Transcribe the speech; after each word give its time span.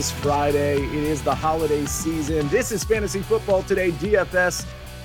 is 0.00 0.10
Friday. 0.10 0.82
It 0.82 1.04
is 1.04 1.20
the 1.20 1.34
holiday 1.34 1.84
season. 1.84 2.48
This 2.48 2.72
is 2.72 2.82
Fantasy 2.82 3.20
Football 3.20 3.62
Today, 3.64 3.90
DFS. 3.90 4.64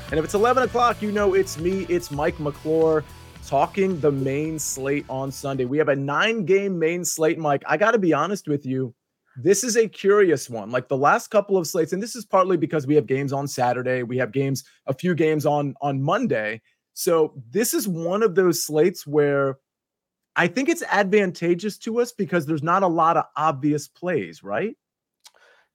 And 0.10 0.18
if 0.18 0.24
it's 0.24 0.36
11 0.36 0.64
o'clock, 0.64 1.02
you 1.02 1.12
know 1.12 1.34
it's 1.34 1.58
me. 1.58 1.86
It's 1.90 2.12
Mike 2.12 2.40
McClure 2.40 3.04
talking 3.46 4.00
the 4.00 4.14
main 4.14 4.58
slate 4.58 5.06
on 5.10 5.34
Sunday. 5.34 5.66
We 5.66 5.78
have 5.80 5.90
a 5.90 5.96
nine 5.98 6.46
game 6.46 6.80
main 6.80 7.04
slate, 7.04 7.38
Mike. 7.38 7.62
I 7.68 7.76
got 7.76 7.92
to 7.92 7.98
be 7.98 8.14
honest 8.14 8.48
with 8.48 8.66
you. 8.66 8.96
This 9.36 9.66
is 9.66 9.76
a 9.76 9.86
curious 9.86 10.50
one. 10.50 10.72
Like 10.72 10.88
the 10.88 10.96
last 10.96 11.28
couple 11.28 11.58
of 11.58 11.68
slates, 11.68 11.92
and 11.92 12.02
this 12.02 12.16
is 12.16 12.24
partly 12.24 12.56
because 12.56 12.88
we 12.88 12.96
have 12.96 13.06
games 13.06 13.34
on 13.34 13.50
Saturday, 13.50 14.04
we 14.04 14.16
have 14.20 14.32
games, 14.32 14.64
a 14.88 14.94
few 14.94 15.14
games 15.14 15.46
on 15.46 15.76
on 15.82 16.02
Monday. 16.02 16.62
So 16.94 17.34
this 17.52 17.74
is 17.74 17.86
one 17.86 18.24
of 18.24 18.34
those 18.34 18.64
slates 18.64 19.06
where 19.06 19.58
I 20.38 20.48
think 20.48 20.70
it's 20.70 20.84
advantageous 20.84 21.78
to 21.80 22.00
us 22.00 22.14
because 22.14 22.46
there's 22.46 22.64
not 22.64 22.82
a 22.82 22.88
lot 22.88 23.18
of 23.18 23.26
obvious 23.36 23.90
plays, 23.90 24.42
right? 24.42 24.78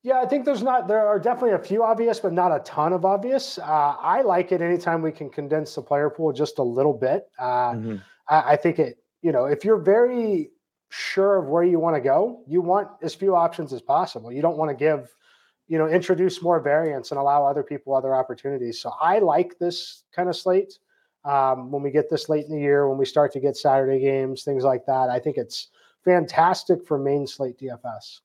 Yeah, 0.02 0.20
I 0.20 0.26
think 0.26 0.46
there's 0.46 0.62
not. 0.62 0.88
There 0.88 1.06
are 1.06 1.18
definitely 1.18 1.52
a 1.52 1.58
few 1.58 1.82
obvious, 1.82 2.20
but 2.20 2.32
not 2.32 2.52
a 2.52 2.60
ton 2.60 2.94
of 2.94 3.04
obvious. 3.04 3.58
Uh, 3.58 3.96
I 4.00 4.22
like 4.22 4.50
it 4.50 4.62
anytime 4.62 5.02
we 5.02 5.12
can 5.12 5.28
condense 5.28 5.74
the 5.74 5.82
player 5.82 6.08
pool 6.08 6.32
just 6.32 6.58
a 6.58 6.62
little 6.62 6.94
bit. 6.94 7.28
Uh, 7.38 7.72
mm-hmm. 7.72 7.96
I, 8.28 8.52
I, 8.52 8.56
think 8.56 8.78
it. 8.78 8.98
You 9.20 9.32
know, 9.32 9.44
if 9.44 9.62
you're 9.62 9.76
very 9.76 10.50
sure 10.88 11.36
of 11.36 11.48
where 11.48 11.62
you 11.62 11.78
want 11.78 11.96
to 11.96 12.00
go, 12.00 12.42
you 12.46 12.62
want 12.62 12.88
as 13.02 13.14
few 13.14 13.36
options 13.36 13.74
as 13.74 13.82
possible. 13.82 14.32
You 14.32 14.40
don't 14.40 14.56
want 14.56 14.70
to 14.70 14.74
give, 14.74 15.14
you 15.68 15.76
know, 15.76 15.86
introduce 15.86 16.40
more 16.40 16.60
variants 16.60 17.10
and 17.10 17.20
allow 17.20 17.44
other 17.44 17.62
people 17.62 17.94
other 17.94 18.14
opportunities. 18.14 18.80
So 18.80 18.92
I 19.00 19.18
like 19.18 19.58
this 19.58 20.04
kind 20.16 20.30
of 20.30 20.36
slate 20.36 20.78
um, 21.26 21.70
when 21.70 21.82
we 21.82 21.90
get 21.90 22.08
this 22.08 22.30
late 22.30 22.46
in 22.46 22.52
the 22.52 22.60
year, 22.60 22.88
when 22.88 22.96
we 22.96 23.04
start 23.04 23.32
to 23.34 23.40
get 23.40 23.56
Saturday 23.56 24.00
games, 24.00 24.44
things 24.44 24.64
like 24.64 24.86
that. 24.86 25.10
I 25.10 25.18
think 25.18 25.36
it's 25.36 25.68
fantastic 26.04 26.86
for 26.86 26.98
main 26.98 27.26
slate 27.26 27.58
DFS. 27.58 28.20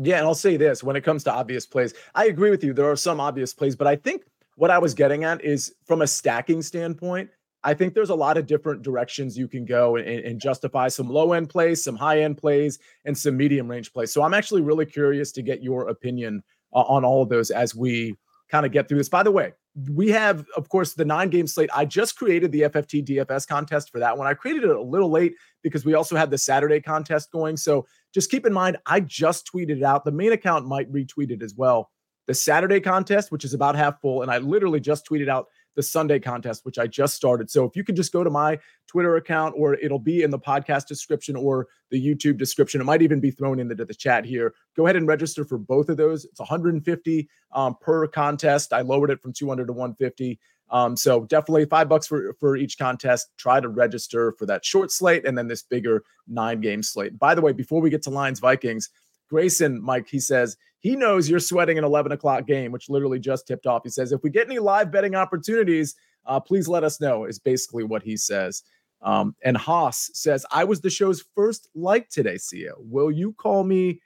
Yeah, 0.00 0.18
and 0.18 0.26
I'll 0.26 0.34
say 0.34 0.56
this 0.56 0.84
when 0.84 0.94
it 0.94 1.02
comes 1.02 1.24
to 1.24 1.32
obvious 1.32 1.66
plays, 1.66 1.92
I 2.14 2.26
agree 2.26 2.50
with 2.50 2.62
you. 2.62 2.72
There 2.72 2.88
are 2.88 2.96
some 2.96 3.18
obvious 3.18 3.52
plays, 3.52 3.74
but 3.74 3.88
I 3.88 3.96
think 3.96 4.22
what 4.54 4.70
I 4.70 4.78
was 4.78 4.94
getting 4.94 5.24
at 5.24 5.44
is 5.44 5.74
from 5.86 6.02
a 6.02 6.06
stacking 6.06 6.62
standpoint, 6.62 7.30
I 7.64 7.74
think 7.74 7.94
there's 7.94 8.10
a 8.10 8.14
lot 8.14 8.36
of 8.36 8.46
different 8.46 8.82
directions 8.82 9.36
you 9.36 9.48
can 9.48 9.64
go 9.64 9.96
and, 9.96 10.06
and 10.06 10.40
justify 10.40 10.86
some 10.86 11.08
low 11.08 11.32
end 11.32 11.48
plays, 11.48 11.82
some 11.82 11.96
high 11.96 12.22
end 12.22 12.38
plays, 12.38 12.78
and 13.04 13.18
some 13.18 13.36
medium 13.36 13.68
range 13.68 13.92
plays. 13.92 14.12
So 14.12 14.22
I'm 14.22 14.34
actually 14.34 14.62
really 14.62 14.86
curious 14.86 15.32
to 15.32 15.42
get 15.42 15.62
your 15.62 15.88
opinion 15.88 16.44
uh, 16.72 16.82
on 16.82 17.04
all 17.04 17.22
of 17.22 17.28
those 17.28 17.50
as 17.50 17.74
we 17.74 18.14
kind 18.48 18.64
of 18.64 18.70
get 18.70 18.88
through 18.88 18.98
this. 18.98 19.08
By 19.08 19.24
the 19.24 19.32
way, 19.32 19.52
we 19.74 20.08
have, 20.08 20.46
of 20.56 20.68
course, 20.68 20.94
the 20.94 21.04
nine 21.04 21.30
game 21.30 21.46
slate. 21.46 21.70
I 21.74 21.84
just 21.84 22.16
created 22.16 22.50
the 22.52 22.62
FFT 22.62 23.04
DFS 23.06 23.46
contest 23.46 23.90
for 23.90 24.00
that 24.00 24.16
one. 24.16 24.26
I 24.26 24.34
created 24.34 24.64
it 24.64 24.70
a 24.70 24.82
little 24.82 25.10
late 25.10 25.34
because 25.62 25.84
we 25.84 25.94
also 25.94 26.16
had 26.16 26.30
the 26.30 26.38
Saturday 26.38 26.80
contest 26.80 27.30
going. 27.30 27.56
So 27.56 27.86
just 28.12 28.30
keep 28.30 28.46
in 28.46 28.52
mind, 28.52 28.78
I 28.86 29.00
just 29.00 29.48
tweeted 29.52 29.76
it 29.76 29.82
out. 29.82 30.04
The 30.04 30.12
main 30.12 30.32
account 30.32 30.66
might 30.66 30.92
retweet 30.92 31.30
it 31.30 31.42
as 31.42 31.54
well. 31.54 31.90
The 32.26 32.34
Saturday 32.34 32.80
contest, 32.80 33.30
which 33.30 33.44
is 33.44 33.54
about 33.54 33.76
half 33.76 34.00
full, 34.00 34.22
and 34.22 34.30
I 34.30 34.38
literally 34.38 34.80
just 34.80 35.08
tweeted 35.08 35.28
out 35.28 35.46
the 35.76 35.82
Sunday 35.82 36.18
contest, 36.18 36.64
which 36.64 36.78
I 36.78 36.86
just 36.86 37.14
started. 37.14 37.50
So 37.50 37.64
if 37.64 37.76
you 37.76 37.84
could 37.84 37.96
just 37.96 38.12
go 38.12 38.24
to 38.24 38.30
my 38.30 38.58
Twitter 38.86 39.16
account, 39.16 39.54
or 39.56 39.74
it'll 39.74 39.98
be 39.98 40.22
in 40.22 40.30
the 40.30 40.38
podcast 40.38 40.86
description 40.86 41.36
or 41.36 41.68
the 41.90 42.04
YouTube 42.04 42.36
description, 42.36 42.80
it 42.80 42.84
might 42.84 43.02
even 43.02 43.20
be 43.20 43.30
thrown 43.30 43.60
into 43.60 43.74
the 43.74 43.94
chat 43.94 44.24
here. 44.24 44.54
Go 44.76 44.86
ahead 44.86 44.96
and 44.96 45.06
register 45.06 45.44
for 45.44 45.58
both 45.58 45.88
of 45.88 45.96
those. 45.96 46.24
It's 46.24 46.40
150 46.40 47.28
um, 47.52 47.76
per 47.80 48.06
contest. 48.08 48.72
I 48.72 48.80
lowered 48.80 49.10
it 49.10 49.22
from 49.22 49.32
200 49.32 49.66
to 49.66 49.72
150. 49.72 50.38
Um, 50.70 50.96
so 50.96 51.24
definitely 51.24 51.64
five 51.64 51.88
bucks 51.88 52.06
for 52.06 52.34
for 52.38 52.56
each 52.56 52.78
contest. 52.78 53.28
Try 53.38 53.60
to 53.60 53.68
register 53.68 54.32
for 54.32 54.46
that 54.46 54.64
short 54.64 54.92
slate 54.92 55.26
and 55.26 55.36
then 55.36 55.48
this 55.48 55.62
bigger 55.62 56.04
nine 56.26 56.60
game 56.60 56.82
slate. 56.82 57.18
By 57.18 57.34
the 57.34 57.40
way, 57.40 57.52
before 57.52 57.80
we 57.80 57.90
get 57.90 58.02
to 58.02 58.10
Lions 58.10 58.40
Vikings, 58.40 58.90
Grayson, 59.28 59.82
Mike, 59.82 60.08
he 60.08 60.20
says 60.20 60.56
he 60.80 60.96
knows 60.96 61.28
you're 61.28 61.40
sweating 61.40 61.78
an 61.78 61.84
11 61.84 62.12
o'clock 62.12 62.46
game, 62.46 62.72
which 62.72 62.88
literally 62.88 63.18
just 63.18 63.46
tipped 63.46 63.66
off. 63.66 63.82
He 63.84 63.90
says, 63.90 64.12
if 64.12 64.22
we 64.22 64.30
get 64.30 64.46
any 64.46 64.58
live 64.58 64.90
betting 64.92 65.14
opportunities, 65.14 65.94
uh, 66.26 66.38
please 66.38 66.68
let 66.68 66.84
us 66.84 67.00
know, 67.00 67.24
is 67.24 67.38
basically 67.38 67.84
what 67.84 68.02
he 68.02 68.16
says. 68.16 68.62
Um, 69.02 69.34
and 69.44 69.56
Haas 69.56 70.10
says, 70.14 70.44
I 70.50 70.64
was 70.64 70.80
the 70.80 70.90
show's 70.90 71.24
first 71.34 71.68
like 71.74 72.08
today, 72.08 72.36
Sia. 72.36 72.72
Will 72.78 73.10
you 73.10 73.32
call 73.34 73.64
me 73.64 74.00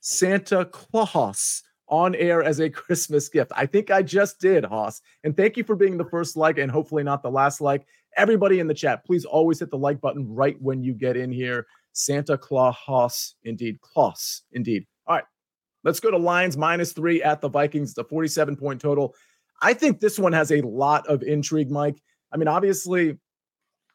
Santa 0.00 0.64
Claus 0.66 1.62
on 1.88 2.14
air 2.14 2.42
as 2.42 2.60
a 2.60 2.70
Christmas 2.70 3.28
gift? 3.28 3.52
I 3.56 3.66
think 3.66 3.90
I 3.90 4.02
just 4.02 4.40
did, 4.40 4.64
Haas. 4.64 5.00
And 5.24 5.36
thank 5.36 5.56
you 5.56 5.64
for 5.64 5.76
being 5.76 5.96
the 5.96 6.04
first 6.04 6.36
like 6.36 6.58
and 6.58 6.70
hopefully 6.70 7.02
not 7.02 7.22
the 7.22 7.30
last 7.30 7.60
like. 7.60 7.86
Everybody 8.16 8.60
in 8.60 8.66
the 8.66 8.74
chat, 8.74 9.06
please 9.06 9.24
always 9.24 9.60
hit 9.60 9.70
the 9.70 9.78
like 9.78 10.00
button 10.00 10.32
right 10.34 10.60
when 10.60 10.82
you 10.82 10.92
get 10.92 11.16
in 11.16 11.32
here. 11.32 11.66
Santa 11.92 12.36
Claus, 12.36 13.34
indeed. 13.44 13.80
Claus, 13.80 14.42
indeed. 14.52 14.86
All 15.06 15.16
right. 15.16 15.24
Let's 15.84 16.00
go 16.00 16.10
to 16.10 16.16
Lions 16.16 16.56
minus 16.56 16.92
three 16.92 17.22
at 17.22 17.40
the 17.40 17.48
Vikings, 17.48 17.94
the 17.94 18.04
47 18.04 18.56
point 18.56 18.80
total. 18.80 19.14
I 19.60 19.74
think 19.74 20.00
this 20.00 20.18
one 20.18 20.32
has 20.32 20.50
a 20.50 20.60
lot 20.62 21.06
of 21.06 21.22
intrigue, 21.22 21.70
Mike. 21.70 22.00
I 22.32 22.36
mean, 22.36 22.48
obviously, 22.48 23.18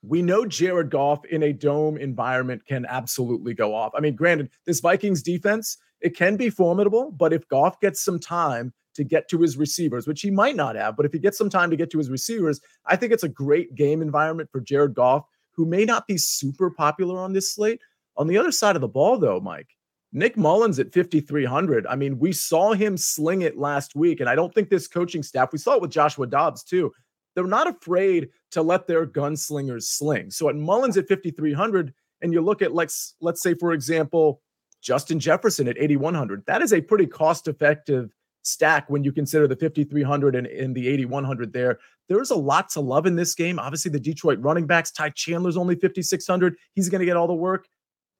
we 0.01 0.21
know 0.21 0.45
Jared 0.45 0.89
Goff 0.89 1.25
in 1.25 1.43
a 1.43 1.53
dome 1.53 1.97
environment 1.97 2.65
can 2.65 2.85
absolutely 2.87 3.53
go 3.53 3.73
off. 3.73 3.93
I 3.95 3.99
mean, 3.99 4.15
granted, 4.15 4.49
this 4.65 4.79
Vikings 4.79 5.23
defense, 5.23 5.77
it 6.01 6.15
can 6.15 6.37
be 6.37 6.49
formidable, 6.49 7.11
but 7.11 7.33
if 7.33 7.47
Goff 7.47 7.79
gets 7.79 8.03
some 8.03 8.19
time 8.19 8.73
to 8.93 9.03
get 9.03 9.27
to 9.29 9.39
his 9.39 9.57
receivers, 9.57 10.07
which 10.07 10.21
he 10.21 10.31
might 10.31 10.55
not 10.55 10.75
have, 10.75 10.95
but 10.95 11.05
if 11.05 11.13
he 11.13 11.19
gets 11.19 11.37
some 11.37 11.49
time 11.49 11.69
to 11.69 11.75
get 11.75 11.89
to 11.91 11.97
his 11.97 12.09
receivers, 12.09 12.61
I 12.85 12.95
think 12.95 13.11
it's 13.11 13.23
a 13.23 13.29
great 13.29 13.75
game 13.75 14.01
environment 14.01 14.49
for 14.51 14.61
Jared 14.61 14.93
Goff 14.93 15.25
who 15.57 15.65
may 15.65 15.85
not 15.85 16.07
be 16.07 16.17
super 16.17 16.69
popular 16.69 17.19
on 17.19 17.33
this 17.33 17.53
slate. 17.53 17.81
On 18.15 18.27
the 18.27 18.37
other 18.37 18.51
side 18.51 18.75
of 18.75 18.81
the 18.81 18.87
ball, 18.87 19.17
though, 19.17 19.39
Mike, 19.39 19.69
Nick 20.17 20.35
Mullens 20.35 20.79
at 20.79 20.91
5,300. 20.91 21.85
I 21.85 21.95
mean, 21.95 22.17
we 22.17 22.33
saw 22.33 22.73
him 22.73 22.97
sling 22.97 23.43
it 23.43 23.57
last 23.57 23.95
week, 23.95 24.19
and 24.19 24.27
I 24.27 24.33
don't 24.33 24.53
think 24.53 24.69
this 24.69 24.87
coaching 24.87 25.21
staff, 25.21 25.51
we 25.51 25.59
saw 25.59 25.75
it 25.75 25.81
with 25.81 25.91
Joshua 25.91 26.25
Dobbs 26.25 26.63
too. 26.63 26.91
They're 27.35 27.45
not 27.45 27.67
afraid 27.67 28.29
to 28.51 28.63
let 28.63 28.87
their 28.87 29.05
gunslingers 29.05 29.83
sling. 29.83 30.31
So 30.31 30.49
at 30.49 30.55
Mullens 30.55 30.97
at 30.97 31.07
5,300, 31.07 31.93
and 32.21 32.33
you 32.33 32.41
look 32.41 32.63
at, 32.63 32.73
let's, 32.73 33.13
let's 33.21 33.43
say, 33.43 33.53
for 33.53 33.73
example, 33.73 34.41
Justin 34.81 35.19
Jefferson 35.19 35.67
at 35.67 35.77
8,100, 35.77 36.43
that 36.47 36.63
is 36.63 36.73
a 36.73 36.81
pretty 36.81 37.05
cost 37.05 37.47
effective 37.47 38.11
stack 38.41 38.89
when 38.89 39.03
you 39.03 39.11
consider 39.11 39.47
the 39.47 39.55
5,300 39.55 40.35
and, 40.35 40.47
and 40.47 40.73
the 40.73 40.87
8,100 40.87 41.53
there. 41.53 41.77
There's 42.09 42.31
a 42.31 42.35
lot 42.35 42.69
to 42.69 42.79
love 42.79 43.05
in 43.05 43.15
this 43.15 43.35
game. 43.35 43.59
Obviously, 43.59 43.91
the 43.91 43.99
Detroit 43.99 44.39
running 44.39 44.65
backs, 44.65 44.89
Ty 44.89 45.11
Chandler's 45.11 45.57
only 45.57 45.75
5,600. 45.75 46.55
He's 46.73 46.89
going 46.89 47.01
to 47.01 47.05
get 47.05 47.17
all 47.17 47.27
the 47.27 47.33
work. 47.33 47.67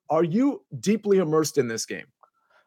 Are 0.10 0.24
you 0.24 0.64
deeply 0.80 1.18
immersed 1.18 1.58
in 1.58 1.68
this 1.68 1.86
game? 1.86 2.06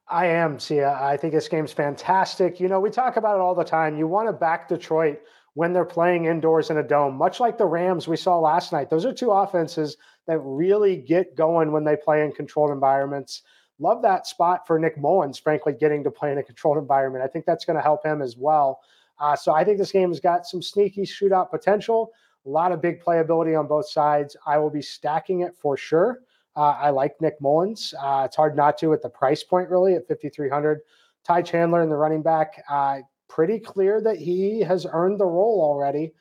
I 0.09 0.27
am, 0.27 0.59
Sia. 0.59 0.99
I 1.01 1.17
think 1.17 1.33
this 1.33 1.49
game's 1.49 1.73
fantastic. 1.73 2.59
You 2.59 2.69
know, 2.69 2.81
we 2.81 2.91
talk 2.91 3.17
about 3.17 3.37
it 3.37 3.41
all 3.41 3.55
the 3.55 3.65
time. 3.65 3.97
You 3.97 4.09
want 4.09 4.29
to 4.29 4.33
back 4.33 4.69
Detroit 4.69 5.21
when 5.55 5.73
they're 5.73 5.85
playing 5.85 6.25
indoors 6.25 6.71
in 6.71 6.79
a 6.79 6.83
dome, 6.83 7.17
much 7.17 7.39
like 7.39 7.59
the 7.59 7.67
Rams 7.67 8.09
we 8.09 8.17
saw 8.17 8.39
last 8.39 8.73
night. 8.73 8.91
Those 8.91 9.05
are 9.05 9.13
two 9.13 9.31
offenses 9.31 9.97
that 10.27 10.39
really 10.39 10.97
get 10.97 11.37
going 11.37 11.73
when 11.73 11.85
they 11.85 11.97
play 11.97 12.25
in 12.25 12.33
controlled 12.33 12.71
environments 12.71 13.43
love 13.81 14.03
that 14.03 14.27
spot 14.27 14.67
for 14.67 14.79
Nick 14.79 14.97
Mullens, 14.99 15.39
frankly, 15.39 15.73
getting 15.73 16.05
to 16.05 16.11
play 16.11 16.31
in 16.31 16.39
a 16.39 16.43
controlled 16.43 16.79
environment. 16.79 17.25
I 17.25 17.29
think 17.29 17.47
that's 17.47 17.65
going 17.65 17.77
to 17.77 17.83
help 17.83 18.05
him 18.05 18.23
as 18.23 18.37
well. 18.37 18.81
Uh, 19.19 19.35
so 19.35 19.53
I 19.53 19.65
think 19.65 19.79
this 19.79 19.93
game 19.93 20.11
has 20.11 20.21
got 20.21 20.47
some 20.47 20.63
sneaky 20.63 21.03
shootout 21.03 21.51
potential, 21.51 22.13
a 22.47 22.49
lot 22.49 22.73
of 22.73 22.81
big 22.81 23.03
playability 23.03 23.59
on 23.59 23.67
both 23.67 23.89
sides. 23.89 24.37
I 24.47 24.59
will 24.59 24.71
be 24.71 24.83
stacking 24.83 25.41
it 25.41 25.57
for 25.57 25.77
sure. 25.77 26.21
Uh, 26.57 26.77
I 26.81 26.91
like 26.91 27.21
Nick 27.21 27.41
Mullens. 27.41 27.95
Uh, 28.01 28.23
it's 28.27 28.37
hard 28.37 28.57
not 28.57 28.79
to 28.79 28.93
at 28.93 29.03
the 29.03 29.09
price 29.09 29.43
point, 29.43 29.69
really, 29.69 29.95
at 29.95 30.09
5,300. 30.09 30.81
Ty 31.25 31.43
Chandler 31.43 31.83
in 31.83 31.89
the 31.89 31.97
running 31.97 32.23
back, 32.23 32.63
uh, 32.69 32.99
pretty 33.29 33.59
clear 33.59 34.01
that 34.01 34.17
he 34.17 34.61
has 34.61 34.87
earned 34.91 35.21
the 35.21 35.27
role 35.27 35.61
already. 35.63 36.13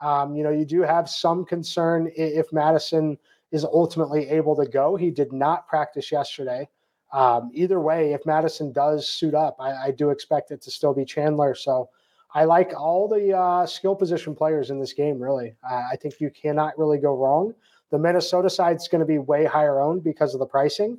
Um, 0.00 0.36
you 0.36 0.42
know, 0.44 0.50
you 0.50 0.64
do 0.64 0.82
have 0.82 1.08
some 1.08 1.44
concern 1.44 2.10
if 2.14 2.52
Mattison 2.52 3.18
is 3.50 3.64
ultimately 3.64 4.28
able 4.28 4.54
to 4.56 4.66
go. 4.66 4.94
He 4.96 5.10
did 5.10 5.32
not 5.32 5.66
practice 5.66 6.12
yesterday. 6.12 6.68
Um, 7.12 7.50
either 7.54 7.80
way, 7.80 8.12
if 8.12 8.26
Mattison 8.26 8.72
does 8.72 9.08
suit 9.08 9.34
up, 9.34 9.56
I, 9.58 9.86
I, 9.86 9.90
do 9.92 10.10
expect 10.10 10.50
it 10.50 10.60
to 10.60 10.70
still 10.70 10.92
be 10.92 11.06
Chandler. 11.06 11.54
So 11.54 11.88
I 12.34 12.44
like 12.44 12.74
all 12.78 13.08
the 13.08 13.34
uh, 13.34 13.64
skill 13.64 13.96
position 13.96 14.34
players 14.34 14.68
in 14.68 14.78
this 14.78 14.92
game, 14.92 15.18
really. 15.18 15.54
Uh, 15.68 15.84
I 15.90 15.96
think 15.96 16.20
you 16.20 16.30
cannot 16.30 16.78
really 16.78 16.98
go 16.98 17.16
wrong. 17.16 17.54
The 17.90 17.98
Minnesota 17.98 18.50
side 18.50 18.76
is 18.76 18.88
going 18.88 19.00
to 19.00 19.06
be 19.06 19.18
way 19.18 19.44
higher 19.44 19.80
owned 19.80 20.04
because 20.04 20.34
of 20.34 20.40
the 20.40 20.46
pricing. 20.46 20.98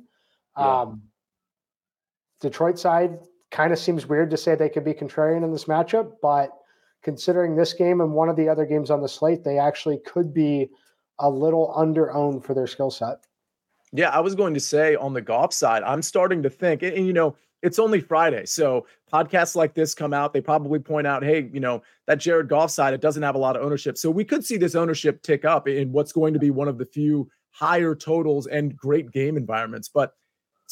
Yeah. 0.58 0.80
Um, 0.80 1.02
Detroit 2.40 2.78
side 2.78 3.18
kind 3.50 3.72
of 3.72 3.78
seems 3.78 4.06
weird 4.06 4.30
to 4.30 4.36
say 4.36 4.54
they 4.54 4.68
could 4.68 4.84
be 4.84 4.94
contrarian 4.94 5.44
in 5.44 5.52
this 5.52 5.64
matchup, 5.64 6.12
but 6.22 6.50
considering 7.02 7.56
this 7.56 7.72
game 7.72 8.00
and 8.00 8.12
one 8.12 8.28
of 8.28 8.36
the 8.36 8.48
other 8.48 8.64
games 8.64 8.90
on 8.90 9.00
the 9.00 9.08
slate, 9.08 9.44
they 9.44 9.58
actually 9.58 9.98
could 10.06 10.32
be 10.32 10.68
a 11.18 11.28
little 11.28 11.72
under 11.76 12.12
owned 12.12 12.44
for 12.44 12.54
their 12.54 12.66
skill 12.66 12.90
set. 12.90 13.18
Yeah, 13.92 14.10
I 14.10 14.20
was 14.20 14.34
going 14.34 14.54
to 14.54 14.60
say 14.60 14.94
on 14.94 15.12
the 15.12 15.20
Goff 15.20 15.52
side, 15.52 15.82
I'm 15.82 16.02
starting 16.02 16.42
to 16.42 16.50
think, 16.50 16.82
and, 16.82 16.94
and, 16.94 17.06
you 17.06 17.12
know, 17.12 17.36
it's 17.62 17.78
only 17.78 18.00
Friday. 18.00 18.46
So 18.46 18.86
podcasts 19.12 19.54
like 19.54 19.74
this 19.74 19.94
come 19.94 20.14
out. 20.14 20.32
They 20.32 20.40
probably 20.40 20.78
point 20.78 21.06
out, 21.06 21.22
hey, 21.22 21.50
you 21.52 21.60
know, 21.60 21.82
that 22.06 22.18
Jared 22.18 22.48
Goff 22.48 22.70
side, 22.70 22.94
it 22.94 23.00
doesn't 23.00 23.22
have 23.22 23.34
a 23.34 23.38
lot 23.38 23.56
of 23.56 23.62
ownership. 23.62 23.98
So 23.98 24.10
we 24.10 24.24
could 24.24 24.44
see 24.44 24.56
this 24.56 24.74
ownership 24.74 25.22
tick 25.22 25.44
up 25.44 25.68
in 25.68 25.92
what's 25.92 26.12
going 26.12 26.32
to 26.34 26.40
be 26.40 26.50
one 26.50 26.68
of 26.68 26.78
the 26.78 26.86
few 26.86 27.28
higher 27.50 27.94
totals 27.94 28.46
and 28.46 28.76
great 28.76 29.10
game 29.10 29.36
environments. 29.36 29.88
But 29.88 30.14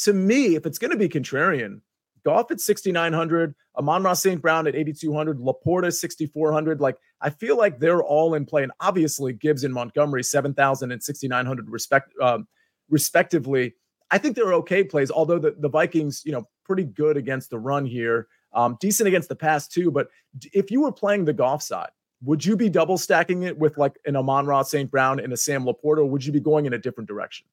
to 0.04 0.12
me, 0.12 0.54
if 0.54 0.64
it's 0.64 0.78
going 0.78 0.92
to 0.92 0.96
be 0.96 1.08
contrarian, 1.08 1.80
Goff 2.24 2.50
at 2.50 2.60
6,900, 2.60 3.54
Amon-Ra 3.78 4.12
St. 4.12 4.42
Brown 4.42 4.66
at 4.66 4.74
8,200, 4.74 5.38
LaPorta 5.38 5.92
6,400. 5.92 6.80
Like, 6.80 6.96
I 7.20 7.30
feel 7.30 7.56
like 7.56 7.78
they're 7.78 8.02
all 8.02 8.34
in 8.34 8.44
play. 8.44 8.62
And 8.62 8.72
obviously, 8.80 9.32
Gibbs 9.32 9.64
and 9.64 9.72
Montgomery, 9.72 10.22
7,000 10.22 10.92
and 10.92 11.02
6,900 11.02 11.70
respect, 11.70 12.12
um, 12.20 12.46
respectively. 12.90 13.74
I 14.10 14.18
think 14.18 14.36
they're 14.36 14.54
okay 14.54 14.84
plays, 14.84 15.10
although 15.10 15.38
the, 15.38 15.54
the 15.58 15.68
Vikings, 15.68 16.22
you 16.24 16.32
know, 16.32 16.48
pretty 16.68 16.84
good 16.84 17.16
against 17.16 17.50
the 17.50 17.58
run 17.58 17.84
here, 17.84 18.28
um, 18.52 18.76
decent 18.80 19.08
against 19.08 19.28
the 19.28 19.34
pass 19.34 19.66
too. 19.66 19.90
But 19.90 20.08
if 20.52 20.70
you 20.70 20.82
were 20.82 20.92
playing 20.92 21.24
the 21.24 21.32
Goff 21.32 21.62
side, 21.62 21.90
would 22.22 22.44
you 22.44 22.56
be 22.56 22.68
double 22.68 22.98
stacking 22.98 23.42
it 23.42 23.58
with 23.58 23.78
like 23.78 23.98
an 24.04 24.14
Amon-Ra 24.14 24.62
St. 24.62 24.90
Brown 24.90 25.18
and 25.18 25.32
a 25.32 25.36
Sam 25.36 25.64
LaPorta, 25.64 25.98
or 25.98 26.04
would 26.04 26.24
you 26.24 26.32
be 26.32 26.40
going 26.40 26.66
in 26.66 26.74
a 26.74 26.78
different 26.78 27.08
direction? 27.08 27.46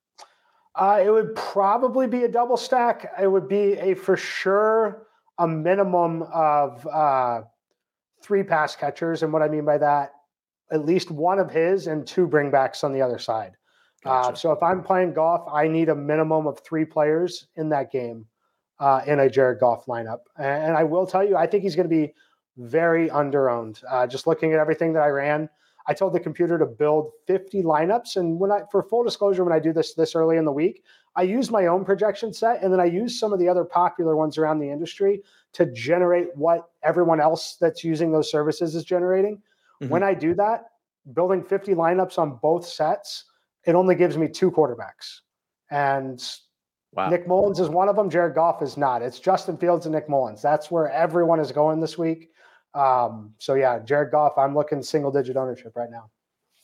Uh, 0.76 1.02
it 1.04 1.10
would 1.10 1.34
probably 1.36 2.06
be 2.06 2.24
a 2.24 2.28
double 2.28 2.58
stack. 2.58 3.12
It 3.20 3.28
would 3.28 3.48
be 3.48 3.74
a 3.74 3.94
for 3.94 4.18
sure 4.18 5.08
a 5.38 5.48
minimum 5.48 6.24
of 6.34 6.86
uh, 6.88 7.42
three 8.22 8.44
pass 8.44 8.76
catchers, 8.76 9.24
and 9.24 9.32
what 9.32 9.42
I 9.42 9.48
mean 9.48 9.66
by 9.66 9.78
that, 9.78 10.14
at 10.72 10.86
least 10.86 11.12
one 11.12 11.40
of 11.40 11.50
his 11.50 11.88
and 11.88 12.06
two 12.06 12.28
bringbacks 12.28 12.84
on 12.84 12.92
the 12.92 13.02
other 13.02 13.20
side. 13.20 13.54
Uh, 14.06 14.10
gotcha. 14.10 14.30
Uh, 14.30 14.36
so 14.36 14.52
if 14.52 14.62
I'm 14.64 14.84
playing 14.84 15.14
Goff, 15.14 15.48
I 15.52 15.68
need 15.68 15.90
a 15.90 15.96
minimum 15.96 16.48
of 16.48 16.60
three 16.60 16.86
players 16.86 17.48
in 17.56 17.70
that 17.70 17.92
game 17.92 18.26
uh, 18.80 19.01
in 19.06 19.19
a 19.19 19.30
Jared 19.30 19.60
Goff 19.60 19.86
lineup. 19.86 20.19
And 20.38 20.75
I 20.75 20.83
will 20.83 21.06
tell 21.06 21.24
you, 21.24 21.36
I 21.36 21.48
think 21.48 21.63
he's 21.63 21.75
going 21.75 21.89
to 21.89 21.95
be 21.95 22.13
very 22.57 23.10
underowned. 23.10 23.83
Uh, 23.89 24.07
just 24.07 24.27
looking 24.27 24.54
at 24.54 24.60
everything 24.60 24.94
that 24.94 25.04
I 25.04 25.10
ran, 25.10 25.50
I 25.88 25.94
told 25.94 26.13
the 26.13 26.19
computer 26.19 26.57
to 26.57 26.66
build 26.66 27.12
50 27.27 27.63
lineups. 27.63 28.16
And 28.16 28.39
when 28.39 28.51
I, 28.51 28.62
for 28.72 28.83
full 28.83 29.04
disclosure, 29.04 29.44
when 29.44 29.54
I 29.54 29.60
do 29.60 29.72
this 29.72 29.94
this 29.94 30.16
early 30.16 30.38
in 30.38 30.45
the 30.45 30.51
week, 30.51 30.83
I 31.16 31.24
use 31.24 31.50
my 31.50 31.68
own 31.68 31.86
projection 31.86 32.33
set, 32.33 32.62
and 32.62 32.74
then 32.74 32.80
I 32.80 32.86
use 32.86 33.18
some 33.18 33.31
of 33.31 33.39
the 33.39 33.48
other 33.48 33.63
popular 33.63 34.18
ones 34.18 34.38
around 34.38 34.60
the 34.60 34.69
industry 34.69 35.21
to 35.54 35.66
generate 35.68 36.36
what 36.36 36.69
everyone 36.83 37.21
else 37.21 37.56
that's 37.60 37.83
using 37.83 38.12
those 38.12 38.30
services 38.30 38.75
is 38.75 38.83
generating. 38.83 39.42
Mm-hmm. 39.81 39.89
When 39.89 40.04
I 40.04 40.13
do 40.13 40.33
that, 40.36 40.66
building 41.13 41.44
50 41.44 41.74
lineups 41.74 42.18
on 42.18 42.38
both 42.42 42.68
sets, 42.68 43.25
it 43.66 43.75
only 43.75 43.95
gives 43.95 44.18
me 44.18 44.28
two 44.28 44.51
quarterbacks. 44.51 45.21
And 45.71 46.21
wow. 46.95 47.09
Nick 47.09 47.27
Mullens 47.27 47.59
is 47.59 47.69
one 47.69 47.89
of 47.89 47.95
them. 47.95 48.09
Jared 48.09 48.36
Goff 48.36 48.62
is 48.62 48.77
not. 48.77 49.01
It's 49.01 49.19
Justin 49.19 49.57
Fields 49.57 49.86
and 49.86 49.94
Nick 49.94 50.09
Mullens. 50.09 50.42
That's 50.42 50.71
where 50.71 50.89
everyone 50.89 51.39
is 51.39 51.51
going 51.51 51.80
this 51.80 51.97
week. 51.97 52.31
Um, 52.74 53.33
so 53.38 53.53
yeah, 53.53 53.80
Jared 53.80 54.12
Goff, 54.12 54.38
I'm 54.38 54.56
looking 54.56 54.81
single 54.81 55.12
digit 55.12 55.38
ownership 55.38 55.74
right 55.75 55.89
now. 55.89 56.09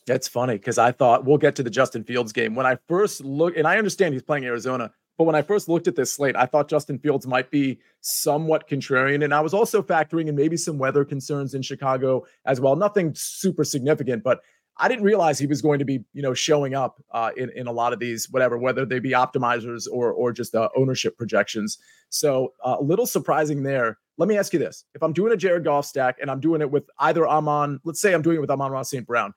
That's 0.08 0.28
funny 0.28 0.54
because 0.54 0.78
I 0.78 0.92
thought 0.92 1.26
we'll 1.26 1.38
get 1.38 1.56
to 1.56 1.64
the 1.64 1.70
Justin 1.70 2.04
Fields 2.04 2.34
game. 2.34 2.56
When 2.56 2.66
I 2.66 2.78
first 2.88 3.24
look, 3.24 3.56
and 3.56 3.68
I 3.68 3.78
understand 3.78 4.14
he's 4.14 4.24
playing 4.24 4.46
Arizona, 4.46 4.92
but 5.18 5.26
when 5.26 5.36
I 5.36 5.42
first 5.44 5.70
looked 5.70 5.88
at 5.88 5.96
this 5.96 6.12
slate, 6.12 6.36
I 6.36 6.48
thought 6.48 6.68
Justin 6.68 6.98
Fields 6.98 7.28
might 7.28 7.52
be 7.52 7.80
somewhat 8.02 8.68
contrarian. 8.68 9.24
And 9.24 9.34
I 9.34 9.42
was 9.42 9.54
also 9.54 9.84
factoring 9.84 10.28
in 10.28 10.36
maybe 10.36 10.58
some 10.58 10.80
weather 10.80 11.06
concerns 11.06 11.54
in 11.54 11.62
Chicago 11.62 12.26
as 12.46 12.60
well. 12.60 12.76
Nothing 12.76 13.14
super 13.14 13.64
significant, 13.64 14.24
but 14.24 14.42
I 14.78 14.88
didn't 14.88 15.04
realize 15.04 15.38
he 15.38 15.48
was 15.48 15.62
going 15.62 15.80
to 15.80 15.86
be, 15.86 16.04
you 16.14 16.22
know, 16.22 16.34
showing 16.34 16.74
up 16.74 17.02
uh, 17.12 17.32
in 17.38 17.50
in 17.52 17.68
a 17.68 17.72
lot 17.72 17.94
of 17.94 18.00
these, 18.00 18.30
whatever, 18.32 18.58
whether 18.58 18.86
they 18.86 19.00
be 19.00 19.12
optimizers 19.12 19.88
or 19.92 20.12
or 20.12 20.32
just 20.32 20.56
uh, 20.56 20.70
ownership 20.76 21.18
projections. 21.18 21.78
So 22.10 22.54
uh, 22.64 22.78
a 22.80 22.84
little 22.84 23.06
surprising 23.06 23.64
there. 23.64 23.98
Let 24.18 24.28
me 24.28 24.38
ask 24.38 24.54
you 24.54 24.60
this: 24.60 24.86
If 24.96 25.04
I'm 25.04 25.14
doing 25.14 25.34
a 25.34 25.38
Jared 25.38 25.64
Goff 25.64 25.86
stack 25.86 26.18
and 26.22 26.32
I'm 26.32 26.40
doing 26.40 26.62
it 26.62 26.72
with 26.72 26.90
either 27.00 27.28
Amon, 27.28 27.80
let's 27.84 28.02
say 28.02 28.14
I'm 28.14 28.22
doing 28.22 28.38
it 28.38 28.42
with 28.42 28.50
Amon-Ra 28.50 28.84
St. 28.84 29.06
Brown, 29.06 29.34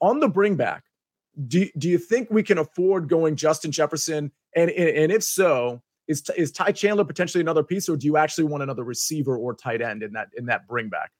on 0.00 0.20
the 0.20 0.28
bring 0.28 0.56
back, 0.56 0.84
do 1.46 1.68
do 1.78 1.88
you 1.88 1.98
think 1.98 2.30
we 2.30 2.42
can 2.42 2.58
afford 2.58 3.08
going 3.08 3.36
Justin 3.36 3.72
Jefferson? 3.72 4.30
And 4.54 4.70
and 4.70 5.10
if 5.10 5.22
so, 5.22 5.82
is 6.08 6.22
is 6.36 6.52
Ty 6.52 6.72
Chandler 6.72 7.04
potentially 7.04 7.40
another 7.40 7.62
piece, 7.62 7.88
or 7.88 7.96
do 7.96 8.06
you 8.06 8.16
actually 8.16 8.44
want 8.44 8.62
another 8.62 8.84
receiver 8.84 9.36
or 9.36 9.54
tight 9.54 9.82
end 9.82 10.02
in 10.02 10.12
that 10.12 10.28
in 10.36 10.46
that 10.46 10.66
bring 10.68 10.88
back? 10.88 11.10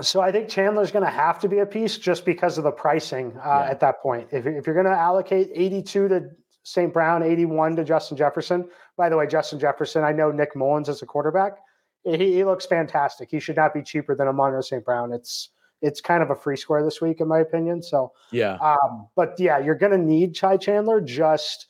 So 0.00 0.20
I 0.20 0.30
think 0.30 0.48
Chandler's 0.48 0.90
going 0.90 1.04
to 1.04 1.10
have 1.10 1.38
to 1.40 1.48
be 1.48 1.58
a 1.58 1.66
piece 1.66 1.98
just 1.98 2.24
because 2.24 2.58
of 2.58 2.64
the 2.64 2.70
pricing 2.70 3.32
uh, 3.38 3.62
yeah. 3.64 3.70
at 3.70 3.80
that 3.80 4.00
point. 4.00 4.28
If, 4.30 4.46
if 4.46 4.66
you're 4.66 4.74
going 4.74 4.86
to 4.86 4.92
allocate 4.92 5.50
82 5.54 6.08
to 6.08 6.30
St. 6.68 6.92
Brown, 6.92 7.22
81 7.22 7.76
to 7.76 7.84
Justin 7.84 8.16
Jefferson. 8.16 8.68
By 8.96 9.08
the 9.08 9.16
way, 9.16 9.26
Justin 9.26 9.58
Jefferson, 9.58 10.04
I 10.04 10.12
know 10.12 10.30
Nick 10.30 10.54
Mullens 10.54 10.90
as 10.90 11.00
a 11.00 11.06
quarterback. 11.06 11.52
He, 12.04 12.34
he 12.34 12.44
looks 12.44 12.66
fantastic. 12.66 13.30
He 13.30 13.40
should 13.40 13.56
not 13.56 13.72
be 13.72 13.82
cheaper 13.82 14.14
than 14.14 14.26
a 14.26 14.30
Amon 14.30 14.62
St. 14.62 14.84
Brown. 14.84 15.12
It's 15.12 15.50
it's 15.80 16.00
kind 16.00 16.22
of 16.22 16.30
a 16.30 16.34
free 16.34 16.56
square 16.56 16.84
this 16.84 17.00
week, 17.00 17.20
in 17.20 17.28
my 17.28 17.38
opinion. 17.38 17.82
So 17.82 18.12
yeah. 18.32 18.56
Um, 18.56 19.08
but 19.16 19.34
yeah, 19.38 19.58
you're 19.58 19.76
going 19.76 19.92
to 19.92 19.98
need 19.98 20.36
Ty 20.36 20.58
Chandler 20.58 21.00
just 21.00 21.66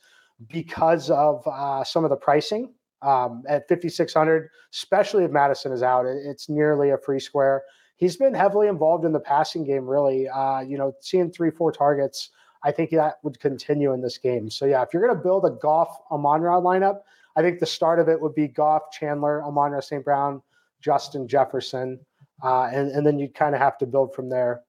because 0.47 1.09
of 1.09 1.47
uh, 1.47 1.83
some 1.83 2.03
of 2.03 2.09
the 2.09 2.15
pricing 2.15 2.73
um, 3.01 3.43
at 3.47 3.67
5600, 3.69 4.49
especially 4.73 5.23
if 5.23 5.31
Mattison 5.31 5.71
is 5.71 5.83
out. 5.83 6.05
It's 6.07 6.49
nearly 6.49 6.89
a 6.89 6.97
free 6.97 7.19
square 7.19 7.63
he's 7.99 8.15
been 8.15 8.33
heavily 8.33 8.67
involved 8.67 9.05
in 9.05 9.11
the 9.11 9.19
passing 9.19 9.63
game, 9.63 9.85
really. 9.85 10.27
Uh, 10.27 10.61
you 10.61 10.77
know, 10.77 10.93
seeing 11.01 11.29
three, 11.31 11.51
four 11.51 11.71
targets, 11.71 12.31
I 12.63 12.71
think 12.71 12.89
that 12.91 13.19
would 13.23 13.39
continue 13.39 13.93
in 13.93 14.01
this 14.01 14.17
game. 14.17 14.49
So, 14.49 14.65
yeah, 14.65 14.81
if 14.81 14.89
you're 14.93 15.05
going 15.05 15.15
to 15.15 15.21
build 15.21 15.45
a 15.45 15.51
Goff 15.51 15.95
Amon 16.09 16.41
Ra 16.41 16.59
lineup, 16.59 17.01
I 17.35 17.41
think 17.41 17.59
the 17.59 17.65
start 17.65 17.99
of 17.99 18.09
it 18.09 18.19
would 18.19 18.33
be 18.33 18.47
Goff, 18.47 18.83
Chandler, 18.91 19.43
Amon 19.43 19.71
Ra 19.71 19.81
St. 19.81 20.03
Brown, 20.03 20.41
Justin 20.81 21.27
Jefferson. 21.27 21.99
Uh, 22.41 22.69
and, 22.73 22.89
and 22.91 23.05
then 23.05 23.19
you 23.19 23.27
kind 23.29 23.53
of 23.53 23.61
have 23.61 23.77
to 23.79 23.85
build 23.85 24.13
from 24.15 24.29
there. 24.29 24.61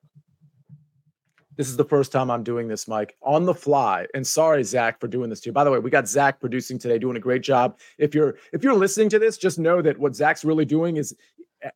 This 1.57 1.69
is 1.69 1.77
the 1.77 1.85
first 1.85 2.11
time 2.11 2.31
I'm 2.31 2.43
doing 2.43 2.69
this, 2.69 2.89
Mike, 2.89 3.17
on 3.23 3.45
the 3.45 3.55
fly. 3.55 4.07
And 4.15 4.27
sorry, 4.27 4.65
Zach, 4.65 4.99
for 4.99 5.09
doing 5.09 5.29
this 5.29 5.41
to 5.43 5.51
you. 5.51 5.53
By 5.53 5.63
the 5.63 5.71
way, 5.71 5.79
we 5.79 5.91
got 5.91 6.09
Zach 6.09 6.41
producing 6.41 6.79
today, 6.79 6.99
doing 6.99 7.17
a 7.17 7.21
great 7.21 7.43
job. 7.43 7.79
If 7.99 8.15
you're 8.15 8.37
if 8.53 8.65
you're 8.65 8.75
listening 8.75 9.11
to 9.11 9.19
this, 9.19 9.37
just 9.37 9.59
know 9.59 9.83
that 9.83 9.99
what 9.99 10.17
Zach's 10.17 10.43
really 10.43 10.65
doing 10.65 10.97
is 10.97 11.15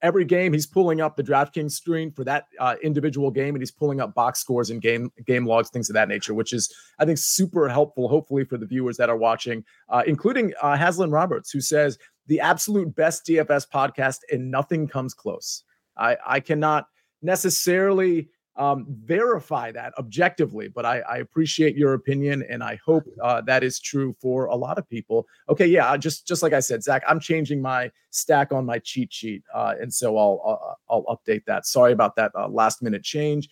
every 0.03 0.25
game 0.25 0.53
he's 0.53 0.67
pulling 0.67 1.01
up 1.01 1.17
the 1.17 1.23
DraftKings 1.23 1.73
screen 1.73 2.11
for 2.11 2.25
that 2.25 2.47
uh, 2.59 2.77
individual 2.83 3.31
game, 3.31 3.55
and 3.55 3.63
he's 3.63 3.71
pulling 3.71 4.01
up 4.01 4.15
box 4.15 4.41
scores 4.41 4.71
and 4.71 4.81
game 4.81 5.11
game 5.27 5.47
logs, 5.47 5.71
things 5.71 5.91
of 5.91 5.95
that 5.95 6.09
nature, 6.09 6.35
which 6.35 6.53
is 6.53 6.75
I 6.99 7.05
think 7.05 7.19
super 7.19 7.69
helpful, 7.69 8.09
hopefully 8.09 8.45
for 8.45 8.57
the 8.57 8.67
viewers 8.67 8.97
that 8.97 9.11
are 9.11 9.17
watching, 9.17 9.65
uh, 9.89 10.03
including 10.07 10.53
uh, 10.63 10.77
Haslin 10.77 11.13
Roberts, 11.13 11.51
who 11.51 11.61
says 11.61 11.99
the 12.27 12.41
absolute 12.41 12.95
best 12.95 13.27
DFS 13.27 13.69
podcast, 13.69 14.19
and 14.31 14.51
nothing 14.51 14.89
comes 14.89 15.15
close. 15.15 15.65
I 15.97 16.17
I 16.27 16.41
cannot 16.41 16.87
necessarily 17.23 18.29
um, 18.57 18.87
verify 18.89 19.73
that 19.73 19.93
objectively, 19.99 20.69
but 20.69 20.87
I, 20.87 21.01
I, 21.01 21.17
appreciate 21.17 21.77
your 21.77 21.95
opinion, 21.95 22.45
and 22.49 22.63
I 22.63 22.79
hope 22.85 23.05
uh, 23.21 23.41
that 23.43 23.65
is 23.65 23.81
true 23.81 24.15
for 24.21 24.47
a 24.47 24.55
lot 24.55 24.79
of 24.79 24.89
people. 24.89 25.27
Okay, 25.49 25.67
yeah, 25.67 25.97
just 25.97 26.27
just 26.27 26.43
like 26.43 26.53
I 26.53 26.61
said, 26.61 26.83
Zach, 26.83 27.03
I'm 27.09 27.19
changing 27.19 27.61
my 27.61 27.91
stack 28.11 28.53
on 28.53 28.65
my 28.65 28.79
cheat 28.79 29.13
sheet, 29.13 29.43
uh, 29.53 29.75
and 29.81 29.93
so 29.93 30.17
I'll, 30.17 30.41
I'll, 30.89 31.05
I'll 31.09 31.17
update 31.17 31.45
that. 31.47 31.67
Sorry 31.67 31.93
about 31.93 32.15
that 32.17 32.31
uh, 32.39 32.49
last 32.49 32.81
minute 32.81 33.03
change. 33.03 33.49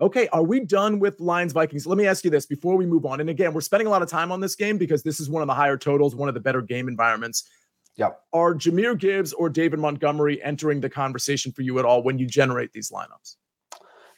Okay, 0.00 0.28
are 0.28 0.42
we 0.42 0.60
done 0.60 1.00
with 1.00 1.20
Lions 1.20 1.52
Vikings? 1.52 1.86
Let 1.86 1.98
me 1.98 2.06
ask 2.06 2.24
you 2.24 2.30
this 2.30 2.46
before 2.46 2.76
we 2.76 2.86
move 2.86 3.06
on. 3.06 3.20
And 3.20 3.30
again, 3.30 3.54
we're 3.54 3.60
spending 3.60 3.86
a 3.86 3.90
lot 3.90 4.02
of 4.02 4.08
time 4.08 4.30
on 4.30 4.40
this 4.40 4.54
game 4.54 4.76
because 4.76 5.02
this 5.02 5.18
is 5.18 5.30
one 5.30 5.42
of 5.42 5.48
the 5.48 5.54
higher 5.54 5.76
totals, 5.76 6.14
one 6.14 6.28
of 6.28 6.34
the 6.34 6.40
better 6.40 6.60
game 6.60 6.88
environments. 6.88 7.48
Yep. 7.96 8.20
Are 8.32 8.54
Jahmyr 8.54 8.98
Gibbs 8.98 9.32
or 9.32 9.48
David 9.48 9.78
Montgomery 9.78 10.42
entering 10.42 10.80
the 10.80 10.90
conversation 10.90 11.52
for 11.52 11.62
you 11.62 11.78
at 11.78 11.84
all 11.84 12.02
when 12.02 12.18
you 12.18 12.26
generate 12.26 12.72
these 12.72 12.90
lineups? 12.90 13.36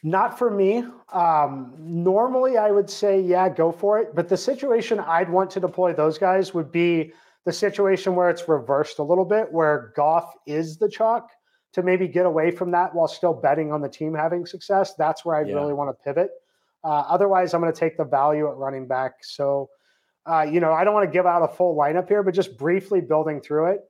Not 0.03 0.37
for 0.37 0.49
me. 0.49 0.83
Um, 1.11 1.73
normally, 1.79 2.57
I 2.57 2.71
would 2.71 2.89
say, 2.89 3.19
yeah, 3.19 3.49
go 3.49 3.71
for 3.71 3.99
it. 3.99 4.13
But 4.13 4.29
the 4.29 4.37
situation 4.37 4.99
I'd 4.99 5.29
want 5.29 5.49
to 5.51 5.59
deploy 5.59 5.93
those 5.93 6.17
guys 6.17 6.53
would 6.53 6.71
be 6.71 7.13
the 7.45 7.53
situation 7.53 8.15
where 8.15 8.29
it's 8.29 8.47
reversed 8.47 8.99
a 8.99 9.03
little 9.03 9.25
bit, 9.25 9.51
where 9.51 9.93
Goff 9.95 10.33
is 10.45 10.77
the 10.77 10.89
chalk 10.89 11.29
to 11.73 11.83
maybe 11.83 12.07
get 12.07 12.25
away 12.25 12.51
from 12.51 12.71
that 12.71 12.93
while 12.93 13.07
still 13.07 13.33
betting 13.33 13.71
on 13.71 13.81
the 13.81 13.89
team 13.89 14.13
having 14.13 14.45
success. 14.45 14.93
That's 14.95 15.25
where 15.25 15.35
I 15.35 15.43
yeah. 15.43 15.55
really 15.55 15.73
want 15.73 15.89
to 15.89 16.03
pivot. 16.03 16.29
Uh, 16.83 17.03
otherwise, 17.07 17.53
I'm 17.53 17.61
going 17.61 17.73
to 17.73 17.79
take 17.79 17.97
the 17.97 18.05
value 18.05 18.47
at 18.47 18.55
running 18.55 18.87
back. 18.87 19.23
So, 19.23 19.69
uh, 20.25 20.43
you 20.43 20.59
know, 20.59 20.73
I 20.73 20.83
don't 20.83 20.93
want 20.93 21.07
to 21.07 21.11
give 21.11 21.25
out 21.25 21.41
a 21.41 21.47
full 21.47 21.75
lineup 21.75 22.07
here, 22.07 22.23
but 22.23 22.33
just 22.33 22.57
briefly 22.57 23.01
building 23.01 23.41
through 23.41 23.71
it, 23.71 23.81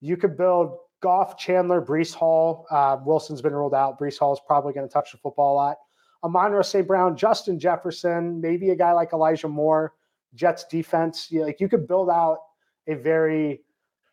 you 0.00 0.16
could 0.16 0.36
build 0.36 0.76
Goff, 1.00 1.38
Chandler, 1.38 1.80
Breece 1.80 2.14
Hall. 2.14 2.66
Uh, 2.70 2.98
Wilson's 3.04 3.42
been 3.42 3.54
ruled 3.54 3.74
out. 3.74 3.98
Breece 3.98 4.18
Hall 4.18 4.32
is 4.32 4.40
probably 4.46 4.72
going 4.72 4.86
to 4.86 4.92
touch 4.92 5.12
the 5.12 5.18
football 5.18 5.54
a 5.54 5.56
lot. 5.56 5.76
Amon 6.22 6.62
St. 6.62 6.86
Brown, 6.86 7.16
Justin 7.16 7.58
Jefferson, 7.58 8.40
maybe 8.40 8.70
a 8.70 8.76
guy 8.76 8.92
like 8.92 9.12
Elijah 9.12 9.48
Moore, 9.48 9.94
Jets 10.34 10.64
defense. 10.64 11.28
You, 11.30 11.44
like 11.44 11.60
you 11.60 11.68
could 11.68 11.88
build 11.88 12.10
out 12.10 12.38
a 12.86 12.94
very 12.94 13.62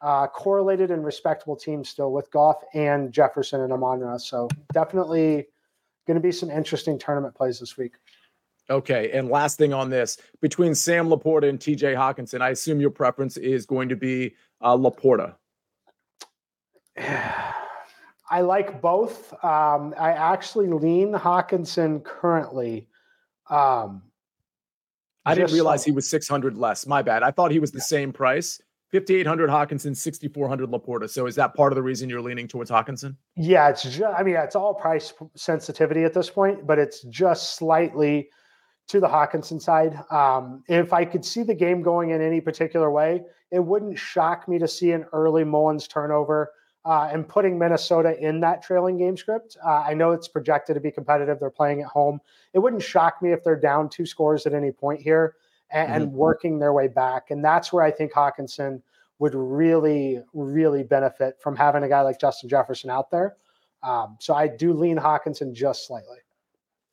uh, 0.02 0.28
correlated 0.28 0.92
and 0.92 1.04
respectable 1.04 1.56
team 1.56 1.84
still 1.84 2.12
with 2.12 2.30
Goff 2.32 2.58
and 2.74 3.12
Jefferson 3.12 3.62
and 3.62 3.74
Amon 3.74 4.20
So 4.20 4.48
definitely 4.74 5.48
going 6.06 6.16
to 6.16 6.22
be 6.22 6.32
some 6.32 6.50
interesting 6.50 6.98
tournament 6.98 7.36
plays 7.36 7.60
this 7.60 7.78
week. 7.78 7.94
Okay, 8.70 9.12
and 9.12 9.30
last 9.30 9.58
thing 9.58 9.74
on 9.74 9.90
this 9.90 10.18
between 10.42 10.76
Sam 10.76 11.08
LaPorta 11.08 11.48
and 11.48 11.60
TJ 11.60 11.96
Hockenson, 11.96 12.42
I 12.42 12.50
assume 12.50 12.82
your 12.82 12.90
preference 12.90 13.38
is 13.38 13.66
going 13.66 13.88
to 13.90 13.96
be 13.96 14.36
uh, 14.62 14.76
LaPorta. 14.76 15.36
I 18.30 18.42
like 18.42 18.82
both. 18.82 19.34
Um, 19.44 19.94
I 19.98 20.12
actually 20.12 20.68
lean 20.68 21.14
Hockenson 21.14 22.04
currently. 22.04 22.88
Um, 23.50 24.04
I 25.26 25.36
didn't 25.36 25.54
realize 25.54 25.84
he 25.84 25.92
was 25.92 26.10
600 26.10 26.58
less. 26.58 26.88
My 26.88 27.02
bad. 27.02 27.24
I 27.24 27.32
thought 27.32 27.52
he 27.52 27.60
was 27.60 27.72
the 27.72 27.82
same 27.82 28.14
price. 28.14 28.62
5,800 28.94 29.50
Hockenson, 29.50 29.96
6,400 29.96 30.70
LaPorta. 30.70 31.10
So 31.10 31.26
is 31.26 31.36
that 31.36 31.54
part 31.54 31.74
of 31.74 31.76
the 31.76 31.84
reason 31.84 32.10
you're 32.10 32.22
leaning 32.22 32.48
towards 32.48 32.72
Hockenson? 32.72 33.18
Yeah, 33.36 33.70
it's 33.70 33.84
just, 33.84 34.02
I 34.02 34.24
mean, 34.24 34.36
it's 34.36 34.56
all 34.56 34.74
price 34.74 35.14
sensitivity 35.36 36.06
at 36.06 36.14
this 36.14 36.30
point, 36.30 36.66
but 36.66 36.80
it's 36.80 37.02
just 37.04 37.58
slightly 37.58 38.30
to 38.88 39.02
the 39.02 39.08
Hockenson 39.08 39.62
side. 39.62 40.00
Um, 40.10 40.64
if 40.70 40.94
I 40.94 41.04
could 41.04 41.26
see 41.26 41.44
the 41.44 41.54
game 41.54 41.82
going 41.82 42.12
in 42.12 42.22
any 42.22 42.40
particular 42.40 42.90
way, 42.90 43.24
it 43.52 43.60
wouldn't 43.60 44.00
shock 44.00 44.48
me 44.48 44.58
to 44.60 44.68
see 44.68 44.94
an 44.94 45.06
early 45.12 45.44
Mullens 45.44 45.90
turnover 45.90 46.52
uh, 46.88 47.10
and 47.12 47.28
putting 47.28 47.60
Minnesota 47.60 48.18
in 48.18 48.40
that 48.40 48.64
trailing 48.64 48.98
game 48.98 49.18
script. 49.18 49.58
Uh, 49.64 49.84
I 49.86 49.94
know 49.94 50.14
it's 50.14 50.30
projected 50.30 50.76
to 50.76 50.80
be 50.80 50.90
competitive. 50.90 51.38
They're 51.38 51.50
playing 51.50 51.82
at 51.82 51.88
home. 51.88 52.22
It 52.54 52.60
wouldn't 52.60 52.82
shock 52.82 53.22
me 53.22 53.34
if 53.34 53.44
they're 53.44 53.60
down 53.60 53.90
two 53.90 54.06
scores 54.06 54.46
at 54.46 54.54
any 54.54 54.72
point 54.72 55.02
here 55.02 55.36
and, 55.70 55.90
mm-hmm. 55.90 56.02
and 56.02 56.14
working 56.14 56.60
their 56.60 56.72
way 56.72 56.88
back. 56.88 57.30
And 57.30 57.44
that's 57.44 57.74
where 57.74 57.84
I 57.84 57.92
think 57.92 58.14
Hockenson 58.14 58.82
would 59.20 59.36
really, 59.36 60.24
really 60.34 60.84
benefit 60.84 61.36
from 61.42 61.58
having 61.58 61.84
a 61.84 61.90
guy 61.90 62.02
like 62.04 62.22
Justin 62.22 62.48
Jefferson 62.48 62.90
out 62.90 63.12
there. 63.12 63.36
Um, 63.84 64.16
so 64.22 64.34
I 64.34 64.48
do 64.48 64.72
lean 64.72 64.98
Hockenson 64.98 65.52
just 65.52 65.88
slightly. 65.88 66.20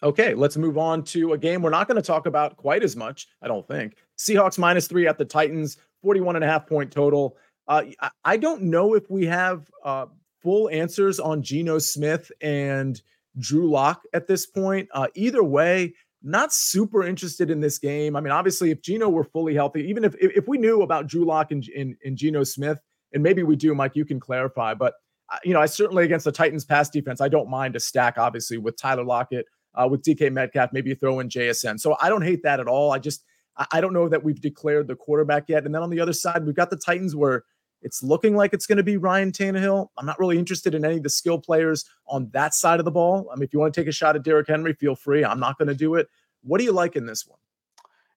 Okay, 0.02 0.34
let's 0.34 0.56
move 0.56 0.76
on 0.76 1.04
to 1.04 1.34
a 1.34 1.38
game 1.38 1.62
we're 1.62 1.70
not 1.70 1.86
going 1.86 1.96
to 1.96 2.06
talk 2.06 2.26
about 2.26 2.56
quite 2.56 2.82
as 2.82 2.96
much, 2.96 3.28
I 3.40 3.46
don't 3.46 3.66
think. 3.66 3.94
Seahawks 4.18 4.58
minus 4.58 4.88
three 4.88 5.06
at 5.06 5.18
the 5.18 5.24
Titans, 5.24 5.76
41 6.02 6.34
and 6.34 6.44
a 6.44 6.48
half 6.48 6.66
point 6.66 6.90
total. 6.90 7.36
Uh, 7.66 7.84
I 8.24 8.36
don't 8.36 8.62
know 8.62 8.94
if 8.94 9.10
we 9.10 9.26
have 9.26 9.70
uh, 9.84 10.06
full 10.42 10.68
answers 10.70 11.18
on 11.18 11.42
Geno 11.42 11.78
Smith 11.78 12.30
and 12.40 13.00
Drew 13.38 13.70
Lock 13.70 14.02
at 14.12 14.28
this 14.28 14.46
point. 14.46 14.88
Uh, 14.92 15.06
either 15.14 15.42
way, 15.42 15.94
not 16.22 16.52
super 16.52 17.04
interested 17.04 17.50
in 17.50 17.60
this 17.60 17.78
game. 17.78 18.16
I 18.16 18.20
mean, 18.20 18.32
obviously, 18.32 18.70
if 18.70 18.80
Geno 18.82 19.08
were 19.08 19.24
fully 19.24 19.54
healthy, 19.54 19.82
even 19.88 20.04
if 20.04 20.14
if 20.18 20.48
we 20.48 20.58
knew 20.58 20.82
about 20.82 21.06
Drew 21.06 21.24
Lock 21.24 21.52
and, 21.52 21.66
and, 21.76 21.96
and 22.04 22.16
Geno 22.16 22.44
Smith, 22.44 22.78
and 23.12 23.22
maybe 23.22 23.42
we 23.42 23.56
do, 23.56 23.74
Mike, 23.74 23.94
you 23.94 24.04
can 24.04 24.20
clarify. 24.20 24.74
But 24.74 24.94
uh, 25.32 25.38
you 25.44 25.54
know, 25.54 25.60
I 25.60 25.66
certainly 25.66 26.04
against 26.04 26.24
the 26.24 26.32
Titans' 26.32 26.64
pass 26.64 26.90
defense, 26.90 27.20
I 27.20 27.28
don't 27.28 27.48
mind 27.48 27.76
a 27.76 27.80
stack, 27.80 28.18
obviously, 28.18 28.58
with 28.58 28.76
Tyler 28.76 29.04
Lockett, 29.04 29.46
uh, 29.74 29.88
with 29.90 30.02
DK 30.02 30.32
Metcalf, 30.32 30.70
maybe 30.72 30.94
throw 30.94 31.20
in 31.20 31.28
JSN. 31.28 31.80
So 31.80 31.96
I 32.00 32.08
don't 32.08 32.22
hate 32.22 32.42
that 32.42 32.60
at 32.60 32.68
all. 32.68 32.92
I 32.92 32.98
just 32.98 33.24
I 33.70 33.80
don't 33.80 33.92
know 33.92 34.08
that 34.08 34.24
we've 34.24 34.40
declared 34.40 34.88
the 34.88 34.96
quarterback 34.96 35.44
yet. 35.48 35.64
And 35.64 35.74
then 35.74 35.82
on 35.82 35.90
the 35.90 36.00
other 36.00 36.12
side, 36.12 36.44
we've 36.44 36.56
got 36.56 36.70
the 36.70 36.76
Titans 36.76 37.14
where 37.14 37.44
it's 37.84 38.02
looking 38.02 38.34
like 38.34 38.54
it's 38.54 38.66
going 38.66 38.78
to 38.78 38.82
be 38.82 38.96
Ryan 38.96 39.30
Tannehill. 39.30 39.88
I'm 39.98 40.06
not 40.06 40.18
really 40.18 40.38
interested 40.38 40.74
in 40.74 40.84
any 40.84 40.96
of 40.96 41.02
the 41.02 41.10
skill 41.10 41.38
players 41.38 41.84
on 42.08 42.30
that 42.32 42.54
side 42.54 42.80
of 42.80 42.84
the 42.84 42.90
ball. 42.90 43.28
I 43.30 43.36
mean, 43.36 43.44
if 43.44 43.52
you 43.52 43.60
want 43.60 43.74
to 43.74 43.80
take 43.80 43.88
a 43.88 43.92
shot 43.92 44.16
at 44.16 44.22
Derrick 44.22 44.48
Henry, 44.48 44.72
feel 44.72 44.96
free. 44.96 45.24
I'm 45.24 45.38
not 45.38 45.58
going 45.58 45.68
to 45.68 45.74
do 45.74 45.94
it. 45.94 46.08
What 46.42 46.58
do 46.58 46.64
you 46.64 46.72
like 46.72 46.96
in 46.96 47.06
this 47.06 47.26
one? 47.26 47.38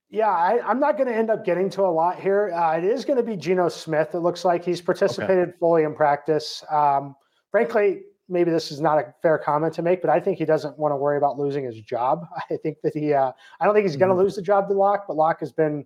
Yeah, 0.10 0.30
I, 0.30 0.72
am 0.72 0.80
not 0.80 0.96
going 0.96 1.10
to 1.10 1.16
end 1.16 1.30
up 1.30 1.44
getting 1.44 1.70
to 1.72 1.82
a 1.82 1.92
lot 1.92 2.18
here. 2.18 2.54
Uh, 2.54 2.78
it 2.78 2.86
is 2.86 3.04
going 3.04 3.18
to 3.18 3.24
be 3.24 3.36
Geno 3.36 3.68
Smith. 3.68 4.16
It 4.16 4.20
looks 4.20 4.46
like 4.46 4.64
he's 4.64 4.82
participated 4.82 5.50
okay. 5.50 5.58
fully 5.60 5.84
in 5.84 5.94
practice. 5.94 6.64
Um, 6.72 7.14
frankly, 7.52 8.04
maybe 8.30 8.50
this 8.50 8.72
is 8.72 8.80
not 8.80 9.00
a 9.00 9.14
fair 9.22 9.38
comment 9.38 9.74
to 9.74 9.82
make, 9.82 10.02
but 10.02 10.10
I 10.10 10.22
think 10.22 10.38
he 10.38 10.46
doesn't 10.46 10.80
want 10.80 10.94
to 10.94 10.96
worry 10.96 11.18
about 11.18 11.38
losing 11.38 11.66
his 11.66 11.82
job. 11.82 12.26
I 12.50 12.56
think 12.56 12.78
that 12.84 12.96
he, 12.96 13.14
uh, 13.14 13.34
I 13.60 13.66
don't 13.66 13.74
think 13.74 13.86
he's 13.86 13.98
going 13.98 14.08
to 14.08 14.16
mm-hmm. 14.16 14.24
lose 14.24 14.36
the 14.36 14.42
job 14.42 14.70
to 14.70 14.74
Lock, 14.74 15.06
but 15.08 15.18
Lock 15.18 15.42
has 15.42 15.52
been 15.52 15.86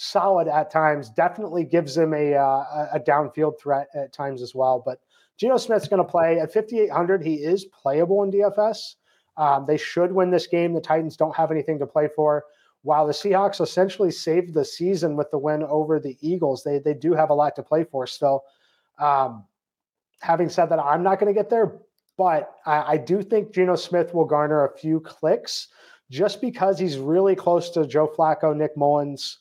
solid 0.00 0.48
at 0.48 0.70
times. 0.70 1.10
Definitely 1.10 1.64
gives 1.64 1.96
him 1.96 2.14
a 2.14 2.34
uh, 2.34 2.88
a 2.92 3.00
downfield 3.00 3.60
threat 3.60 3.88
at 3.94 4.12
times 4.12 4.40
as 4.40 4.54
well. 4.54 4.82
But 4.84 4.98
Geno 5.36 5.58
Smith's 5.58 5.88
going 5.88 6.02
to 6.02 6.10
play 6.10 6.40
at 6.40 6.52
5800. 6.52 7.22
He 7.22 7.34
is 7.34 7.66
playable 7.66 8.22
in 8.22 8.30
DFS. 8.30 8.94
Um, 9.36 9.66
they 9.66 9.76
should 9.76 10.12
win 10.12 10.30
this 10.30 10.46
game. 10.46 10.72
The 10.72 10.80
Titans 10.80 11.16
don't 11.16 11.36
have 11.36 11.50
anything 11.50 11.78
to 11.78 11.86
play 11.86 12.08
for. 12.16 12.44
While 12.82 13.06
the 13.06 13.12
Seahawks 13.12 13.60
essentially 13.60 14.10
saved 14.10 14.54
the 14.54 14.64
season 14.64 15.16
with 15.16 15.30
the 15.30 15.38
win 15.38 15.62
over 15.64 16.00
the 16.00 16.16
Eagles, 16.20 16.64
they 16.64 16.78
they 16.78 16.94
do 16.94 17.12
have 17.12 17.28
a 17.30 17.34
lot 17.34 17.54
to 17.56 17.62
play 17.62 17.84
for 17.84 18.06
still. 18.06 18.44
Um, 18.98 19.44
having 20.20 20.48
said 20.48 20.66
that, 20.66 20.78
I'm 20.78 21.02
not 21.02 21.20
going 21.20 21.32
to 21.32 21.38
get 21.38 21.50
there, 21.50 21.76
but 22.16 22.54
I, 22.64 22.94
I 22.94 22.96
do 22.96 23.22
think 23.22 23.52
Geno 23.52 23.76
Smith 23.76 24.14
will 24.14 24.24
garner 24.24 24.64
a 24.64 24.78
few 24.78 25.00
clicks 25.00 25.68
just 26.10 26.40
because 26.40 26.78
he's 26.78 26.96
really 26.96 27.36
close 27.36 27.70
to 27.70 27.86
Joe 27.86 28.08
Flacco, 28.08 28.56
Nick 28.56 28.76
Mullens, 28.76 29.38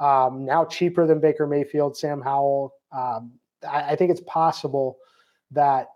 um, 0.00 0.44
now 0.46 0.64
cheaper 0.64 1.06
than 1.06 1.20
Baker 1.20 1.46
Mayfield, 1.46 1.96
Sam 1.96 2.20
Howell. 2.20 2.74
Um, 2.90 3.32
I, 3.68 3.92
I, 3.92 3.96
think 3.96 4.10
it's 4.10 4.22
possible 4.26 4.96
that 5.50 5.88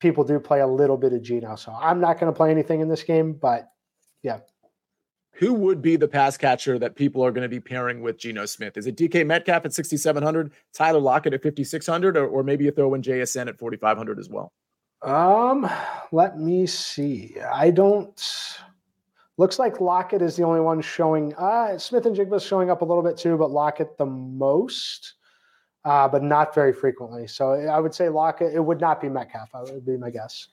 people 0.00 0.24
do 0.24 0.40
play 0.40 0.60
a 0.60 0.66
little 0.66 0.96
bit 0.96 1.12
of 1.12 1.22
Geno. 1.22 1.54
So 1.56 1.72
I'm 1.72 2.00
not 2.00 2.18
going 2.18 2.32
to 2.32 2.36
play 2.36 2.50
anything 2.50 2.80
in 2.80 2.88
this 2.88 3.04
game, 3.04 3.32
but 3.32 3.70
yeah. 4.22 4.40
Who 5.34 5.54
would 5.54 5.80
be 5.80 5.96
the 5.96 6.08
pass 6.08 6.36
catcher 6.36 6.78
that 6.78 6.96
people 6.96 7.24
are 7.24 7.30
going 7.30 7.42
to 7.42 7.48
be 7.48 7.60
pairing 7.60 8.00
with 8.00 8.18
Geno 8.18 8.46
Smith? 8.46 8.76
Is 8.76 8.86
it 8.86 8.96
DK 8.96 9.24
Metcalf 9.26 9.64
at 9.66 9.72
6,700, 9.72 10.52
Tyler 10.74 10.98
Lockett 10.98 11.34
at 11.34 11.42
5,600, 11.42 12.16
or, 12.16 12.26
or 12.26 12.42
maybe 12.42 12.64
you 12.64 12.70
throw 12.70 12.94
in 12.94 13.02
JSN 13.02 13.46
at 13.48 13.58
4,500 13.58 14.18
as 14.18 14.28
well? 14.28 14.52
Um, 15.02 15.70
let 16.10 16.38
me 16.38 16.66
see. 16.66 17.36
I 17.52 17.70
don't. 17.70 18.20
Looks 19.38 19.58
like 19.58 19.80
Lockett 19.80 20.22
is 20.22 20.36
the 20.36 20.44
only 20.44 20.60
one 20.60 20.80
showing. 20.80 21.34
Uh, 21.34 21.78
Smith-Njigba 21.78 22.46
showing 22.46 22.70
up 22.70 22.80
a 22.80 22.84
little 22.84 23.02
bit 23.02 23.18
too, 23.18 23.36
but 23.36 23.50
Lockett 23.50 23.98
the 23.98 24.06
most, 24.06 25.14
uh, 25.84 26.08
but 26.08 26.22
not 26.22 26.54
very 26.54 26.72
frequently. 26.72 27.26
So 27.26 27.52
I 27.52 27.78
would 27.78 27.94
say 27.94 28.08
Lockett. 28.08 28.54
It 28.54 28.60
would 28.60 28.80
not 28.80 29.00
be 29.00 29.08
Metcalf. 29.08 29.50
I 29.54 29.62
would 29.62 29.84
be 29.84 29.98
my 29.98 30.10
guess. 30.10 30.48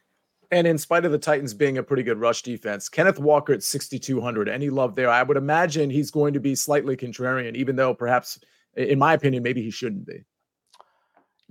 And 0.51 0.67
in 0.67 0.77
spite 0.77 1.05
of 1.05 1.11
the 1.11 1.17
Titans 1.17 1.53
being 1.53 1.77
a 1.77 1.83
pretty 1.83 2.03
good 2.03 2.19
rush 2.19 2.43
defense, 2.43 2.89
Kenneth 2.89 3.17
Walker 3.17 3.53
at 3.53 3.63
6,200. 3.63 4.47
Any 4.47 4.69
love 4.69 4.95
there? 4.95 5.09
I 5.09 5.23
would 5.23 5.37
imagine 5.37 5.89
he's 5.89 6.11
going 6.11 6.33
to 6.33 6.39
be 6.39 6.53
slightly 6.53 6.95
contrarian, 6.95 7.55
even 7.55 7.75
though 7.75 7.93
perhaps, 7.93 8.39
in 8.75 8.99
my 8.99 9.13
opinion, 9.13 9.41
maybe 9.41 9.63
he 9.63 9.71
shouldn't 9.71 10.05
be. 10.05 10.23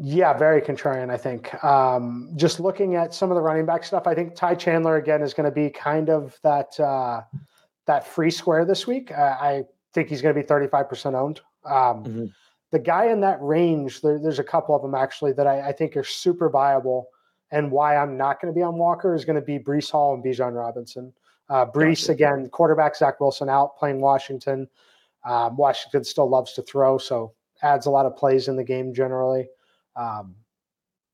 Yeah, 0.04 0.36
very 0.36 0.60
contrarian, 0.60 1.10
I 1.10 1.16
think. 1.16 1.62
Um, 1.62 2.32
just 2.34 2.58
looking 2.58 2.96
at 2.96 3.14
some 3.14 3.30
of 3.30 3.36
the 3.36 3.40
running 3.40 3.64
back 3.64 3.84
stuff, 3.84 4.08
I 4.08 4.16
think 4.16 4.34
Ty 4.34 4.56
Chandler 4.56 4.96
again 4.96 5.22
is 5.22 5.32
going 5.32 5.48
to 5.48 5.54
be 5.54 5.70
kind 5.70 6.10
of 6.10 6.36
that 6.42 6.78
uh, 6.80 7.22
that 7.86 8.04
free 8.04 8.32
square 8.32 8.64
this 8.64 8.84
week. 8.84 9.12
Uh, 9.12 9.36
I 9.40 9.62
think 9.94 10.08
he's 10.08 10.20
going 10.20 10.34
to 10.34 10.40
be 10.40 10.44
35% 10.44 11.14
owned. 11.14 11.40
Um, 11.64 11.74
mm-hmm. 11.74 12.24
The 12.72 12.80
guy 12.80 13.12
in 13.12 13.20
that 13.20 13.38
range, 13.40 14.00
there, 14.00 14.18
there's 14.18 14.40
a 14.40 14.44
couple 14.44 14.74
of 14.74 14.82
them 14.82 14.96
actually 14.96 15.34
that 15.34 15.46
I, 15.46 15.68
I, 15.68 15.72
think 15.72 15.96
are 15.96 16.02
super 16.02 16.50
viable. 16.50 17.06
And 17.52 17.70
why 17.70 17.96
I'm 17.96 18.16
not 18.16 18.40
going 18.40 18.52
to 18.52 18.58
be 18.58 18.62
on 18.62 18.78
Walker 18.78 19.14
is 19.14 19.24
going 19.24 19.36
to 19.36 19.42
be 19.42 19.60
Breece 19.60 19.92
Hall 19.92 20.14
and 20.14 20.24
Bijan 20.24 20.56
Robinson. 20.56 21.12
Uh, 21.48 21.64
Breece, 21.66 22.08
gotcha. 22.08 22.12
again, 22.12 22.48
quarterback 22.48 22.96
Zach 22.96 23.20
Wilson 23.20 23.48
out 23.48 23.76
playing 23.76 24.00
Washington. 24.00 24.68
Um, 25.24 25.56
Washington 25.56 26.02
still 26.02 26.28
loves 26.28 26.54
to 26.54 26.62
throw, 26.62 26.98
so 26.98 27.34
adds 27.62 27.86
a 27.86 27.90
lot 27.90 28.06
of 28.06 28.16
plays 28.16 28.48
in 28.48 28.56
the 28.56 28.64
game 28.64 28.92
generally. 28.92 29.46
Um, 29.96 30.36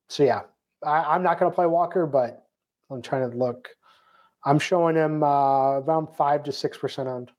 so 0.09 0.25
yeah, 0.25 0.43
I, 0.85 1.15
am 1.15 1.23
not 1.23 1.39
going 1.39 1.51
to 1.51 1.55
play 1.55 1.67
Walker, 1.67 2.07
but 2.07 2.45
I'm 2.91 3.03
trying 3.03 3.31
to 3.31 3.37
look. 3.37 3.69
I'm 4.45 4.59
showing 4.59 4.97
him 4.97 5.23
uh, 5.23 5.81
around 5.81 6.09
five 6.17 6.45
to 6.45 6.53
six 6.53 6.79
percent 6.79 7.09
owned. 7.09 7.31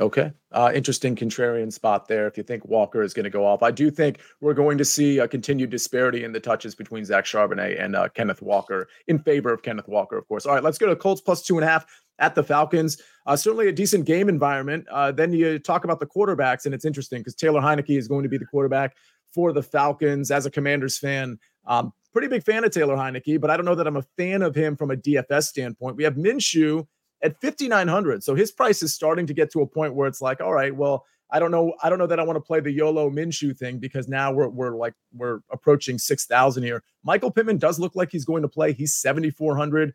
Okay. 0.00 0.32
Uh, 0.50 0.72
interesting 0.74 1.14
contrarian 1.14 1.72
spot 1.72 2.08
there 2.08 2.26
if 2.26 2.36
you 2.36 2.42
think 2.42 2.64
Walker 2.64 3.02
is 3.02 3.14
going 3.14 3.24
to 3.24 3.30
go 3.30 3.46
off. 3.46 3.62
I 3.62 3.70
do 3.70 3.92
think 3.92 4.18
we're 4.40 4.54
going 4.54 4.76
to 4.78 4.84
see 4.84 5.18
a 5.18 5.28
continued 5.28 5.70
disparity 5.70 6.24
in 6.24 6.32
the 6.32 6.40
touches 6.40 6.74
between 6.74 7.04
Zach 7.04 7.24
Charbonnet 7.24 7.80
and 7.80 7.94
uh, 7.94 8.08
Kenneth 8.08 8.42
Walker 8.42 8.88
in 9.06 9.20
favor 9.20 9.52
of 9.52 9.62
Kenneth 9.62 9.86
Walker, 9.86 10.18
of 10.18 10.26
course. 10.26 10.46
All 10.46 10.54
right, 10.54 10.64
let's 10.64 10.78
go 10.78 10.86
to 10.86 10.96
Colts 10.96 11.20
plus 11.20 11.42
two 11.42 11.56
and 11.58 11.64
a 11.64 11.68
half 11.68 11.86
at 12.18 12.34
the 12.34 12.42
Falcons. 12.42 13.00
Uh, 13.26 13.36
certainly 13.36 13.68
a 13.68 13.72
decent 13.72 14.04
game 14.04 14.28
environment. 14.28 14.84
Uh, 14.90 15.12
then 15.12 15.32
you 15.32 15.60
talk 15.60 15.84
about 15.84 16.00
the 16.00 16.06
quarterbacks, 16.06 16.64
and 16.64 16.74
it's 16.74 16.84
interesting 16.84 17.20
because 17.20 17.36
Taylor 17.36 17.60
Heinicke 17.60 17.96
is 17.96 18.08
going 18.08 18.24
to 18.24 18.28
be 18.28 18.38
the 18.38 18.46
quarterback 18.46 18.96
for 19.34 19.52
the 19.52 19.62
Falcons 19.62 20.30
as 20.30 20.46
a 20.46 20.50
Commanders 20.50 20.98
fan. 20.98 21.38
Um, 21.66 21.92
pretty 22.12 22.28
big 22.28 22.44
fan 22.44 22.64
of 22.64 22.70
Taylor 22.70 22.96
Heinicke, 22.96 23.40
but 23.40 23.50
I 23.50 23.56
don't 23.56 23.66
know 23.66 23.74
that 23.74 23.86
I'm 23.86 23.96
a 23.96 24.06
fan 24.16 24.42
of 24.42 24.54
him 24.54 24.76
from 24.76 24.90
a 24.90 24.96
DFS 24.96 25.44
standpoint. 25.44 25.96
We 25.96 26.04
have 26.04 26.14
Minshew 26.14 26.86
at 27.24 27.40
5900 27.40 28.22
so 28.22 28.34
his 28.34 28.52
price 28.52 28.82
is 28.82 28.94
starting 28.94 29.26
to 29.26 29.34
get 29.34 29.50
to 29.50 29.62
a 29.62 29.66
point 29.66 29.94
where 29.94 30.06
it's 30.06 30.20
like 30.20 30.40
all 30.40 30.52
right 30.52 30.76
well 30.76 31.06
i 31.30 31.38
don't 31.38 31.50
know 31.50 31.72
i 31.82 31.88
don't 31.88 31.98
know 31.98 32.06
that 32.06 32.20
i 32.20 32.22
want 32.22 32.36
to 32.36 32.40
play 32.40 32.60
the 32.60 32.70
yolo 32.70 33.10
minshew 33.10 33.56
thing 33.56 33.78
because 33.78 34.08
now 34.08 34.30
we're, 34.30 34.48
we're 34.48 34.76
like 34.76 34.92
we're 35.12 35.40
approaching 35.50 35.98
6000 35.98 36.62
here 36.62 36.82
michael 37.02 37.30
pittman 37.30 37.56
does 37.56 37.80
look 37.80 37.96
like 37.96 38.10
he's 38.12 38.26
going 38.26 38.42
to 38.42 38.48
play 38.48 38.72
he's 38.72 38.94
7400 38.94 39.94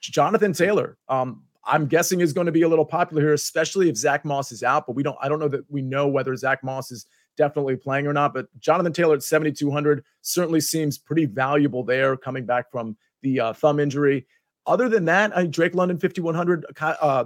jonathan 0.00 0.54
taylor 0.54 0.96
um 1.08 1.42
i'm 1.64 1.86
guessing 1.86 2.20
is 2.20 2.32
going 2.32 2.46
to 2.46 2.52
be 2.52 2.62
a 2.62 2.68
little 2.68 2.86
popular 2.86 3.22
here 3.22 3.34
especially 3.34 3.90
if 3.90 3.96
zach 3.96 4.24
moss 4.24 4.50
is 4.50 4.62
out 4.62 4.86
but 4.86 4.96
we 4.96 5.02
don't 5.02 5.18
i 5.20 5.28
don't 5.28 5.38
know 5.38 5.48
that 5.48 5.70
we 5.70 5.82
know 5.82 6.08
whether 6.08 6.34
zach 6.34 6.64
moss 6.64 6.90
is 6.90 7.06
definitely 7.40 7.74
playing 7.74 8.06
or 8.06 8.12
not 8.12 8.34
but 8.34 8.46
jonathan 8.60 8.92
taylor 8.92 9.14
at 9.14 9.22
7200 9.22 10.04
certainly 10.20 10.60
seems 10.60 10.98
pretty 10.98 11.24
valuable 11.24 11.82
there 11.82 12.16
coming 12.16 12.44
back 12.44 12.70
from 12.70 12.96
the 13.22 13.40
uh, 13.40 13.52
thumb 13.54 13.80
injury 13.80 14.26
other 14.66 14.88
than 14.88 15.04
that, 15.06 15.36
I 15.36 15.46
Drake 15.46 15.74
London 15.74 15.98
5100 15.98 16.66
uh, 16.80 17.24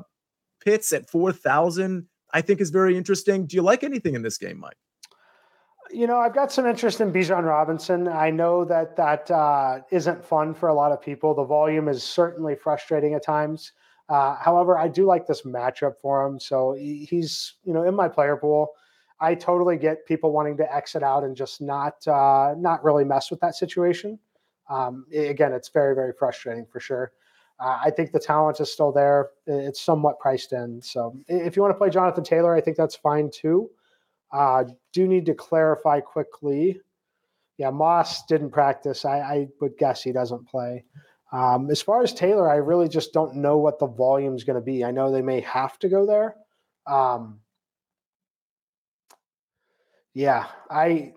Pitts 0.61 0.93
at 0.93 1.09
4000 1.11 2.07
I 2.33 2.41
think 2.41 2.61
is 2.61 2.71
very 2.71 2.97
interesting. 2.97 3.47
Do 3.47 3.55
you 3.55 3.63
like 3.63 3.85
anything 3.85 4.15
in 4.15 4.23
this 4.23 4.39
game, 4.39 4.59
Mike? 4.59 4.77
You 5.91 6.07
know, 6.07 6.19
I've 6.19 6.35
got 6.35 6.51
some 6.51 6.67
interest 6.67 7.01
in 7.01 7.13
Bijan 7.13 7.45
Robinson. 7.45 8.09
I 8.09 8.31
know 8.31 8.65
that 8.65 8.97
that 8.97 9.31
uh, 9.31 9.81
not 9.93 10.25
fun 10.25 10.55
for 10.55 10.69
a 10.69 10.75
lot 10.75 10.91
of 10.91 11.01
people. 11.01 11.35
The 11.35 11.45
volume 11.45 11.89
is 11.89 12.03
certainly 12.03 12.57
frustrating 12.57 13.15
at 13.15 13.23
times. 13.23 13.73
Uh, 14.09 14.37
however, 14.37 14.77
I 14.79 14.89
do 14.89 15.05
like 15.05 15.27
this 15.27 15.43
matchup 15.43 15.95
for 16.01 16.27
him. 16.27 16.41
So 16.41 16.73
he's, 16.73 17.55
you 17.65 17.73
know, 17.73 17.85
in 17.85 17.95
my 17.95 18.09
player 18.09 18.37
pool. 18.37 18.71
I 19.25 19.35
totally 19.35 19.77
get 19.77 20.07
people 20.07 20.33
wanting 20.33 20.57
to 20.59 20.75
exit 20.75 21.03
out 21.03 21.25
and 21.25 21.37
just 21.37 21.61
not 21.61 22.07
uh, 22.07 22.55
not 22.59 22.85
really 22.85 23.05
mess 23.05 23.31
with 23.31 23.41
that 23.41 23.55
situation. 23.55 24.19
Um, 24.69 25.07
again, 25.13 25.53
it's 25.53 25.69
very 25.69 25.95
very 25.95 26.13
frustrating 26.19 26.67
for 26.67 26.81
sure. 26.81 27.13
Uh, 27.61 27.79
I 27.85 27.91
think 27.91 28.13
the 28.13 28.21
talent 28.21 28.61
is 28.61 28.73
still 28.73 28.93
there. 28.93 29.31
It's 29.47 29.81
somewhat 29.81 30.19
priced 30.19 30.53
in. 30.53 30.83
So 30.83 31.17
if 31.29 31.55
you 31.57 31.63
want 31.63 31.73
to 31.73 31.79
play 31.79 31.89
Jonathan 31.89 32.25
Taylor, 32.25 32.55
I 32.55 32.61
think 32.61 32.77
that's 32.77 32.97
fine 32.97 33.31
too. 33.31 33.71
Uh, 34.33 34.65
do 34.93 35.07
need 35.07 35.25
to 35.27 35.35
clarify 35.35 36.01
quickly. 36.01 36.81
Yeah, 37.57 37.71
Moss 37.71 38.27
didn't 38.27 38.51
practice. 38.51 39.05
I, 39.05 39.21
I 39.21 39.49
would 39.61 39.79
guess 39.79 40.03
he 40.03 40.11
doesn't 40.11 40.49
play. 40.49 40.85
Um, 41.33 41.71
as 41.71 41.81
far 41.81 42.03
as 42.03 42.13
Taylor, 42.13 42.51
I 42.51 42.57
really 42.57 42.89
just 42.89 43.13
don't 43.13 43.37
know 43.37 43.59
what 43.59 43.79
the 43.79 43.87
volume 43.87 44.35
is 44.35 44.45
going 44.45 44.59
to 44.59 44.65
be. 44.65 44.85
I 44.85 44.91
know 44.91 45.11
they 45.11 45.23
may 45.23 45.41
have 45.41 45.79
to 45.81 45.89
go 45.89 46.05
there. 46.05 46.37
Um, 46.87 47.41
yeah, 50.15 50.47
I. 50.71 51.13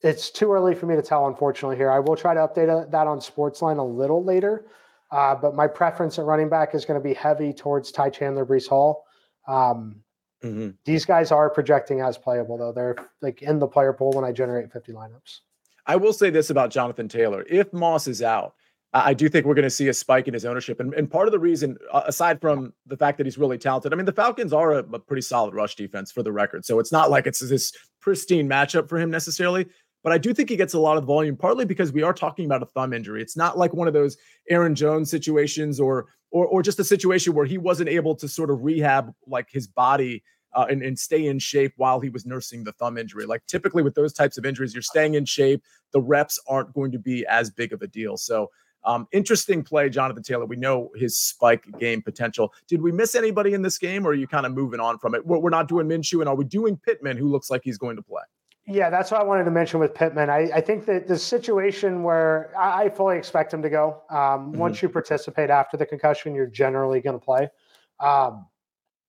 It's 0.00 0.30
too 0.30 0.50
early 0.50 0.74
for 0.74 0.86
me 0.86 0.96
to 0.96 1.02
tell, 1.02 1.28
unfortunately. 1.28 1.76
Here, 1.76 1.90
I 1.90 2.00
will 2.00 2.16
try 2.16 2.34
to 2.34 2.40
update 2.40 2.68
uh, 2.68 2.90
that 2.90 3.06
on 3.06 3.20
Sportsline 3.20 3.78
a 3.78 3.82
little 3.84 4.24
later. 4.24 4.66
Uh, 5.12 5.34
but 5.34 5.54
my 5.54 5.66
preference 5.66 6.18
at 6.18 6.24
running 6.24 6.48
back 6.48 6.74
is 6.74 6.84
going 6.84 6.98
to 6.98 7.04
be 7.04 7.14
heavy 7.14 7.52
towards 7.52 7.92
Ty 7.92 8.10
Chandler, 8.10 8.46
Breece 8.46 8.66
Hall. 8.66 9.04
Um, 9.46 10.02
mm-hmm. 10.42 10.70
These 10.84 11.04
guys 11.04 11.30
are 11.30 11.50
projecting 11.50 12.00
as 12.00 12.16
playable, 12.16 12.56
though. 12.56 12.72
They're 12.72 12.96
like 13.20 13.42
in 13.42 13.58
the 13.58 13.68
player 13.68 13.92
pool 13.92 14.10
when 14.12 14.24
I 14.24 14.32
generate 14.32 14.72
50 14.72 14.92
lineups. 14.92 15.40
I 15.86 15.96
will 15.96 16.12
say 16.12 16.30
this 16.30 16.50
about 16.50 16.70
Jonathan 16.70 17.08
Taylor. 17.08 17.44
If 17.48 17.72
Moss 17.72 18.08
is 18.08 18.22
out, 18.22 18.54
I 18.94 19.14
do 19.14 19.28
think 19.28 19.46
we're 19.46 19.54
going 19.54 19.62
to 19.62 19.70
see 19.70 19.88
a 19.88 19.94
spike 19.94 20.28
in 20.28 20.34
his 20.34 20.44
ownership. 20.44 20.78
And, 20.78 20.92
and 20.92 21.10
part 21.10 21.26
of 21.26 21.32
the 21.32 21.38
reason, 21.38 21.78
uh, 21.92 22.02
aside 22.06 22.40
from 22.40 22.74
the 22.86 22.96
fact 22.96 23.16
that 23.18 23.26
he's 23.26 23.38
really 23.38 23.56
talented, 23.56 23.92
I 23.92 23.96
mean, 23.96 24.04
the 24.04 24.12
Falcons 24.12 24.52
are 24.52 24.72
a, 24.72 24.78
a, 24.78 24.98
pretty 24.98 25.22
solid 25.22 25.54
rush 25.54 25.76
defense 25.76 26.12
for 26.12 26.22
the 26.22 26.32
record. 26.32 26.66
So 26.66 26.78
it's 26.78 26.92
not 26.92 27.10
like 27.10 27.26
it's 27.26 27.40
this 27.40 27.72
pristine 28.00 28.46
matchup 28.46 28.90
for 28.90 28.98
him 28.98 29.10
necessarily. 29.10 29.66
But 30.02 30.12
I 30.12 30.18
do 30.18 30.34
think 30.34 30.50
he 30.50 30.56
gets 30.56 30.74
a 30.74 30.80
lot 30.80 30.98
of 30.98 31.04
volume, 31.04 31.36
partly 31.36 31.64
because 31.64 31.92
we 31.92 32.02
are 32.02 32.12
talking 32.12 32.44
about 32.44 32.62
a 32.62 32.66
thumb 32.66 32.92
injury. 32.92 33.22
It's 33.22 33.36
not 33.36 33.56
like 33.56 33.72
one 33.72 33.86
of 33.86 33.94
those 33.94 34.16
Aaron 34.50 34.74
Jones 34.74 35.10
situations 35.10 35.78
or 35.78 36.06
or 36.32 36.46
or 36.46 36.60
just 36.60 36.80
a 36.80 36.84
situation 36.84 37.34
where 37.34 37.46
he 37.46 37.56
wasn't 37.56 37.88
able 37.88 38.16
to 38.16 38.26
sort 38.26 38.50
of 38.50 38.64
rehab 38.64 39.12
like 39.28 39.48
his 39.48 39.68
body 39.68 40.24
uh, 40.54 40.66
and, 40.68 40.82
and 40.82 40.98
stay 40.98 41.26
in 41.26 41.38
shape 41.38 41.72
while 41.76 42.00
he 42.00 42.08
was 42.08 42.26
nursing 42.26 42.64
the 42.64 42.72
thumb 42.72 42.98
injury. 42.98 43.26
Like 43.26 43.46
typically 43.46 43.82
with 43.82 43.94
those 43.94 44.12
types 44.12 44.36
of 44.36 44.44
injuries, 44.44 44.74
you're 44.74 44.82
staying 44.82 45.14
in 45.14 45.24
shape. 45.24 45.62
The 45.92 46.00
reps 46.00 46.38
aren't 46.48 46.74
going 46.74 46.92
to 46.92 46.98
be 46.98 47.24
as 47.26 47.50
big 47.50 47.72
of 47.72 47.80
a 47.80 47.86
deal. 47.86 48.16
So 48.16 48.50
um, 48.84 49.06
interesting 49.12 49.62
play, 49.62 49.88
Jonathan 49.88 50.22
Taylor. 50.22 50.46
We 50.46 50.56
know 50.56 50.90
his 50.96 51.18
spike 51.18 51.66
game 51.78 52.02
potential. 52.02 52.52
Did 52.66 52.82
we 52.82 52.92
miss 52.92 53.14
anybody 53.14 53.54
in 53.54 53.62
this 53.62 53.78
game, 53.78 54.06
or 54.06 54.10
are 54.10 54.14
you 54.14 54.26
kind 54.26 54.46
of 54.46 54.52
moving 54.52 54.80
on 54.80 54.98
from 54.98 55.14
it? 55.14 55.24
We're, 55.26 55.38
we're 55.38 55.50
not 55.50 55.68
doing 55.68 55.88
Minshew, 55.88 56.20
and 56.20 56.28
are 56.28 56.34
we 56.34 56.44
doing 56.44 56.76
Pittman, 56.76 57.16
who 57.16 57.28
looks 57.28 57.50
like 57.50 57.62
he's 57.64 57.78
going 57.78 57.96
to 57.96 58.02
play? 58.02 58.22
Yeah, 58.66 58.90
that's 58.90 59.10
what 59.10 59.20
I 59.20 59.24
wanted 59.24 59.44
to 59.44 59.50
mention 59.50 59.80
with 59.80 59.92
Pittman. 59.92 60.30
I, 60.30 60.50
I 60.54 60.60
think 60.60 60.86
that 60.86 61.08
the 61.08 61.18
situation 61.18 62.04
where 62.04 62.52
I, 62.56 62.84
I 62.84 62.88
fully 62.90 63.18
expect 63.18 63.52
him 63.52 63.62
to 63.62 63.70
go. 63.70 64.02
Um, 64.08 64.16
mm-hmm. 64.16 64.58
Once 64.58 64.82
you 64.82 64.88
participate 64.88 65.50
after 65.50 65.76
the 65.76 65.86
concussion, 65.86 66.34
you're 66.34 66.46
generally 66.46 67.00
going 67.00 67.18
to 67.18 67.24
play. 67.24 67.48
Um, 67.98 68.46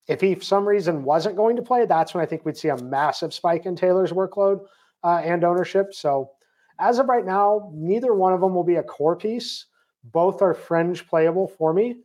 if 0.08 0.22
he, 0.22 0.36
for 0.36 0.44
some 0.44 0.68
reason, 0.68 1.04
wasn't 1.04 1.36
going 1.36 1.56
to 1.56 1.62
play, 1.62 1.86
that's 1.86 2.14
when 2.14 2.24
I 2.24 2.26
think 2.26 2.46
we'd 2.46 2.58
see 2.58 2.70
a 2.70 2.78
massive 2.78 3.34
spike 3.34 3.66
in 3.66 3.76
Taylor's 3.76 4.12
workload 4.12 4.66
uh, 5.04 5.22
and 5.24 5.44
ownership. 5.44 5.94
So, 5.94 6.32
as 6.80 7.00
of 7.00 7.08
right 7.08 7.26
now, 7.26 7.72
neither 7.74 8.14
one 8.14 8.34
of 8.34 8.42
them 8.42 8.54
will 8.54 8.64
be 8.64 8.76
a 8.76 8.84
core 8.84 9.16
piece. 9.16 9.66
Both 10.04 10.42
are 10.42 10.54
fringe 10.54 11.08
playable 11.08 11.48
for 11.48 11.74
me. 11.74 11.98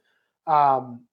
Um, 0.47 1.05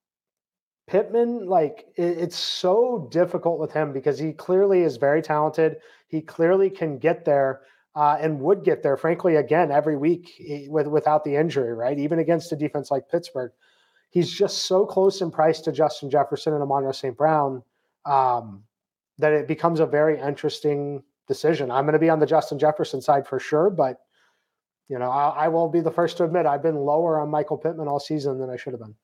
Pittman, 0.88 1.48
like 1.48 1.88
it, 1.96 2.18
it's 2.20 2.38
so 2.38 3.08
difficult 3.12 3.60
with 3.60 3.72
him 3.72 3.92
because 3.92 4.20
he 4.20 4.34
clearly 4.34 4.82
is 4.82 4.98
very 4.98 5.22
talented. 5.22 5.78
He 6.08 6.22
clearly 6.22 6.70
can 6.70 7.00
get 7.00 7.26
there 7.26 7.62
uh, 7.96 8.18
and 8.20 8.40
would 8.42 8.64
get 8.64 8.84
there, 8.84 8.98
frankly, 8.98 9.38
again 9.38 9.72
every 9.72 9.98
week 9.98 10.32
with 10.70 10.88
without 10.88 11.24
the 11.24 11.36
injury, 11.36 11.74
right? 11.74 11.98
Even 11.98 12.20
against 12.20 12.52
a 12.52 12.56
defense 12.56 12.92
like 12.92 13.10
Pittsburgh, 13.10 13.52
he's 14.12 14.32
just 14.32 14.64
so 14.64 14.86
close 14.86 15.22
in 15.22 15.32
price 15.32 15.60
to 15.62 15.72
Justin 15.72 16.10
Jefferson 16.10 16.54
and 16.54 16.62
Amon 16.62 16.92
St. 16.94 17.18
Brown 17.18 17.64
um, 18.06 18.64
that 19.18 19.34
it 19.34 19.48
becomes 19.48 19.80
a 19.80 19.86
very 19.86 20.20
interesting 20.20 21.04
decision. 21.28 21.72
I'm 21.72 21.86
going 21.86 21.94
to 21.94 22.00
be 22.00 22.10
on 22.10 22.20
the 22.20 22.26
Justin 22.26 22.60
Jefferson 22.60 23.02
side 23.02 23.28
for 23.28 23.40
sure, 23.40 23.70
but 23.70 23.98
you 24.90 25.00
know, 25.00 25.10
I, 25.10 25.46
I 25.46 25.48
will 25.48 25.68
be 25.68 25.82
the 25.82 25.92
first 25.92 26.18
to 26.18 26.24
admit 26.24 26.46
I've 26.46 26.62
been 26.62 26.76
lower 26.76 27.20
on 27.20 27.30
Michael 27.30 27.58
Pittman 27.58 27.88
all 27.88 28.00
season 28.00 28.40
than 28.40 28.50
I 28.50 28.56
should 28.56 28.74
have 28.74 28.82
been. 28.82 28.96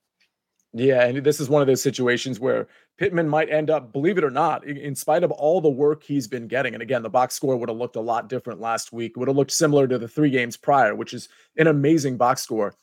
Yeah, 0.73 1.05
and 1.05 1.17
this 1.17 1.41
is 1.41 1.49
one 1.49 1.61
of 1.61 1.67
those 1.67 1.81
situations 1.81 2.39
where 2.39 2.67
Pittman 2.97 3.27
might 3.27 3.49
end 3.49 3.69
up, 3.69 3.91
believe 3.91 4.17
it 4.17 4.23
or 4.23 4.29
not, 4.29 4.65
in 4.65 4.95
spite 4.95 5.23
of 5.23 5.31
all 5.31 5.59
the 5.59 5.69
work 5.69 6.01
he's 6.01 6.27
been 6.27 6.47
getting. 6.47 6.73
And 6.73 6.81
again, 6.81 7.03
the 7.03 7.09
box 7.09 7.35
score 7.35 7.57
would 7.57 7.67
have 7.67 7.77
looked 7.77 7.97
a 7.97 8.01
lot 8.01 8.29
different 8.29 8.61
last 8.61 8.93
week. 8.93 9.17
Would 9.17 9.27
have 9.27 9.35
looked 9.35 9.51
similar 9.51 9.85
to 9.87 9.97
the 9.97 10.07
three 10.07 10.29
games 10.29 10.55
prior, 10.55 10.95
which 10.95 11.13
is 11.13 11.27
an 11.57 11.67
amazing 11.67 12.15
box 12.15 12.41
score. 12.41 12.73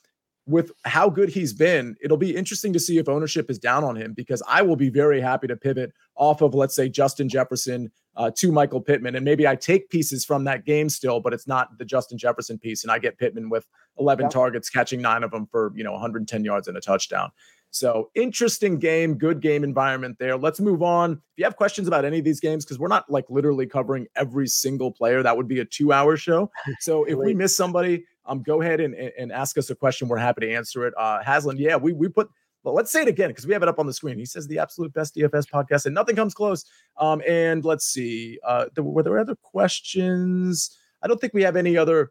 With 0.48 0.72
how 0.84 1.10
good 1.10 1.28
he's 1.28 1.52
been, 1.52 1.94
it'll 2.02 2.16
be 2.16 2.34
interesting 2.34 2.72
to 2.72 2.80
see 2.80 2.96
if 2.96 3.08
ownership 3.08 3.50
is 3.50 3.58
down 3.58 3.84
on 3.84 3.94
him 3.96 4.14
because 4.14 4.42
I 4.48 4.62
will 4.62 4.76
be 4.76 4.88
very 4.88 5.20
happy 5.20 5.46
to 5.46 5.56
pivot 5.56 5.92
off 6.16 6.40
of, 6.40 6.54
let's 6.54 6.74
say, 6.74 6.88
Justin 6.88 7.28
Jefferson 7.28 7.92
uh, 8.16 8.30
to 8.36 8.50
Michael 8.50 8.80
Pittman. 8.80 9.14
And 9.14 9.24
maybe 9.24 9.46
I 9.46 9.56
take 9.56 9.90
pieces 9.90 10.24
from 10.24 10.44
that 10.44 10.64
game 10.64 10.88
still, 10.88 11.20
but 11.20 11.34
it's 11.34 11.46
not 11.46 11.76
the 11.76 11.84
Justin 11.84 12.16
Jefferson 12.16 12.58
piece. 12.58 12.82
And 12.82 12.90
I 12.90 12.98
get 12.98 13.18
Pittman 13.18 13.50
with 13.50 13.66
11 13.98 14.24
yeah. 14.24 14.30
targets, 14.30 14.70
catching 14.70 15.02
nine 15.02 15.22
of 15.22 15.30
them 15.30 15.46
for, 15.46 15.72
you 15.76 15.84
know, 15.84 15.92
110 15.92 16.44
yards 16.44 16.66
and 16.66 16.76
a 16.76 16.80
touchdown. 16.80 17.30
So 17.70 18.10
interesting 18.14 18.78
game, 18.78 19.16
good 19.18 19.40
game 19.40 19.62
environment 19.62 20.16
there. 20.18 20.36
Let's 20.36 20.60
move 20.60 20.82
on. 20.82 21.12
If 21.12 21.18
you 21.36 21.44
have 21.44 21.56
questions 21.56 21.86
about 21.86 22.04
any 22.04 22.18
of 22.18 22.24
these 22.24 22.40
games, 22.40 22.64
because 22.64 22.78
we're 22.78 22.88
not 22.88 23.10
like 23.10 23.26
literally 23.28 23.66
covering 23.66 24.06
every 24.16 24.46
single 24.46 24.90
player, 24.90 25.22
that 25.22 25.36
would 25.36 25.48
be 25.48 25.60
a 25.60 25.64
two-hour 25.64 26.16
show. 26.16 26.50
So 26.80 27.04
if 27.04 27.18
we 27.18 27.34
miss 27.34 27.56
somebody, 27.56 28.04
um, 28.24 28.42
go 28.42 28.62
ahead 28.62 28.80
and, 28.80 28.94
and 28.94 29.32
ask 29.32 29.58
us 29.58 29.70
a 29.70 29.74
question. 29.74 30.08
We're 30.08 30.18
happy 30.18 30.42
to 30.42 30.54
answer 30.54 30.86
it. 30.86 30.94
Uh, 30.96 31.22
Haslam, 31.22 31.56
yeah, 31.56 31.76
we 31.76 31.92
we 31.92 32.08
put. 32.08 32.28
Well, 32.62 32.74
let's 32.74 32.90
say 32.90 33.02
it 33.02 33.08
again 33.08 33.28
because 33.28 33.46
we 33.46 33.52
have 33.52 33.62
it 33.62 33.68
up 33.68 33.78
on 33.78 33.86
the 33.86 33.92
screen. 33.92 34.18
He 34.18 34.26
says 34.26 34.46
the 34.46 34.58
absolute 34.58 34.92
best 34.92 35.14
DFS 35.16 35.48
podcast, 35.48 35.86
and 35.86 35.94
nothing 35.94 36.16
comes 36.16 36.34
close. 36.34 36.64
Um, 36.98 37.22
and 37.26 37.64
let's 37.64 37.86
see, 37.86 38.38
uh, 38.44 38.66
were 38.76 39.02
there 39.02 39.18
other 39.18 39.36
questions? 39.36 40.76
I 41.02 41.08
don't 41.08 41.20
think 41.20 41.34
we 41.34 41.42
have 41.42 41.56
any 41.56 41.76
other 41.76 42.10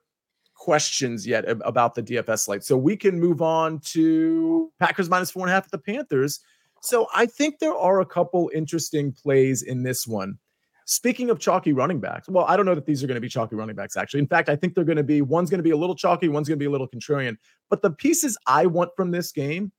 questions 0.57 1.25
yet 1.25 1.45
about 1.47 1.95
the 1.95 2.03
DFS 2.03 2.39
slate. 2.39 2.63
So 2.63 2.75
we 2.75 2.97
can 2.97 3.19
move 3.19 3.41
on 3.41 3.79
to 3.91 4.71
Packers 4.79 5.09
minus 5.09 5.31
four 5.31 5.43
and 5.43 5.51
a 5.51 5.53
half 5.53 5.65
at 5.65 5.71
the 5.71 5.77
Panthers. 5.77 6.39
So 6.81 7.07
I 7.15 7.25
think 7.25 7.59
there 7.59 7.75
are 7.75 8.01
a 8.01 8.05
couple 8.05 8.51
interesting 8.53 9.11
plays 9.11 9.61
in 9.61 9.83
this 9.83 10.07
one. 10.07 10.37
Speaking 10.85 11.29
of 11.29 11.39
chalky 11.39 11.73
running 11.73 11.99
backs, 11.99 12.29
well, 12.29 12.45
I 12.45 12.55
don't 12.55 12.65
know 12.65 12.75
that 12.75 12.85
these 12.85 13.03
are 13.03 13.07
going 13.07 13.15
to 13.15 13.21
be 13.21 13.27
chalky 13.27 13.55
running 13.55 13.75
backs, 13.75 13.97
actually. 13.97 14.21
In 14.21 14.27
fact, 14.27 14.47
I 14.47 14.55
think 14.55 14.73
they're 14.73 14.85
going 14.85 14.97
to 14.97 15.03
be 15.03 15.21
one's 15.21 15.49
going 15.49 15.59
to 15.59 15.63
be 15.63 15.71
a 15.71 15.77
little 15.77 15.95
chalky, 15.95 16.29
one's 16.29 16.47
going 16.47 16.57
to 16.57 16.63
be 16.63 16.67
a 16.67 16.71
little 16.71 16.87
contrarian. 16.87 17.35
But 17.69 17.81
the 17.81 17.91
pieces 17.91 18.37
I 18.47 18.67
want 18.67 18.91
from 18.95 19.11
this 19.11 19.33
game, 19.33 19.71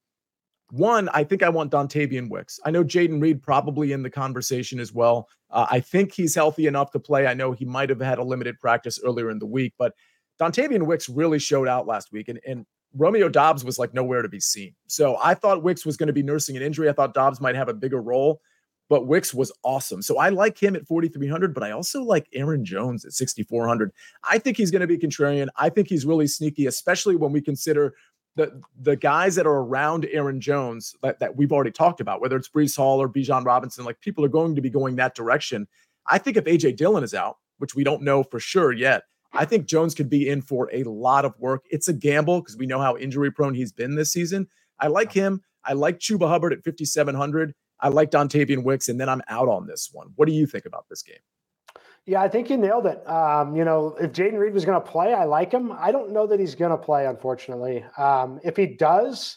one, 0.71 1.09
I 1.15 1.25
think 1.25 1.43
I 1.43 1.49
want 1.49 1.73
Dontayvion 1.73 2.29
Wicks. 2.29 2.61
I 2.65 2.71
know 2.71 2.85
Jayden 2.85 3.23
Reed 3.23 3.43
probably 3.43 3.93
in 3.93 4.03
the 4.03 4.11
conversation 4.11 4.79
as 4.81 4.93
well. 4.93 5.29
Uh, 5.51 5.67
I 5.71 5.81
think 5.81 6.13
he's 6.13 6.35
healthy 6.35 6.67
enough 6.67 6.91
to 6.91 7.01
play. 7.01 7.27
I 7.27 7.33
know 7.33 7.53
he 7.53 7.65
might 7.65 7.89
have 7.89 8.01
had 8.01 8.19
a 8.19 8.23
limited 8.23 8.61
practice 8.61 9.01
earlier 9.03 9.31
in 9.31 9.39
the 9.39 9.47
week, 9.47 9.73
but 9.79 9.95
Dontayvion 10.41 10.87
Wicks 10.87 11.09
really 11.09 11.39
showed 11.39 11.69
out 11.69 11.87
last 11.87 12.13
week, 12.13 12.29
and, 12.29 12.41
and 12.47 12.67
Romeo 12.95 13.29
Doubs 13.29 13.65
was 13.65 13.79
like 13.79 13.95
nowhere 13.95 14.23
to 14.23 14.29
be 14.29 14.41
seen. 14.41 14.75
So 14.87 15.19
I 15.23 15.35
thought 15.35 15.63
Wicks 15.63 15.85
was 15.85 15.97
going 15.97 16.07
to 16.07 16.13
be 16.13 16.23
nursing 16.23 16.57
an 16.57 16.63
injury. 16.63 16.89
I 16.89 16.93
thought 16.93 17.15
Doubs 17.15 17.41
might 17.41 17.55
have 17.55 17.69
a 17.69 17.75
bigger 17.75 18.01
role, 18.01 18.41
but 18.89 19.07
Wicks 19.07 19.35
was 19.35 19.53
awesome. 19.63 20.01
So 20.01 20.19
I 20.19 20.31
like 20.31 20.61
him 20.61 20.75
at 20.75 20.87
4,300, 20.87 21.53
but 21.53 21.63
I 21.63 21.73
also 21.73 22.03
like 22.03 22.29
Aaron 22.33 22.65
Jones 22.65 23.05
at 23.05 23.13
6,400. 23.13 23.93
I 24.29 24.39
think 24.39 24.57
he's 24.57 24.71
going 24.71 24.81
to 24.81 24.87
be 24.87 24.99
contrarian. 24.99 25.49
I 25.57 25.69
think 25.69 25.89
he's 25.89 26.07
really 26.07 26.27
sneaky, 26.27 26.67
especially 26.67 27.17
when 27.17 27.33
we 27.33 27.41
consider 27.41 27.95
the 28.37 28.63
the 28.81 28.97
guys 28.97 29.35
that 29.35 29.47
are 29.47 29.63
around 29.63 30.07
Aaron 30.13 30.41
Jones 30.41 30.95
that, 31.03 31.19
that 31.19 31.37
we've 31.37 31.53
already 31.53 31.73
talked 31.73 32.01
about, 32.01 32.21
whether 32.21 32.37
it's 32.37 32.49
Breece 32.49 32.77
Hall 32.77 33.03
or 33.03 33.09
Bijan 33.09 33.45
Robinson, 33.45 33.85
like 33.85 34.01
people 34.01 34.25
are 34.25 34.29
going 34.29 34.55
to 34.55 34.63
be 34.63 34.71
going 34.71 34.97
that 34.97 35.17
direction. 35.17 35.67
I 36.07 36.19
think 36.19 36.37
if 36.37 36.45
AJ 36.45 36.77
Dillon 36.77 37.05
is 37.05 37.15
out, 37.15 37.39
which 37.59 37.75
we 37.75 37.85
don't 37.85 38.03
know 38.03 38.23
for 38.23 38.39
sure 38.39 38.73
yet, 38.73 39.03
I 39.33 39.45
think 39.45 39.67
Jones 39.67 39.95
could 39.95 40.09
be 40.09 40.29
in 40.29 40.43
for 40.43 40.71
a 40.73 40.85
lot 40.85 41.25
of 41.25 41.39
work. 41.39 41.65
It's 41.71 41.89
a 41.89 41.93
gamble 41.93 42.41
because 42.41 42.57
we 42.57 42.67
know 42.67 42.81
how 42.81 42.97
injury 42.97 43.31
prone 43.31 43.55
he's 43.55 43.73
been 43.73 43.95
this 43.95 44.13
season. 44.13 44.49
I 44.81 44.89
like 44.89 45.13
him. 45.13 45.43
I 45.65 45.75
like 45.75 45.99
Chuba 45.99 46.29
Hubbard 46.29 46.53
at 46.53 46.65
5,700. 46.65 47.55
I 47.81 47.89
like 47.89 48.11
Dontayvion 48.11 48.65
Wicks, 48.65 48.89
and 48.89 49.01
then 49.01 49.09
I'm 49.09 49.23
out 49.29 49.49
on 49.49 49.67
this 49.67 49.91
one. 49.93 50.09
What 50.17 50.27
do 50.27 50.35
you 50.35 50.47
think 50.47 50.67
about 50.67 50.87
this 50.89 51.03
game? 51.03 51.19
Yeah, 52.07 52.23
I 52.23 52.29
think 52.29 52.49
you 52.49 52.57
nailed 52.57 52.87
it. 52.87 53.07
Um, 53.07 53.55
you 53.55 53.65
know, 53.65 53.95
if 54.01 54.13
Jayden 54.13 54.39
Reed 54.39 54.55
was 54.55 54.65
going 54.65 54.81
to 54.81 54.91
play, 54.91 55.13
I 55.13 55.25
like 55.25 55.53
him. 55.53 55.73
I 55.73 55.93
don't 55.93 56.11
know 56.11 56.27
that 56.27 56.41
he's 56.41 56.55
going 56.55 56.71
to 56.71 56.79
play, 56.79 57.07
unfortunately. 57.07 57.85
Um, 57.99 58.41
if 58.43 58.57
he 58.57 58.67
does, 58.67 59.37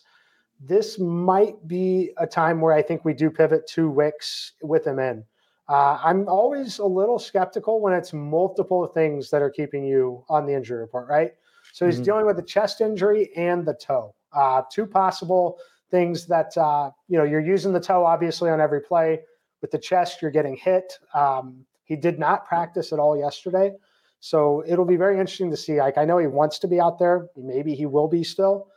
this 0.58 0.97
might 0.97 1.67
be 1.67 2.12
a 2.17 2.25
time 2.25 2.62
where 2.62 2.73
I 2.73 2.82
think 2.82 3.04
we 3.04 3.13
do 3.13 3.30
pivot 3.30 3.67
to 3.71 3.89
Wicks 3.89 4.54
with 4.62 4.88
him 4.88 4.99
in. 4.99 5.25
Uh, 5.71 5.97
I'm 6.03 6.27
always 6.27 6.79
a 6.79 6.86
little 6.86 7.17
skeptical 7.17 7.79
when 7.79 7.93
it's 7.93 8.12
multiple 8.12 8.86
things 8.88 9.29
that 9.29 9.41
are 9.41 9.49
keeping 9.49 9.86
you 9.86 10.21
on 10.27 10.45
the 10.45 10.53
injury 10.53 10.79
report, 10.79 11.07
right? 11.07 11.31
So 11.71 11.86
he's 11.86 11.95
mm-hmm. 11.95 12.03
dealing 12.03 12.25
with 12.25 12.36
the 12.36 12.43
chest 12.43 12.81
injury 12.81 13.29
and 13.38 13.65
the 13.65 13.75
toe. 13.75 14.13
Uh, 14.34 14.63
two 14.69 14.86
possible 14.86 15.60
things 15.89 16.25
that 16.27 16.57
uh, 16.57 16.91
you 17.07 17.17
know 17.17 17.23
you're 17.23 17.39
using 17.55 17.71
the 17.71 17.79
toe 17.79 18.05
obviously 18.05 18.49
on 18.49 18.60
every 18.60 18.81
play. 18.81 19.21
With 19.62 19.71
the 19.71 19.79
chest, 19.79 20.21
you're 20.21 20.31
getting 20.31 20.57
hit. 20.57 20.91
Um, 21.13 21.65
He 21.86 21.95
did 21.95 22.19
not 22.19 22.45
practice 22.45 22.91
at 22.91 22.99
all 22.99 23.17
yesterday. 23.17 23.71
So 24.19 24.63
it'll 24.67 24.86
be 24.86 24.97
very 24.97 25.19
interesting 25.19 25.51
to 25.51 25.57
see. 25.57 25.79
Like 25.79 25.97
I 25.97 26.03
know 26.03 26.17
he 26.17 26.27
wants 26.27 26.60
to 26.60 26.67
be 26.67 26.81
out 26.81 26.99
there. 26.99 27.29
Maybe 27.38 27.75
he 27.75 27.86
will 27.86 28.10
be 28.10 28.25
still. 28.25 28.67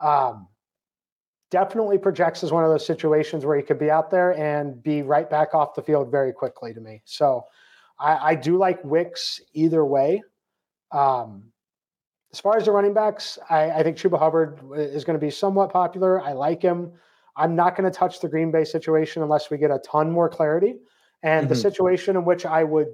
Um, 0.00 0.46
definitely 1.54 1.98
projects 1.98 2.42
as 2.42 2.50
one 2.50 2.64
of 2.64 2.70
those 2.70 2.84
situations 2.84 3.46
where 3.46 3.56
he 3.56 3.62
could 3.62 3.78
be 3.78 3.88
out 3.88 4.10
there 4.10 4.32
and 4.32 4.82
be 4.82 5.02
right 5.02 5.30
back 5.30 5.54
off 5.54 5.76
the 5.76 5.82
field 5.82 6.10
very 6.10 6.32
quickly 6.32 6.74
to 6.74 6.80
me. 6.80 7.00
So 7.04 7.44
I, 7.96 8.30
I 8.30 8.34
do 8.34 8.58
like 8.58 8.82
Wicks 8.82 9.40
either 9.52 9.84
way. 9.84 10.20
Um, 10.90 11.44
as 12.32 12.40
far 12.40 12.56
as 12.56 12.64
the 12.64 12.72
running 12.72 12.92
backs, 12.92 13.38
I, 13.48 13.70
I 13.70 13.82
think 13.84 13.96
Chuba 13.96 14.18
Hubbard 14.18 14.58
is 14.74 15.04
going 15.04 15.16
to 15.16 15.24
be 15.24 15.30
somewhat 15.30 15.72
popular. 15.72 16.20
I 16.20 16.32
like 16.32 16.60
him. 16.60 16.90
I'm 17.36 17.54
not 17.54 17.76
going 17.76 17.88
to 17.88 17.96
touch 17.96 18.18
the 18.18 18.28
Green 18.28 18.50
Bay 18.50 18.64
situation 18.64 19.22
unless 19.22 19.48
we 19.48 19.56
get 19.56 19.70
a 19.70 19.78
ton 19.78 20.10
more 20.10 20.28
clarity. 20.28 20.74
And 21.22 21.44
mm-hmm. 21.44 21.50
the 21.50 21.54
situation 21.54 22.16
in 22.16 22.24
which 22.24 22.44
I 22.44 22.64
would 22.64 22.88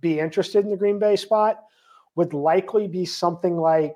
be 0.00 0.18
interested 0.18 0.64
in 0.64 0.72
the 0.72 0.76
Green 0.76 0.98
Bay 0.98 1.14
spot 1.14 1.62
would 2.16 2.34
likely 2.34 2.88
be 2.88 3.04
something 3.04 3.58
like 3.58 3.94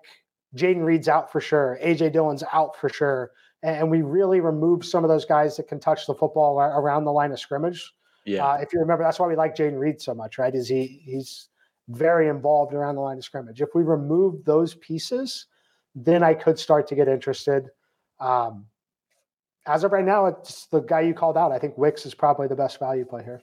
Jayden 0.54 0.84
Reed's 0.84 1.08
out 1.08 1.32
for 1.32 1.40
sure, 1.40 1.76
AJ 1.82 2.12
Dillon's 2.12 2.44
out 2.52 2.76
for 2.76 2.88
sure, 2.88 3.32
and 3.66 3.90
we 3.90 4.02
really 4.02 4.40
remove 4.40 4.84
some 4.84 5.04
of 5.04 5.08
those 5.08 5.24
guys 5.24 5.56
that 5.56 5.68
can 5.68 5.80
touch 5.80 6.06
the 6.06 6.14
football 6.14 6.60
around 6.60 7.04
the 7.04 7.12
line 7.12 7.32
of 7.32 7.40
scrimmage. 7.40 7.92
Yeah, 8.24 8.46
uh, 8.46 8.54
if 8.54 8.72
you 8.72 8.80
remember, 8.80 9.04
that's 9.04 9.18
why 9.18 9.26
we 9.26 9.36
like 9.36 9.56
Jayden 9.56 9.78
Reed 9.78 10.00
so 10.00 10.14
much, 10.14 10.38
right? 10.38 10.54
Is 10.54 10.68
he 10.68 11.02
he's 11.04 11.48
very 11.88 12.28
involved 12.28 12.74
around 12.74 12.96
the 12.96 13.00
line 13.00 13.18
of 13.18 13.24
scrimmage. 13.24 13.60
If 13.60 13.70
we 13.74 13.82
remove 13.82 14.44
those 14.44 14.74
pieces, 14.74 15.46
then 15.94 16.22
I 16.22 16.34
could 16.34 16.58
start 16.58 16.86
to 16.88 16.94
get 16.94 17.08
interested. 17.08 17.68
Um, 18.18 18.66
as 19.66 19.84
of 19.84 19.92
right 19.92 20.04
now, 20.04 20.26
it's 20.26 20.66
the 20.66 20.80
guy 20.80 21.00
you 21.00 21.14
called 21.14 21.36
out. 21.36 21.52
I 21.52 21.58
think 21.58 21.76
Wicks 21.78 22.06
is 22.06 22.14
probably 22.14 22.48
the 22.48 22.56
best 22.56 22.78
value 22.78 23.04
play 23.04 23.24
here. 23.24 23.42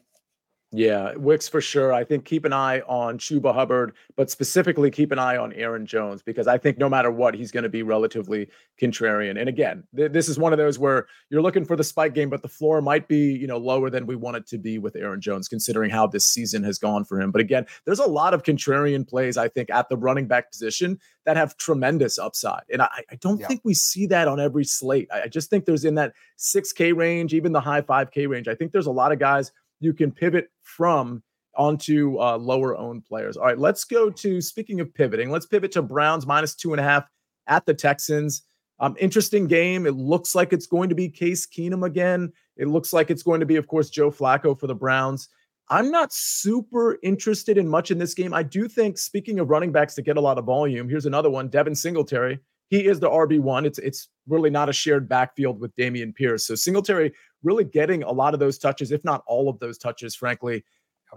Yeah, 0.76 1.14
Wicks 1.16 1.48
for 1.48 1.62
sure. 1.62 1.94
I 1.94 2.04
think 2.04 2.26
keep 2.26 2.46
an 2.46 2.52
eye 2.52 2.82
on 2.88 3.20
Chuba 3.20 3.54
Hubbard, 3.54 3.94
but 4.18 4.32
specifically 4.32 4.90
keep 4.90 5.12
an 5.12 5.20
eye 5.20 5.38
on 5.38 5.54
Aaron 5.54 5.86
Jones 5.86 6.24
because 6.24 6.48
I 6.48 6.58
think 6.58 6.80
no 6.80 6.90
matter 6.90 7.12
what, 7.12 7.36
he's 7.36 7.52
going 7.52 7.64
to 7.64 7.70
be 7.70 7.84
relatively 7.84 8.50
contrarian. 8.82 9.40
And 9.40 9.48
again, 9.48 9.84
th- 9.96 10.12
this 10.12 10.28
is 10.28 10.40
one 10.40 10.52
of 10.52 10.58
those 10.58 10.80
where 10.80 11.06
you're 11.30 11.44
looking 11.44 11.64
for 11.64 11.76
the 11.76 11.84
spike 11.84 12.16
game, 12.16 12.32
but 12.32 12.42
the 12.42 12.48
floor 12.48 12.82
might 12.82 13.08
be, 13.08 13.34
you 13.34 13.46
know, 13.46 13.60
lower 13.60 13.92
than 13.92 14.08
we 14.08 14.16
want 14.16 14.36
it 14.36 14.48
to 14.48 14.58
be 14.58 14.80
with 14.80 14.96
Aaron 14.96 15.22
Jones, 15.22 15.48
considering 15.48 15.92
how 15.92 16.08
this 16.08 16.26
season 16.26 16.64
has 16.64 16.80
gone 16.80 17.06
for 17.06 17.22
him. 17.22 17.30
But 17.30 17.42
again, 17.42 17.68
there's 17.86 18.00
a 18.00 18.08
lot 18.08 18.34
of 18.34 18.42
contrarian 18.42 19.08
plays, 19.08 19.38
I 19.38 19.50
think, 19.50 19.70
at 19.70 19.90
the 19.90 19.98
running 19.98 20.28
back 20.28 20.52
position 20.52 21.00
that 21.28 21.38
have 21.38 21.56
tremendous 21.58 22.18
upside. 22.18 22.64
And 22.72 22.82
I, 22.82 23.04
I 23.12 23.16
don't 23.22 23.40
yeah. 23.40 23.48
think 23.48 23.62
we 23.64 23.76
see 23.76 24.08
that 24.08 24.28
on 24.28 24.40
every 24.40 24.66
slate. 24.66 25.08
I, 25.14 25.24
I 25.24 25.28
just 25.28 25.52
think 25.52 25.66
there's 25.66 25.86
in 25.86 25.96
that 25.96 26.14
6K 26.40 26.96
range, 26.96 27.36
even 27.36 27.52
the 27.52 27.62
high 27.62 27.82
5K 27.82 28.28
range. 28.28 28.48
I 28.48 28.56
think 28.56 28.72
there's 28.72 28.88
a 28.88 28.92
lot 28.92 29.12
of 29.12 29.20
guys 29.20 29.52
you 29.84 29.94
can 29.94 30.12
pivot 30.12 30.50
from 30.62 31.24
onto 31.56 32.20
uh, 32.20 32.38
lower 32.38 32.76
owned 32.78 33.06
players. 33.06 33.38
All 33.38 33.46
right, 33.46 33.58
let's 33.58 33.84
go 33.84 34.10
to 34.10 34.42
speaking 34.42 34.80
of 34.80 34.94
pivoting, 34.94 35.30
let's 35.30 35.46
pivot 35.46 35.72
to 35.74 35.82
Browns 35.82 36.26
minus 36.26 36.56
two 36.56 36.74
and 36.74 36.80
a 36.80 36.84
half 36.84 37.06
at 37.48 37.66
the 37.66 37.74
Texans. 37.74 38.44
Um, 38.80 38.96
interesting 39.00 39.48
game. 39.48 39.86
It 39.86 39.96
looks 39.96 40.36
like 40.36 40.52
it's 40.52 40.66
going 40.66 40.90
to 40.90 40.96
be 40.96 41.08
Case 41.08 41.46
Keenum 41.46 41.86
again. 41.86 42.32
It 42.58 42.68
looks 42.68 42.92
like 42.92 43.10
it's 43.10 43.24
going 43.24 43.40
to 43.40 43.46
be, 43.46 43.56
of 43.56 43.68
course, 43.68 43.90
Joe 43.90 44.12
Flacco 44.12 44.60
for 44.60 44.68
the 44.68 44.76
Browns. 44.76 45.30
I'm 45.70 45.90
not 45.90 46.12
super 46.12 46.98
interested 47.04 47.58
in 47.58 47.68
much 47.68 47.92
in 47.92 47.98
this 47.98 48.14
game. 48.14 48.34
I 48.34 48.44
do 48.44 48.68
think, 48.68 48.98
speaking 48.98 49.40
of 49.40 49.50
running 49.50 49.72
backs 49.72 49.96
that 49.96 50.02
get 50.02 50.18
a 50.18 50.22
lot 50.22 50.38
of 50.38 50.46
volume, 50.46 50.90
here's 50.90 51.06
another 51.06 51.30
one 51.30 51.48
Devin 51.48 51.76
Singletary. 51.76 52.40
He 52.70 52.86
is 52.86 53.00
the 53.00 53.10
RB1. 53.10 53.66
It's 53.66 53.80
it's 53.80 54.10
really 54.28 54.50
not 54.50 54.70
a 54.70 54.74
shared 54.74 55.08
backfield 55.08 55.60
with 55.60 55.76
Dameon 55.76 56.14
Pierce. 56.14 56.48
So 56.48 56.56
Singletary 56.56 57.14
really 57.44 57.64
getting 57.64 58.04
a 58.04 58.12
lot 58.12 58.34
of 58.34 58.40
those 58.40 58.58
touches, 58.58 58.92
if 58.92 59.04
not 59.04 59.24
all 59.28 59.50
of 59.50 59.60
those 59.60 59.78
touches, 59.78 60.16
frankly. 60.16 60.64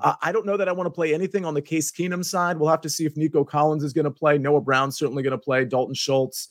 Uh, 0.03 0.15
I 0.21 0.33
don't 0.33 0.47
know 0.47 0.57
that 0.57 0.69
I 0.69 0.73
want 0.73 0.87
to 0.87 0.91
play 0.91 1.15
anything 1.15 1.45
on 1.45 1.55
the 1.55 1.63
Case 1.63 1.91
Keenum 1.91 2.25
side. 2.25 2.59
We'll 2.59 2.69
have 2.69 2.81
to 2.83 2.91
see 2.91 3.07
if 3.07 3.17
Nico 3.17 3.45
Collins 3.45 3.83
is 3.83 3.93
going 3.93 4.05
to 4.05 4.11
play. 4.11 4.37
Noah 4.39 4.61
Brown's 4.61 4.99
certainly 4.99 5.23
going 5.23 5.33
to 5.33 5.39
play. 5.39 5.65
Dalton 5.65 5.95
Schultz. 5.95 6.49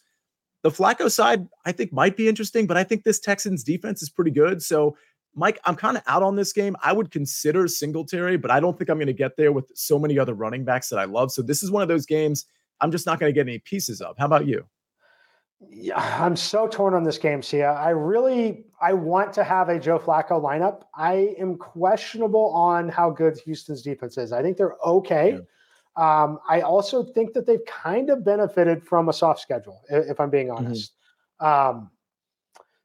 The 0.64 0.72
Flacco 0.72 1.12
side, 1.12 1.48
I 1.64 1.72
think, 1.72 1.94
might 1.94 2.18
be 2.18 2.28
interesting, 2.28 2.66
but 2.66 2.76
I 2.76 2.84
think 2.84 3.04
this 3.04 3.20
Texans 3.20 3.64
defense 3.64 4.02
is 4.02 4.10
pretty 4.10 4.32
good. 4.32 4.64
So, 4.64 4.98
Mike, 5.36 5.60
I'm 5.66 5.76
kind 5.76 5.96
of 5.96 6.02
out 6.08 6.24
on 6.24 6.36
this 6.36 6.54
game. 6.54 6.76
I 6.82 6.92
would 6.92 7.12
consider 7.12 7.68
Singletary, 7.68 8.38
but 8.38 8.50
I 8.50 8.60
don't 8.60 8.76
think 8.76 8.90
I'm 8.90 8.98
going 8.98 9.06
to 9.08 9.14
get 9.14 9.38
there 9.38 9.52
with 9.52 9.70
so 9.76 10.00
many 10.00 10.18
other 10.18 10.34
running 10.34 10.66
backs 10.66 10.90
that 10.90 10.98
I 10.98 11.06
love. 11.06 11.32
So, 11.32 11.44
this 11.44 11.62
is 11.62 11.70
one 11.70 11.84
of 11.84 11.88
those 11.88 12.08
games 12.08 12.48
I'm 12.82 12.92
just 12.92 13.06
not 13.06 13.20
going 13.20 13.30
to 13.30 13.34
get 13.34 13.48
any 13.48 13.60
pieces 13.60 14.02
of. 14.02 14.18
How 14.18 14.26
about 14.26 14.48
you? 14.48 14.66
Yeah, 15.70 16.00
I'm 16.24 16.36
so 16.36 16.68
torn 16.68 16.94
on 16.94 17.04
this 17.04 17.18
game, 17.18 17.42
Sia. 17.42 17.72
I 17.72 17.90
really 17.90 18.66
I 18.82 18.94
want 18.94 19.34
to 19.34 19.44
have 19.44 19.70
a 19.70 19.80
Joe 19.80 19.98
Flacco 19.98 20.42
lineup. 20.42 20.84
I 20.96 21.36
am 21.40 21.58
questionable 21.58 22.52
on 22.54 22.90
how 22.90 23.10
good 23.10 23.38
Houston's 23.46 23.82
defense 23.82 24.18
is. 24.18 24.32
I 24.32 24.42
think 24.42 24.58
they're 24.58 24.78
okay. 24.86 25.34
Yeah. 25.34 25.40
Um, 25.98 26.40
I 26.50 26.62
also 26.62 27.04
think 27.04 27.34
that 27.34 27.46
they've 27.46 27.66
kind 27.66 28.10
of 28.10 28.26
benefited 28.26 28.84
from 28.84 29.08
a 29.08 29.14
soft 29.14 29.40
schedule, 29.40 29.82
if 29.90 30.20
I'm 30.20 30.30
being 30.30 30.48
mm-hmm. 30.48 30.66
honest. 30.66 30.94
Mm-hmm. 31.42 31.78
Um, 31.78 31.92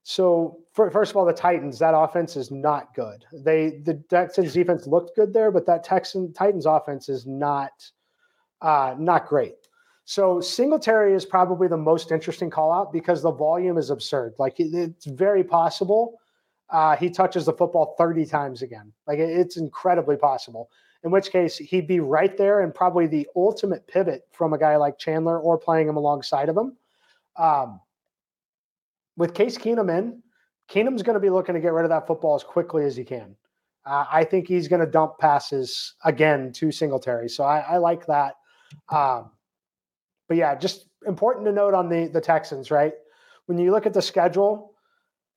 so 0.05 0.61
for, 0.73 0.91
first 0.91 1.11
of 1.11 1.17
all, 1.17 1.25
the 1.25 1.33
Titans, 1.33 1.79
that 1.81 1.95
offense 1.95 2.37
is 2.37 2.51
not 2.51 2.95
good. 2.95 3.25
They 3.33 3.81
the 3.85 4.03
Texans 4.09 4.53
defense 4.53 4.87
looked 4.87 5.15
good 5.17 5.33
there, 5.33 5.51
but 5.51 5.67
that 5.67 5.85
Texan 5.85 6.33
Titans 6.33 6.67
offense 6.67 7.09
is 7.09 7.27
not 7.27 7.73
uh, 8.63 8.95
not 8.99 9.27
great. 9.27 9.60
So 10.11 10.41
Singletary 10.41 11.15
is 11.15 11.25
probably 11.25 11.69
the 11.69 11.77
most 11.77 12.11
interesting 12.11 12.51
call 12.51 12.73
out 12.73 12.93
because 12.93 13.23
the 13.23 13.31
volume 13.31 13.79
is 13.79 13.91
absurd. 13.91 14.35
Like 14.41 14.59
it's 14.59 15.07
very 15.07 15.45
possible 15.45 16.19
uh, 16.69 16.97
he 16.97 17.09
touches 17.09 17.45
the 17.45 17.53
football 17.53 17.95
30 17.97 18.27
times 18.27 18.63
again. 18.63 18.93
Like 19.07 19.21
it's 19.21 19.57
incredibly 19.57 20.17
possible. 20.17 20.69
In 21.05 21.13
which 21.13 21.31
case 21.31 21.59
he'd 21.59 21.87
be 21.87 22.01
right 22.01 22.37
there 22.37 22.63
and 22.63 22.75
probably 22.75 23.07
the 23.07 23.29
ultimate 23.37 23.87
pivot 23.87 24.27
from 24.33 24.53
a 24.53 24.59
guy 24.59 24.75
like 24.75 24.99
Chandler 24.99 25.39
or 25.39 25.57
playing 25.57 25.87
him 25.87 25.97
alongside 25.97 26.49
of 26.49 26.57
him. 26.57 26.77
Um, 27.37 27.81
with 29.17 29.33
Case 29.33 29.57
Keenum 29.57 29.97
in, 29.97 30.25
Keenum's 30.69 31.05
going 31.05 31.15
to 31.15 31.21
be 31.21 31.31
looking 31.31 31.55
to 31.55 31.61
get 31.61 31.73
rid 31.73 31.85
of 31.85 31.91
that 31.91 32.09
football 32.09 32.35
as 32.35 32.43
quickly 32.43 32.85
as 32.85 32.97
he 32.97 33.05
can. 33.05 33.37
Uh, 33.87 34.07
I 34.11 34.25
think 34.25 34.49
he's 34.49 34.67
going 34.67 34.85
to 34.85 34.91
dump 34.91 35.19
passes 35.19 35.95
again 36.05 36.53
to 36.55 36.73
Singletary. 36.73 37.29
So 37.29 37.45
I, 37.45 37.61
I 37.61 37.77
like 37.77 38.07
that. 38.07 38.35
Um, 38.89 39.31
but 40.31 40.37
yeah, 40.37 40.55
just 40.55 40.87
important 41.09 41.45
to 41.47 41.53
note 41.53 41.75
on 41.75 41.89
the 41.89 42.07
the 42.07 42.21
Texans, 42.21 42.71
right? 42.71 42.93
When 43.47 43.59
you 43.59 43.73
look 43.73 43.85
at 43.85 43.93
the 43.93 44.01
schedule, 44.01 44.75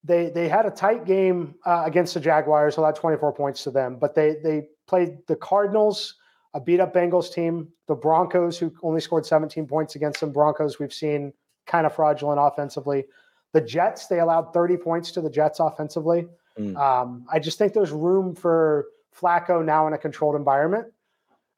they 0.03 0.29
they 0.29 0.47
had 0.47 0.67
a 0.67 0.69
tight 0.69 1.03
game 1.03 1.55
uh, 1.65 1.81
against 1.83 2.13
the 2.13 2.19
Jaguars, 2.19 2.77
allowed 2.77 2.95
24 2.95 3.33
points 3.33 3.63
to 3.63 3.71
them, 3.71 3.97
but 3.99 4.13
they 4.13 4.35
they 4.43 4.67
played 4.87 5.17
the 5.27 5.35
Cardinals, 5.35 6.13
a 6.53 6.61
beat 6.61 6.79
up 6.79 6.93
Bengals 6.93 7.33
team, 7.33 7.69
the 7.87 7.95
Broncos, 7.95 8.59
who 8.59 8.71
only 8.83 9.01
scored 9.01 9.25
17 9.25 9.65
points 9.65 9.95
against 9.95 10.19
them. 10.19 10.31
Broncos 10.31 10.77
we've 10.77 10.93
seen 10.93 11.33
kind 11.65 11.87
of 11.87 11.95
fraudulent 11.95 12.39
offensively. 12.39 13.05
The 13.53 13.61
Jets, 13.61 14.05
they 14.05 14.19
allowed 14.19 14.53
30 14.53 14.77
points 14.77 15.11
to 15.13 15.21
the 15.21 15.29
Jets 15.29 15.59
offensively. 15.59 16.27
Mm. 16.59 16.77
Um, 16.77 17.25
I 17.31 17.39
just 17.39 17.57
think 17.57 17.73
there's 17.73 17.89
room 17.89 18.35
for 18.35 18.85
Flacco 19.19 19.65
now 19.65 19.87
in 19.87 19.93
a 19.93 19.97
controlled 19.97 20.35
environment. 20.35 20.92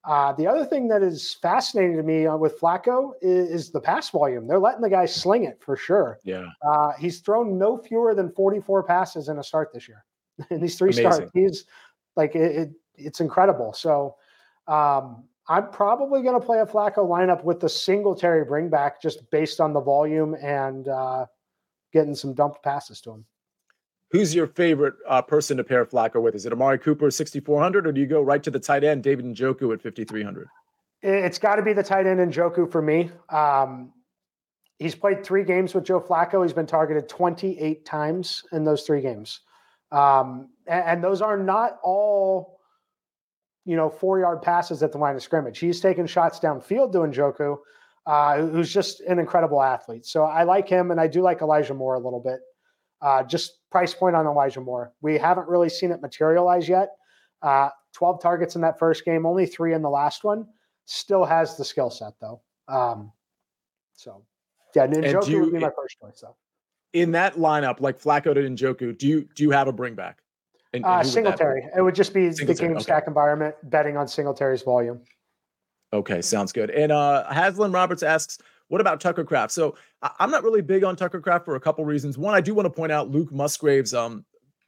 Uh, 0.06 0.34
the 0.34 0.46
other 0.46 0.66
thing 0.66 0.88
that 0.88 1.02
is 1.02 1.34
fascinating 1.42 1.98
to 1.98 2.04
me 2.04 2.28
uh, 2.28 2.38
with 2.38 2.60
Flacco 2.60 3.14
is, 3.22 3.50
is, 3.50 3.72
the 3.72 3.82
pass 3.82 4.12
volume. 4.12 4.48
They're 4.48 4.60
letting 4.60 4.82
the 4.82 4.90
guy 4.90 5.06
sling 5.08 5.46
it 5.46 5.60
for 5.60 5.76
sure. 5.76 6.20
Yeah. 6.24 6.46
Uh, 6.62 6.92
he's 7.00 7.22
thrown 7.22 7.58
no 7.58 7.78
fewer 7.78 8.14
than 8.14 8.32
44 8.32 8.84
passes 8.84 9.30
in 9.30 9.40
a 9.40 9.44
start 9.44 9.72
this 9.74 9.88
year. 9.88 10.06
in 10.52 10.62
these 10.62 10.78
three 10.78 10.90
Amazing. 10.90 11.12
starts, 11.12 11.32
he's 11.34 11.66
like 12.16 12.36
it, 12.36 12.56
it, 12.56 12.72
it's 12.96 13.20
incredible. 13.20 13.74
So 13.74 14.16
um, 14.68 15.24
I'm 15.48 15.70
probably 15.72 16.22
going 16.22 16.40
to 16.40 16.46
play 16.46 16.60
a 16.60 16.66
Flacco 16.66 16.98
lineup 16.98 17.44
with 17.44 17.60
the 17.60 17.70
Singletary 17.70 18.46
bring 18.46 18.70
back 18.70 19.02
just 19.02 19.30
based 19.32 19.60
on 19.60 19.74
the 19.74 19.82
volume 19.82 20.36
and 20.36 20.88
uh, 20.88 21.26
getting 21.94 22.16
some 22.16 22.34
dumped 22.34 22.64
passes 22.64 23.02
to 23.02 23.12
him. 23.12 23.26
Who's 24.16 24.34
your 24.34 24.48
favorite 24.48 24.94
uh, 25.10 25.22
person 25.22 25.58
to 25.58 25.64
pair 25.66 25.86
Flacco 25.86 26.22
with? 26.22 26.36
Is 26.36 26.46
it 26.46 26.54
Amari 26.54 26.80
Cooper 26.80 27.12
6,400 27.12 27.86
or 27.86 27.92
do 27.92 28.00
you 28.00 28.08
go 28.08 28.22
right 28.22 28.42
to 28.44 28.50
the 28.50 28.62
tight 28.62 28.86
end, 28.86 29.04
David 29.04 29.26
Njoku 29.26 29.74
at 29.74 29.82
5,300? 29.82 30.48
It's 31.02 31.38
got 31.38 31.58
to 31.58 31.62
be 31.62 31.74
the 31.74 31.84
tight 31.84 32.08
end 32.08 32.22
Njoku 32.32 32.72
for 32.72 32.82
me. 32.82 33.12
Um, 33.28 33.92
he's 34.80 34.96
played 34.96 35.26
three 35.26 35.44
games 35.44 35.74
with 35.74 35.84
Joe 35.84 36.00
Flacco. 36.00 36.44
He's 36.44 36.54
been 36.54 36.66
targeted 36.66 37.10
28 37.10 37.84
times 37.84 38.44
in 38.54 38.64
those 38.64 38.84
three 38.84 39.02
games. 39.02 39.42
Um, 39.92 40.48
and, 40.66 40.84
and, 40.86 41.04
those 41.04 41.22
are 41.22 41.38
not 41.38 41.78
all, 41.84 42.62
you 43.66 43.76
know, 43.76 43.90
four 43.90 44.22
yard 44.22 44.42
passes 44.42 44.82
at 44.82 44.94
the 44.94 44.98
line 44.98 45.18
of 45.18 45.24
scrimmage. 45.24 45.60
He's 45.60 45.82
taken 45.82 46.08
shots 46.08 46.40
downfield 46.40 46.94
to 46.94 47.00
Njoku, 47.00 47.58
uh, 48.06 48.38
who's 48.38 48.74
just 48.74 49.02
an 49.02 49.20
incredible 49.20 49.62
athlete. 49.62 50.06
So 50.06 50.24
I 50.24 50.44
like 50.44 50.70
him, 50.70 50.92
and 50.92 51.02
I 51.02 51.08
do 51.08 51.22
like 51.22 51.42
Elijah 51.42 51.74
Moore 51.74 51.96
a 51.96 52.00
little 52.00 52.22
bit. 52.22 52.40
Uh, 53.06 53.22
just 53.22 53.60
price 53.70 53.94
point 53.94 54.16
on 54.16 54.26
Elijah 54.26 54.60
Moore. 54.60 54.92
We 55.00 55.20
haven't 55.20 55.48
really 55.48 55.70
seen 55.70 55.92
it 55.92 56.02
materialize 56.02 56.68
yet. 56.68 56.90
Uh, 57.44 57.70
12 57.94 58.20
targets 58.20 58.56
in 58.56 58.62
that 58.62 58.80
first 58.80 59.06
game, 59.06 59.28
only 59.28 59.46
three 59.46 59.76
in 59.76 59.84
the 59.84 59.90
last 59.92 60.24
one. 60.24 60.48
Still 60.86 61.24
has 61.24 61.56
the 61.56 61.64
skill 61.64 61.92
set 61.92 62.14
though. 62.20 62.42
Um, 62.68 63.12
so 63.94 64.24
yeah, 64.74 64.88
Njoku 64.88 65.28
you, 65.28 65.42
would 65.42 65.54
be 65.54 65.60
my 65.60 65.70
first 65.78 66.00
choice 66.02 66.20
though. 66.20 66.36
In 66.94 67.12
that 67.12 67.36
lineup, 67.36 67.80
like 67.80 68.02
Flacco 68.02 68.34
to 68.34 68.42
Njoku, 68.42 68.98
do 68.98 69.08
you 69.08 69.30
do 69.36 69.44
you 69.44 69.52
have 69.52 69.68
a 69.68 69.72
bring 69.72 69.94
back? 69.94 70.24
And, 70.74 70.84
and 70.84 70.94
uh, 70.94 71.04
Singletary. 71.04 71.64
It 71.78 71.84
would 71.84 71.94
just 71.94 72.12
be 72.12 72.30
the 72.30 72.56
game 72.56 72.72
okay. 72.72 72.82
stack 72.82 73.04
environment 73.06 73.54
betting 73.64 73.98
on 73.98 74.08
Singletary's 74.08 74.64
volume. 74.64 75.00
Okay, 75.94 76.24
sounds 76.24 76.52
good. 76.52 76.72
And 76.72 76.92
uh 76.92 77.26
Haslin 77.32 77.72
Roberts 77.72 78.02
asks, 78.02 78.40
what 78.68 78.82
about 78.82 79.00
Tucker 79.00 79.24
Kraft? 79.24 79.52
So 79.52 79.76
I- 80.02 80.12
am 80.20 80.32
not 80.32 80.44
really 80.44 80.62
big 80.62 80.84
on 80.84 80.96
Tucker 80.96 81.22
Kraft 81.22 81.46
for 81.46 81.56
a 81.56 81.60
couple 81.60 81.86
reasons. 81.86 82.18
One, 82.18 82.34
I 82.34 82.42
do 82.42 82.54
want 82.54 82.66
to 82.66 82.70
point 82.70 82.92
out 82.92 83.10
Luke 83.10 83.32
Musgrave's 83.32 83.94
um 83.94 84.26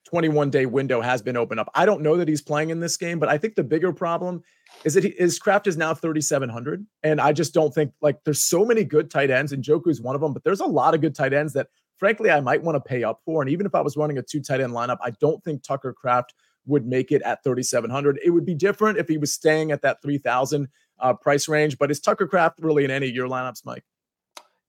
21 0.07 0.49
day 0.49 0.65
window 0.65 1.01
has 1.01 1.21
been 1.21 1.35
opened 1.35 1.59
up. 1.59 1.69
I 1.75 1.85
don't 1.85 2.01
know 2.01 2.15
that 2.15 2.29
he's 2.29 2.41
playing 2.41 2.69
in 2.69 2.79
this 2.79 2.95
game, 2.95 3.19
but 3.19 3.27
I 3.27 3.37
think 3.37 3.55
the 3.55 3.63
bigger 3.63 3.91
problem 3.91 4.41
is 4.85 4.93
that 4.93 5.03
he, 5.03 5.13
his 5.17 5.37
Kraft 5.37 5.67
is 5.67 5.75
now 5.75 5.93
3,700. 5.93 6.85
And 7.03 7.19
I 7.19 7.33
just 7.33 7.53
don't 7.53 7.73
think 7.73 7.91
like 8.01 8.23
there's 8.23 8.43
so 8.43 8.63
many 8.63 8.85
good 8.85 9.11
tight 9.11 9.29
ends, 9.29 9.51
and 9.51 9.63
Njoku 9.63 9.89
is 9.89 10.01
one 10.01 10.15
of 10.15 10.21
them, 10.21 10.31
but 10.31 10.45
there's 10.45 10.61
a 10.61 10.65
lot 10.65 10.93
of 10.93 11.01
good 11.01 11.13
tight 11.13 11.33
ends 11.33 11.51
that 11.53 11.67
frankly 11.97 12.31
I 12.31 12.39
might 12.39 12.63
want 12.63 12.77
to 12.77 12.79
pay 12.79 13.03
up 13.03 13.19
for. 13.25 13.41
And 13.41 13.51
even 13.51 13.65
if 13.65 13.75
I 13.75 13.81
was 13.81 13.97
running 13.97 14.17
a 14.17 14.21
two 14.21 14.41
tight 14.41 14.61
end 14.61 14.71
lineup, 14.71 14.97
I 15.03 15.11
don't 15.19 15.43
think 15.43 15.61
Tucker 15.61 15.93
Kraft 15.93 16.33
would 16.65 16.85
make 16.85 17.11
it 17.11 17.21
at 17.23 17.43
3,700. 17.43 18.19
It 18.23 18.29
would 18.29 18.45
be 18.45 18.55
different 18.55 18.97
if 18.97 19.07
he 19.07 19.17
was 19.17 19.33
staying 19.33 19.71
at 19.71 19.81
that 19.81 20.01
3,000 20.01 20.67
uh, 20.99 21.13
price 21.13 21.47
range. 21.47 21.77
But 21.77 21.91
is 21.91 21.99
Tucker 21.99 22.27
Kraft 22.27 22.59
really 22.59 22.85
in 22.85 22.91
any 22.91 23.09
of 23.09 23.15
your 23.15 23.27
lineups, 23.27 23.65
Mike? 23.65 23.83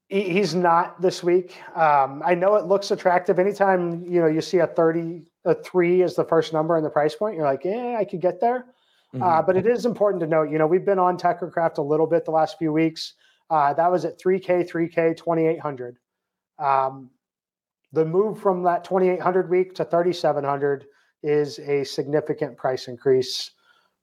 He's 0.08 0.54
not 0.54 1.00
this 1.02 1.22
week. 1.22 1.60
Um, 1.74 2.22
I 2.24 2.34
know 2.34 2.54
it 2.56 2.64
looks 2.64 2.90
attractive. 2.90 3.38
Anytime 3.38 4.04
you 4.06 4.20
know 4.20 4.26
you 4.26 4.40
see 4.40 4.58
a 4.58 4.66
thirty, 4.66 5.22
a 5.44 5.54
three 5.54 6.02
is 6.02 6.14
the 6.14 6.24
first 6.24 6.52
number 6.52 6.78
in 6.78 6.84
the 6.84 6.90
price 6.90 7.14
point, 7.14 7.36
you're 7.36 7.44
like, 7.44 7.64
yeah, 7.64 7.96
I 7.98 8.04
could 8.04 8.20
get 8.20 8.40
there. 8.40 8.64
Uh, 9.14 9.16
mm-hmm. 9.16 9.22
Uh, 9.22 9.42
but 9.42 9.56
it 9.56 9.66
is 9.66 9.86
important 9.86 10.20
to 10.20 10.26
note, 10.26 10.50
you 10.50 10.58
know, 10.58 10.66
we've 10.66 10.84
been 10.84 10.98
on 10.98 11.16
Tucker 11.16 11.50
Kraft 11.50 11.78
a 11.78 11.82
little 11.82 12.06
bit 12.06 12.24
the 12.24 12.30
last 12.30 12.58
few 12.58 12.72
weeks. 12.72 13.14
Uh, 13.50 13.72
that 13.72 13.90
was 13.90 14.04
at 14.04 14.20
3K, 14.20 14.68
3K, 14.68 15.16
2,800. 15.16 15.96
Um, 16.58 17.10
the 17.92 18.04
move 18.04 18.38
from 18.38 18.62
that 18.64 18.84
2,800 18.84 19.48
week 19.48 19.74
to 19.76 19.84
3,700 19.84 20.84
is 21.22 21.58
a 21.60 21.84
significant 21.84 22.56
price 22.56 22.88
increase 22.88 23.52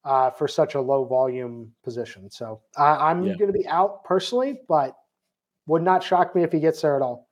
uh, 0.05 0.29
for 0.29 0.47
such 0.47 0.75
a 0.75 0.81
low 0.81 1.03
volume 1.03 1.71
position. 1.83 2.29
So 2.29 2.61
I'm 2.77 3.23
yeah. 3.23 3.35
going 3.35 3.51
to 3.51 3.57
be 3.57 3.67
out 3.67 4.03
personally, 4.03 4.61
but 4.69 4.95
would 5.67 5.81
not 5.81 6.03
shock 6.03 6.35
me 6.35 6.43
if 6.43 6.51
he 6.51 6.59
gets 6.59 6.81
there 6.81 6.95
at 6.95 7.01
all. 7.01 7.27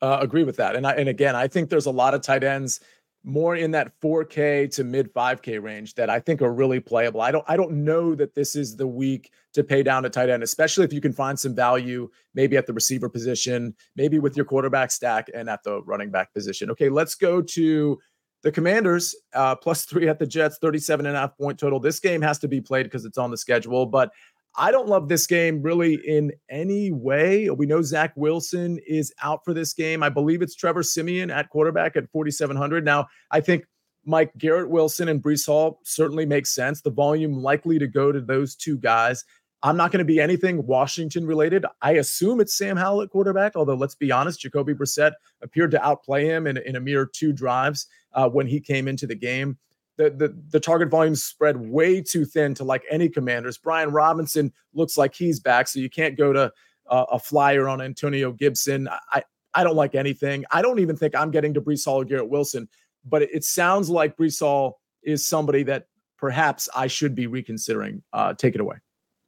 Uh, 0.00 0.18
agree 0.20 0.44
with 0.44 0.56
that. 0.56 0.76
And 0.76 0.86
I, 0.86 0.92
and 0.92 1.08
again, 1.08 1.36
I 1.36 1.46
think 1.46 1.70
there's 1.70 1.86
a 1.86 1.90
lot 1.90 2.14
of 2.14 2.22
tight 2.22 2.42
ends 2.42 2.80
more 3.26 3.56
in 3.56 3.70
that 3.70 3.98
4K 4.00 4.70
to 4.74 4.84
mid 4.84 5.12
5K 5.14 5.62
range 5.62 5.94
that 5.94 6.10
I 6.10 6.20
think 6.20 6.42
are 6.42 6.52
really 6.52 6.78
playable. 6.78 7.22
I 7.22 7.30
don't 7.30 7.44
I 7.48 7.56
don't 7.56 7.84
know 7.84 8.14
that 8.14 8.34
this 8.34 8.54
is 8.54 8.76
the 8.76 8.86
week 8.86 9.32
to 9.54 9.64
pay 9.64 9.82
down 9.82 10.04
a 10.04 10.10
tight 10.10 10.28
end, 10.28 10.42
especially 10.42 10.84
if 10.84 10.92
you 10.92 11.00
can 11.00 11.12
find 11.12 11.38
some 11.38 11.54
value 11.54 12.10
maybe 12.34 12.58
at 12.58 12.66
the 12.66 12.74
receiver 12.74 13.08
position, 13.08 13.74
maybe 13.96 14.18
with 14.18 14.36
your 14.36 14.44
quarterback 14.44 14.90
stack 14.90 15.30
and 15.34 15.48
at 15.48 15.62
the 15.62 15.82
running 15.84 16.10
back 16.10 16.34
position. 16.34 16.70
Okay, 16.70 16.90
let's 16.90 17.14
go 17.14 17.40
to 17.40 17.98
the 18.44 18.52
Commanders 18.52 19.16
uh, 19.32 19.56
plus 19.56 19.86
three 19.86 20.06
at 20.06 20.18
the 20.18 20.26
Jets, 20.26 20.58
37 20.58 21.06
and 21.06 21.16
a 21.16 21.20
half 21.20 21.36
point 21.36 21.58
total. 21.58 21.80
This 21.80 21.98
game 21.98 22.20
has 22.20 22.38
to 22.40 22.48
be 22.48 22.60
played 22.60 22.84
because 22.84 23.06
it's 23.06 23.18
on 23.18 23.30
the 23.30 23.38
schedule, 23.38 23.86
but 23.86 24.10
I 24.54 24.70
don't 24.70 24.86
love 24.86 25.08
this 25.08 25.26
game 25.26 25.62
really 25.62 25.94
in 26.06 26.30
any 26.48 26.92
way. 26.92 27.50
We 27.50 27.66
know 27.66 27.82
Zach 27.82 28.12
Wilson 28.16 28.78
is 28.86 29.12
out 29.22 29.40
for 29.44 29.54
this 29.54 29.72
game. 29.72 30.02
I 30.02 30.10
believe 30.10 30.42
it's 30.42 30.54
Trevor 30.54 30.84
Siemian 30.84 31.30
at 31.30 31.48
quarterback 31.48 31.96
at 31.96 32.08
4,700. 32.12 32.84
Now, 32.84 33.06
I 33.32 33.40
think 33.40 33.64
Mike 34.04 34.30
Garrett 34.36 34.68
Wilson 34.68 35.08
and 35.08 35.22
Breece 35.22 35.46
Hall 35.46 35.80
certainly 35.82 36.26
makes 36.26 36.54
sense. 36.54 36.82
The 36.82 36.90
volume 36.90 37.32
likely 37.32 37.78
to 37.78 37.88
go 37.88 38.12
to 38.12 38.20
those 38.20 38.54
two 38.54 38.76
guys. 38.76 39.24
I'm 39.62 39.78
not 39.78 39.90
going 39.90 40.00
to 40.00 40.04
be 40.04 40.20
anything 40.20 40.66
Washington 40.66 41.26
related. 41.26 41.64
I 41.80 41.92
assume 41.92 42.42
it's 42.42 42.56
Sam 42.56 42.76
Howell 42.76 43.00
at 43.00 43.10
quarterback, 43.10 43.56
although 43.56 43.74
let's 43.74 43.94
be 43.94 44.12
honest, 44.12 44.40
Jacoby 44.40 44.74
Brissett 44.74 45.12
appeared 45.42 45.70
to 45.70 45.82
outplay 45.82 46.26
him 46.26 46.46
in, 46.46 46.58
in 46.58 46.76
a 46.76 46.80
mere 46.80 47.06
two 47.06 47.32
drives 47.32 47.86
uh, 48.14 48.28
when 48.28 48.46
he 48.46 48.60
came 48.60 48.88
into 48.88 49.06
the 49.06 49.14
game 49.14 49.58
the, 49.96 50.10
the 50.10 50.36
the 50.50 50.60
target 50.60 50.90
volume 50.90 51.14
spread 51.14 51.56
way 51.56 52.00
too 52.00 52.24
thin 52.24 52.54
to 52.54 52.64
like 52.64 52.82
any 52.90 53.08
commanders. 53.08 53.58
Brian 53.58 53.90
Robinson 53.90 54.52
looks 54.72 54.96
like 54.96 55.14
he's 55.14 55.40
back, 55.40 55.68
so 55.68 55.78
you 55.78 55.90
can't 55.90 56.16
go 56.16 56.32
to 56.32 56.52
uh, 56.88 57.04
a 57.12 57.18
flyer 57.18 57.68
on 57.68 57.80
Antonio 57.80 58.32
Gibson. 58.32 58.88
I 59.12 59.22
I 59.54 59.62
don't 59.62 59.76
like 59.76 59.94
anything. 59.94 60.44
I 60.50 60.62
don't 60.62 60.80
even 60.80 60.96
think 60.96 61.14
I'm 61.14 61.30
getting 61.30 61.54
to 61.54 61.60
Breece 61.60 61.84
Hall 61.84 62.00
or 62.00 62.04
Garrett 62.04 62.28
Wilson, 62.28 62.68
but 63.04 63.22
it, 63.22 63.30
it 63.32 63.44
sounds 63.44 63.88
like 63.88 64.16
Breece 64.16 64.40
Hall 64.40 64.80
is 65.02 65.24
somebody 65.24 65.62
that 65.64 65.86
perhaps 66.18 66.68
I 66.74 66.88
should 66.88 67.14
be 67.14 67.26
reconsidering. 67.26 68.02
Uh, 68.12 68.34
take 68.34 68.54
it 68.54 68.60
away. 68.60 68.76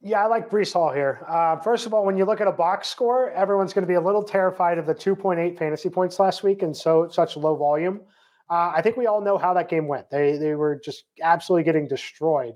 Yeah, 0.01 0.23
I 0.23 0.27
like 0.27 0.51
Breece 0.51 0.73
Hall 0.73 0.93
here. 0.93 1.25
Uh, 1.29 1.57
first 1.57 1.87
of 1.87 1.95
all, 1.95 2.05
when 2.05 2.17
you 2.17 2.25
look 2.25 2.41
at 2.41 2.47
a 2.47 2.53
box 2.53 2.89
score, 2.89 3.31
everyone's 3.31 3.73
going 3.73 3.83
to 3.83 3.89
be 3.89 3.95
a 3.95 4.01
little 4.01 4.23
terrified 4.23 4.79
of 4.79 4.87
the 4.87 4.95
2.8 4.95 5.59
fantasy 5.59 5.89
points 5.89 6.21
last 6.21 6.43
week 6.43 6.63
and 6.63 6.77
so 6.77 7.09
such 7.09 7.37
low 7.37 7.57
volume. 7.57 8.01
Uh, 8.49 8.73
I 8.75 8.83
think 8.83 8.97
we 8.97 9.07
all 9.07 9.21
know 9.21 9.39
how 9.39 9.55
that 9.55 9.69
game 9.69 9.89
went. 9.89 10.09
They 10.11 10.37
they 10.37 10.55
were 10.55 10.81
just 10.85 11.05
absolutely 11.21 11.65
getting 11.65 11.89
destroyed 11.89 12.55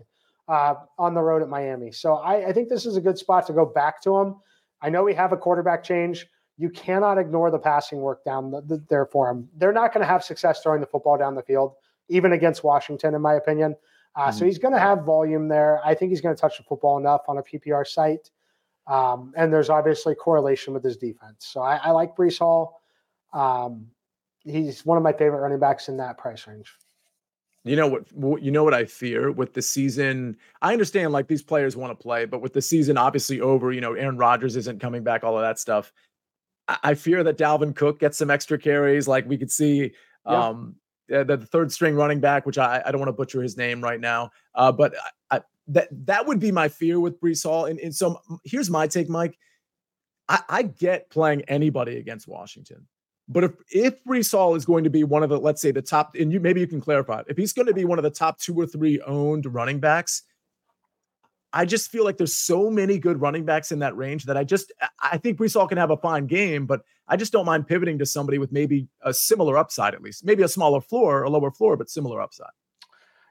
uh, 0.51 0.75
on 0.99 1.15
the 1.15 1.23
road 1.23 1.43
at 1.43 1.49
Miami. 1.49 1.93
So 1.93 2.15
I, 2.15 2.49
I, 2.49 2.53
think 2.53 2.69
this 2.69 2.85
is 2.85 2.97
a 2.97 3.01
good 3.01 3.17
spot 3.17 3.47
to 3.47 3.53
go 3.53 3.65
back 3.65 4.03
to 4.03 4.11
them. 4.11 4.37
I 4.83 4.91
know 4.91 5.05
we 5.05 5.15
have 5.15 5.33
a 5.33 5.37
quarterback 5.37 5.85
change. 5.85 6.27
You 6.59 6.71
cannot 6.71 7.19
ignore 7.19 7.53
the 7.53 7.59
passing 7.59 8.01
work 8.01 8.25
down 8.25 8.51
the, 8.51 8.61
the, 8.61 8.85
there 8.89 9.07
for 9.07 9.29
them. 9.29 9.49
They're 9.57 9.73
not 9.73 9.95
going 9.95 10.01
to 10.01 10.09
have 10.09 10.25
success 10.25 10.61
throwing 10.61 10.81
the 10.81 10.89
football 10.89 11.17
down 11.17 11.37
the 11.37 11.43
field, 11.43 11.75
even 12.09 12.33
against 12.33 12.65
Washington, 12.65 13.15
in 13.15 13.23
my 13.23 13.35
opinion. 13.35 13.77
Uh, 14.17 14.23
mm-hmm. 14.23 14.39
So 14.39 14.45
he's 14.45 14.59
going 14.59 14.75
to 14.75 14.81
have 14.81 15.05
volume 15.05 15.47
there. 15.47 15.81
I 15.85 15.95
think 15.95 16.11
he's 16.11 16.21
going 16.21 16.35
to 16.35 16.41
touch 16.41 16.59
the 16.59 16.65
football 16.65 16.99
enough 16.99 17.23
on 17.29 17.39
a 17.39 17.43
PPR 17.43 17.87
site. 17.87 18.31
Um, 18.89 19.33
and 19.37 19.53
there's 19.53 19.71
obviously 19.71 20.17
correlation 20.17 20.75
with 20.75 20.83
his 20.83 20.97
defense. 20.97 21.47
So 21.47 21.61
I, 21.61 21.77
I 21.77 21.91
like 21.93 22.17
Breece 22.17 22.41
Hall. 22.41 22.81
Um, 23.33 23.87
he's 24.45 24.85
one 24.85 24.97
of 24.97 25.03
my 25.05 25.13
favorite 25.13 25.41
running 25.41 25.59
backs 25.59 25.89
in 25.89 25.97
that 25.99 26.19
price 26.19 26.47
range. 26.47 26.75
You 27.65 27.77
know 27.77 27.89
what? 27.89 28.43
You 28.43 28.51
know 28.51 28.65
what 28.65 28.73
I 28.73 28.87
fear 28.87 29.31
with 29.31 29.53
the 29.53 29.61
season. 29.61 30.37
I 30.63 30.73
understand 30.73 31.13
like 31.13 31.29
these 31.29 31.43
players 31.43 31.77
want 31.77 31.91
to 31.91 32.03
play, 32.03 32.25
but 32.25 32.41
with 32.41 32.55
the 32.55 32.63
season 32.63 32.97
obviously 32.97 33.41
over, 33.41 33.71
you 33.71 33.83
know, 33.83 33.93
Aaron 33.93 34.17
Rodgers 34.17 34.57
isn't 34.57 34.81
coming 34.81 35.05
back. 35.05 35.25
All 35.25 35.37
of 35.37 35.43
that 35.43 35.59
stuff. 35.59 35.93
I, 36.83 36.95
fear 36.95 37.25
that 37.25 37.37
Dalvin 37.37 37.75
Cook 37.75 37.99
gets 37.99 38.17
some 38.17 38.31
extra 38.31 38.57
carries. 38.57 39.09
Like 39.09 39.29
we 39.29 39.37
could 39.37 39.51
see, 39.51 39.93
yeah. 40.25 40.49
um, 40.49 40.77
the, 41.09 41.25
the, 41.25 41.39
third 41.39 41.73
string 41.73 41.97
running 41.97 42.21
back, 42.21 42.47
which 42.47 42.59
I, 42.59 42.81
I 42.85 42.93
don't 42.93 43.01
want 43.01 43.09
to 43.09 43.13
butcher 43.13 43.43
his 43.43 43.57
name 43.57 43.83
right 43.83 43.99
now, 43.99 44.31
uh, 44.55 44.71
but 44.71 44.95
I, 45.31 45.41
that 45.69 45.89
that 46.07 46.27
would 46.27 46.39
be 46.39 46.53
my 46.53 46.69
fear 46.69 47.01
with 47.01 47.21
Breece 47.21 47.43
Hall. 47.43 47.67
And, 47.67 47.81
and 47.81 47.95
so 47.95 48.21
here's 48.45 48.71
my 48.71 48.87
take, 48.87 49.09
Mike. 49.09 49.37
I, 50.29 50.41
I 50.49 50.63
get 50.63 51.11
playing 51.11 51.43
anybody 51.43 51.99
against 51.99 52.29
Washington. 52.29 52.87
But 53.31 53.45
if 53.45 53.53
if 53.71 54.05
Breece 54.05 54.57
is 54.57 54.65
going 54.65 54.85
to 54.85 54.91
be 54.91 55.05
one 55.05 55.23
of 55.23 55.31
the, 55.31 55.39
let's 55.39 55.63
say 55.63 55.71
the 55.71 55.81
top, 55.81 56.17
and 56.19 56.33
you 56.33 56.41
maybe 56.41 56.61
you 56.61 56.67
can 56.67 56.81
clarify, 56.81 57.23
if 57.29 57.37
he's 57.37 57.53
going 57.53 57.67
to 57.67 57.75
be 57.75 57.85
one 57.85 57.99
of 57.99 58.03
the 58.03 58.11
top 58.11 58.41
two 58.41 58.59
or 58.59 58.67
three 58.67 59.01
owned 59.03 59.47
running 59.47 59.79
backs, 59.79 60.23
I 61.53 61.65
just 61.65 61.93
feel 61.93 62.05
like 62.05 62.17
there's 62.17 62.37
so 62.37 62.71
many 62.71 62.99
good 62.99 63.21
running 63.21 63.45
backs 63.45 63.71
in 63.71 63.79
that 63.79 63.97
range 63.97 64.25
that 64.25 64.37
I 64.37 64.43
just 64.43 64.73
I 65.01 65.17
think 65.17 65.39
Breece 65.39 65.69
can 65.69 65.79
have 65.79 65.93
a 65.93 65.97
fine 65.97 66.27
game, 66.27 66.67
but 66.67 66.83
I 67.07 67.17
just 67.17 67.33
don't 67.33 67.47
mind 67.47 67.69
pivoting 67.69 67.99
to 67.99 68.07
somebody 68.07 68.39
with 68.39 68.51
maybe 68.51 68.89
a 69.03 69.15
similar 69.15 69.57
upside 69.57 69.95
at 69.95 70.03
least, 70.03 70.25
maybe 70.25 70.43
a 70.43 70.49
smaller 70.49 70.81
floor, 70.81 71.23
a 71.23 71.31
lower 71.31 71.53
floor, 71.53 71.77
but 71.77 71.89
similar 71.89 72.21
upside. 72.21 72.51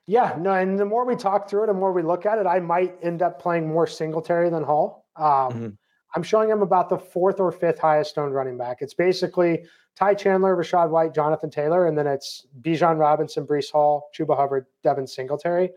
Yeah, 0.08 0.36
no, 0.40 0.54
and 0.54 0.80
the 0.80 0.86
more 0.86 1.06
we 1.06 1.16
talk 1.16 1.50
through 1.50 1.66
it, 1.66 1.68
the 1.68 1.74
more 1.74 1.92
we 1.92 2.02
look 2.04 2.26
at 2.26 2.40
it, 2.40 2.48
I 2.48 2.60
might 2.60 2.98
end 3.04 3.22
up 3.22 3.40
playing 3.40 3.68
more 3.68 3.86
Singletary 3.86 4.50
than 4.50 4.64
Hall. 4.64 5.06
Um, 5.16 5.26
mm-hmm. 5.26 5.68
I'm 6.16 6.24
showing 6.24 6.50
him 6.50 6.62
about 6.62 6.90
the 6.90 6.98
fourth 6.98 7.40
or 7.40 7.52
fifth 7.52 7.80
highest 7.80 8.18
owned 8.18 8.34
running 8.34 8.58
back. 8.58 8.78
It's 8.82 8.94
basically 8.94 9.64
Ty 9.96 10.16
Chandler, 10.16 10.56
Rachaad 10.56 10.90
White, 10.90 11.14
Jonathan 11.14 11.50
Taylor, 11.50 11.88
and 11.88 11.98
then 11.98 12.08
it's 12.08 12.48
Bijan 12.62 12.98
Robinson, 12.98 13.46
Breece 13.46 13.72
Hall, 13.72 14.10
Chuba 14.18 14.36
Hubbard, 14.36 14.66
Devin 14.84 15.06
Singletary. 15.06 15.72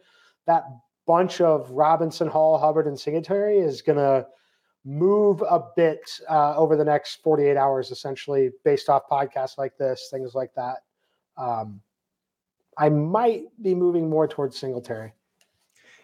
That 0.46 0.64
bunch 1.06 1.40
of 1.40 1.70
Robinson, 1.70 2.28
Hall, 2.28 2.58
Hubbard, 2.58 2.86
and 2.86 2.98
Singletary 2.98 3.58
is 3.58 3.82
going 3.82 3.98
to 3.98 4.26
move 4.84 5.42
a 5.42 5.62
bit 5.76 6.00
uh, 6.28 6.56
over 6.56 6.76
the 6.76 6.84
next 6.84 7.22
48 7.22 7.56
hours, 7.56 7.90
essentially, 7.90 8.50
based 8.64 8.88
off 8.88 9.02
podcasts 9.10 9.58
like 9.58 9.76
this, 9.76 10.08
things 10.10 10.34
like 10.34 10.52
that. 10.54 10.78
Um, 11.36 11.80
I 12.78 12.88
might 12.88 13.44
be 13.60 13.74
moving 13.74 14.08
more 14.08 14.26
towards 14.26 14.58
Singletary 14.58 15.12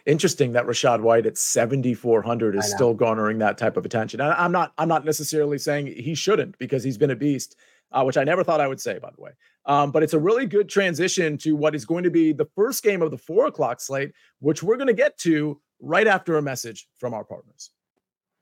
interesting 0.09 0.53
that 0.53 0.67
Rachaad 0.67 1.03
White 1.03 1.27
at 1.27 1.37
7400 1.37 2.57
is 2.57 2.69
still 2.69 2.95
garnering 2.95 3.39
that 3.39 3.59
type 3.59 3.77
of 3.77 3.85
attention. 3.85 4.21
And 4.21 4.33
I'm 4.33 4.51
not 4.51 4.73
I'm 4.79 4.89
not 4.89 5.05
necessarily 5.05 5.59
saying 5.59 5.87
he 5.87 6.15
shouldn't 6.15 6.59
because 6.59 6.83
he's 6.83 6.99
been 6.99 7.11
a 7.11 7.17
beast, 7.17 7.57
uh, 7.93 8.03
which 8.03 8.17
I 8.17 8.25
never 8.25 8.43
thought 8.43 8.61
I 8.61 8.67
would 8.67 8.81
say, 8.81 8.99
by 8.99 9.11
the 9.15 9.21
way. 9.21 9.33
Um, 9.67 9.93
but 9.93 10.03
it's 10.03 10.15
a 10.15 10.19
really 10.19 10.47
good 10.47 10.69
transition 10.69 11.37
to 11.39 11.55
what 11.55 11.75
is 11.75 11.85
going 11.85 12.05
to 12.05 12.11
be 12.11 12.33
the 12.33 12.49
first 12.57 12.83
game 12.83 13.03
of 13.03 13.11
the 13.11 13.19
four 13.19 13.47
o'clock 13.47 13.81
slate, 13.81 14.13
which 14.41 14.63
we're 14.63 14.79
going 14.79 14.89
to 14.89 14.95
get 14.95 15.19
to 15.19 15.61
right 15.81 16.07
after 16.07 16.39
a 16.39 16.43
message 16.43 16.89
from 16.97 17.13
our 17.13 17.25
partners. 17.25 17.71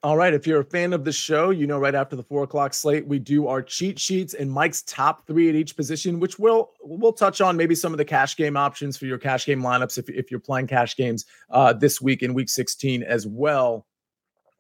All 0.07 0.17
right. 0.17 0.33
If 0.33 0.47
you're 0.47 0.61
a 0.61 0.65
fan 0.65 0.93
of 0.93 1.03
the 1.03 1.11
show, 1.11 1.51
you 1.51 1.67
know 1.67 1.81
right 1.81 1.93
after 1.97 2.15
the 2.15 2.23
four 2.23 2.45
o'clock 2.45 2.75
slate, 2.75 3.09
we 3.09 3.19
do 3.19 3.49
our 3.49 3.61
cheat 3.61 3.99
sheets 3.99 4.35
and 4.35 4.49
Mike's 4.49 4.83
top 4.83 5.27
three 5.27 5.49
at 5.49 5.57
each 5.57 5.75
position, 5.75 6.21
which 6.21 6.39
we'll 6.39 6.71
we'll 6.81 7.13
touch 7.13 7.41
on 7.41 7.57
maybe 7.57 7.75
some 7.75 7.93
of 7.93 7.99
the 7.99 8.05
cash 8.05 8.37
game 8.37 8.57
options 8.57 8.97
for 8.97 9.07
your 9.07 9.19
cash 9.19 9.47
game 9.47 9.63
lineups 9.63 9.99
if, 9.99 10.09
if 10.09 10.31
you're 10.31 10.39
playing 10.39 10.69
cash 10.69 10.95
games 10.95 11.25
uh, 11.51 11.73
this 11.73 12.01
week 12.01 12.23
in 12.23 12.35
week 12.35 12.49
16 12.49 13.03
as 13.03 13.27
well. 13.27 13.85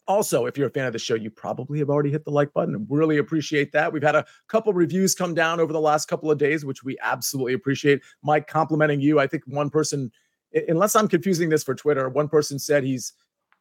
Also, 0.08 0.46
if 0.46 0.58
you're 0.58 0.66
a 0.66 0.72
fan 0.72 0.86
of 0.86 0.92
the 0.92 0.98
show, 0.98 1.14
you 1.14 1.30
probably 1.30 1.78
have 1.78 1.90
already 1.90 2.10
hit 2.10 2.24
the 2.24 2.32
like 2.32 2.52
button. 2.52 2.84
Really 2.90 3.18
appreciate 3.18 3.70
that. 3.70 3.92
We've 3.92 4.02
had 4.02 4.16
a 4.16 4.26
couple 4.48 4.72
reviews 4.72 5.14
come 5.14 5.32
down 5.32 5.60
over 5.60 5.72
the 5.72 5.80
last 5.80 6.08
couple 6.08 6.28
of 6.28 6.38
days, 6.38 6.64
which 6.64 6.82
we 6.82 6.98
absolutely 7.02 7.52
appreciate. 7.52 8.02
Mike 8.20 8.48
complimenting 8.48 9.00
you. 9.00 9.20
I 9.20 9.28
think 9.28 9.44
one 9.46 9.70
person, 9.70 10.10
unless 10.66 10.96
I'm 10.96 11.06
confusing 11.06 11.50
this 11.50 11.62
for 11.62 11.76
Twitter, 11.76 12.08
one 12.08 12.26
person 12.26 12.58
said 12.58 12.82
he's 12.82 13.12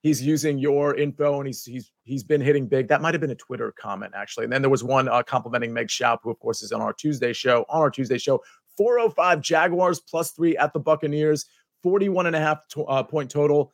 he's 0.05 0.21
using 0.21 0.59
your 0.59 0.95
info 0.95 1.39
and 1.39 1.47
he's 1.47 1.65
he's 1.65 1.91
he's 2.03 2.23
been 2.23 2.39
hitting 2.39 2.67
big. 2.67 2.87
That 2.87 3.01
might 3.01 3.15
have 3.15 3.21
been 3.21 3.31
a 3.31 3.35
Twitter 3.35 3.73
comment 3.77 4.13
actually. 4.15 4.43
And 4.43 4.53
then 4.53 4.61
there 4.61 4.69
was 4.69 4.83
one 4.83 5.09
uh, 5.09 5.23
complimenting 5.23 5.73
Meg 5.73 5.87
Schaup, 5.87 6.19
who 6.21 6.29
of 6.29 6.37
course 6.39 6.61
is 6.61 6.71
on 6.71 6.79
our 6.79 6.93
Tuesday 6.93 7.33
show. 7.33 7.65
On 7.69 7.81
our 7.81 7.89
Tuesday 7.89 8.19
show, 8.19 8.39
405 8.77 9.41
Jaguars 9.41 9.99
plus 9.99 10.31
three 10.31 10.55
at 10.57 10.73
the 10.73 10.79
Buccaneers, 10.79 11.45
41 11.81 12.27
and 12.27 12.35
a 12.35 12.39
half 12.39 12.67
to, 12.69 12.83
uh, 12.85 13.01
point 13.01 13.31
total 13.31 13.71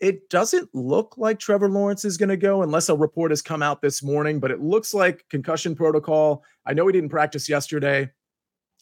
it 0.00 0.30
doesn't 0.30 0.72
look 0.72 1.18
like 1.18 1.40
Trevor 1.40 1.68
Lawrence 1.68 2.04
is 2.04 2.16
going 2.16 2.28
to 2.28 2.36
go 2.36 2.62
unless 2.62 2.88
a 2.88 2.94
report 2.94 3.32
has 3.32 3.42
come 3.42 3.64
out 3.64 3.82
this 3.82 4.00
morning, 4.00 4.38
but 4.38 4.52
it 4.52 4.60
looks 4.60 4.94
like 4.94 5.24
concussion 5.28 5.74
protocol. 5.74 6.44
I 6.64 6.72
know 6.72 6.86
he 6.86 6.92
didn't 6.92 7.08
practice 7.08 7.48
yesterday. 7.48 8.08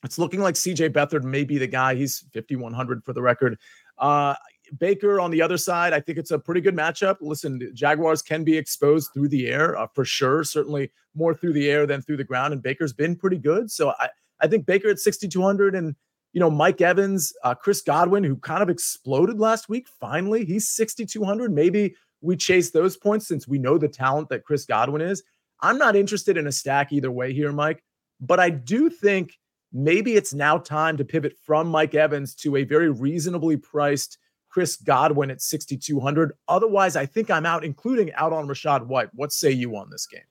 It's 0.04 0.18
looking 0.18 0.40
like 0.40 0.56
CJ 0.56 0.90
Beathard 0.90 1.24
may 1.24 1.44
be 1.44 1.56
the 1.56 1.66
guy. 1.66 1.94
He's 1.94 2.26
5,100 2.34 3.02
for 3.02 3.14
the 3.14 3.22
record. 3.22 3.58
Uh, 3.96 4.34
Baker 4.78 5.20
on 5.20 5.30
the 5.30 5.42
other 5.42 5.56
side, 5.56 5.92
I 5.92 6.00
think 6.00 6.18
it's 6.18 6.30
a 6.30 6.38
pretty 6.38 6.60
good 6.60 6.76
matchup. 6.76 7.16
Listen, 7.20 7.70
Jaguars 7.74 8.22
can 8.22 8.44
be 8.44 8.56
exposed 8.56 9.10
through 9.12 9.28
the 9.28 9.48
air 9.48 9.76
uh, 9.76 9.86
for 9.94 10.04
sure, 10.04 10.44
certainly 10.44 10.90
more 11.14 11.34
through 11.34 11.52
the 11.52 11.70
air 11.70 11.86
than 11.86 12.02
through 12.02 12.18
the 12.18 12.24
ground. 12.24 12.52
And 12.52 12.62
Baker's 12.62 12.92
been 12.92 13.16
pretty 13.16 13.38
good. 13.38 13.70
So 13.70 13.92
I, 13.98 14.08
I 14.40 14.46
think 14.46 14.66
Baker 14.66 14.88
at 14.88 14.98
6,200 14.98 15.74
and 15.74 15.94
you 16.32 16.40
know, 16.40 16.50
Mike 16.50 16.82
Evans, 16.82 17.32
uh, 17.44 17.54
Chris 17.54 17.80
Godwin, 17.80 18.22
who 18.22 18.36
kind 18.36 18.62
of 18.62 18.68
exploded 18.68 19.40
last 19.40 19.70
week. 19.70 19.88
Finally, 19.88 20.44
he's 20.44 20.68
6,200. 20.68 21.50
Maybe 21.50 21.94
we 22.20 22.36
chase 22.36 22.70
those 22.70 22.94
points 22.94 23.26
since 23.26 23.48
we 23.48 23.58
know 23.58 23.78
the 23.78 23.88
talent 23.88 24.28
that 24.28 24.44
Chris 24.44 24.66
Godwin 24.66 25.00
is. 25.00 25.22
I'm 25.60 25.78
not 25.78 25.96
interested 25.96 26.36
in 26.36 26.46
a 26.46 26.52
stack 26.52 26.92
either 26.92 27.10
way 27.10 27.32
here, 27.32 27.52
Mike, 27.52 27.82
but 28.20 28.38
I 28.38 28.50
do 28.50 28.90
think 28.90 29.38
maybe 29.72 30.14
it's 30.14 30.34
now 30.34 30.58
time 30.58 30.98
to 30.98 31.04
pivot 31.04 31.36
from 31.42 31.68
Mike 31.68 31.94
Evans 31.94 32.34
to 32.34 32.56
a 32.56 32.64
very 32.64 32.90
reasonably 32.90 33.56
priced 33.56 34.18
Chris 34.56 34.76
Godwin 34.76 35.30
at 35.30 35.42
6,200. 35.42 36.32
Otherwise, 36.48 36.96
I 36.96 37.04
think 37.04 37.30
I'm 37.30 37.44
out, 37.44 37.62
including 37.62 38.10
out 38.14 38.32
on 38.32 38.48
Rachaad 38.48 38.86
White. 38.86 39.10
What 39.12 39.30
say 39.30 39.50
you 39.50 39.76
on 39.76 39.90
this 39.90 40.06
game? 40.06 40.22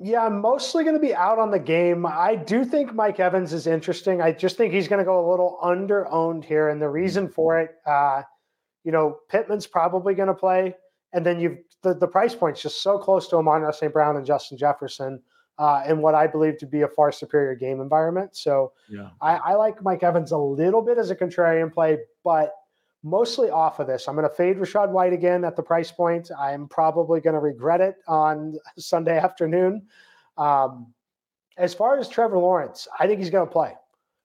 Yeah, 0.00 0.24
I'm 0.24 0.40
mostly 0.40 0.84
going 0.84 0.94
to 0.94 1.00
be 1.00 1.12
out 1.12 1.40
on 1.40 1.50
the 1.50 1.58
game. 1.58 2.06
I 2.06 2.36
do 2.36 2.64
think 2.64 2.94
Mike 2.94 3.18
Evans 3.18 3.52
is 3.52 3.66
interesting. 3.66 4.22
I 4.22 4.30
just 4.30 4.56
think 4.56 4.72
he's 4.72 4.86
going 4.86 5.00
to 5.00 5.04
go 5.04 5.18
a 5.18 5.26
little 5.28 5.58
under 5.60 6.06
owned 6.12 6.44
here. 6.44 6.68
And 6.68 6.80
the 6.80 6.88
reason 6.88 7.28
for 7.28 7.58
it, 7.58 7.74
uh, 7.84 8.22
you 8.84 8.92
know, 8.92 9.18
Pittman's 9.28 9.66
probably 9.66 10.14
going 10.14 10.28
to 10.28 10.34
play. 10.34 10.76
And 11.12 11.26
then 11.26 11.40
you've 11.40 11.58
the, 11.82 11.92
the 11.92 12.06
price 12.06 12.36
point's 12.36 12.62
just 12.62 12.84
so 12.84 12.98
close 12.98 13.26
to 13.30 13.36
Amon 13.38 13.72
St. 13.72 13.92
Brown 13.92 14.16
and 14.16 14.24
Justin 14.24 14.56
Jefferson 14.58 15.20
uh, 15.58 15.82
in 15.88 16.00
what 16.00 16.14
I 16.14 16.28
believe 16.28 16.58
to 16.58 16.66
be 16.66 16.82
a 16.82 16.88
far 16.88 17.10
superior 17.10 17.56
game 17.56 17.80
environment. 17.80 18.36
So 18.36 18.74
yeah. 18.88 19.08
I, 19.20 19.38
I 19.38 19.54
like 19.54 19.82
Mike 19.82 20.04
Evans 20.04 20.30
a 20.30 20.38
little 20.38 20.82
bit 20.82 20.98
as 20.98 21.10
a 21.10 21.16
contrarian 21.16 21.74
play, 21.74 21.98
but 22.22 22.52
mostly 23.06 23.50
off 23.50 23.78
of 23.78 23.86
this. 23.86 24.08
I'm 24.08 24.16
going 24.16 24.28
to 24.28 24.34
fade 24.34 24.56
Rachaad 24.56 24.90
White 24.90 25.12
again 25.12 25.44
at 25.44 25.54
the 25.54 25.62
price 25.62 25.92
point. 25.92 26.30
I'm 26.36 26.66
probably 26.66 27.20
going 27.20 27.34
to 27.34 27.40
regret 27.40 27.80
it 27.80 27.96
on 28.08 28.56
Sunday 28.78 29.16
afternoon. 29.16 29.86
Um, 30.36 30.92
as 31.56 31.72
far 31.72 31.98
as 31.98 32.08
Trevor 32.08 32.38
Lawrence, 32.38 32.88
I 32.98 33.06
think 33.06 33.20
he's 33.20 33.30
going 33.30 33.46
to 33.46 33.52
play. 33.52 33.72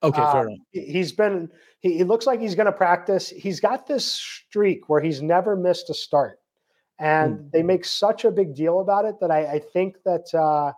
Okay, 0.03 0.17
fair 0.17 0.41
um, 0.41 0.47
enough. 0.47 0.59
He's 0.71 1.11
been. 1.11 1.49
He, 1.79 1.99
he 1.99 2.03
looks 2.03 2.25
like 2.25 2.41
he's 2.41 2.55
going 2.55 2.65
to 2.65 2.71
practice. 2.71 3.29
He's 3.29 3.59
got 3.59 3.85
this 3.85 4.03
streak 4.03 4.89
where 4.89 4.99
he's 4.99 5.21
never 5.21 5.55
missed 5.55 5.91
a 5.91 5.93
start, 5.93 6.39
and 6.97 7.37
mm. 7.37 7.51
they 7.51 7.61
make 7.61 7.85
such 7.85 8.25
a 8.25 8.31
big 8.31 8.55
deal 8.55 8.81
about 8.81 9.05
it 9.05 9.19
that 9.21 9.29
I, 9.29 9.45
I 9.45 9.59
think 9.59 9.97
that 10.05 10.33
uh, 10.33 10.73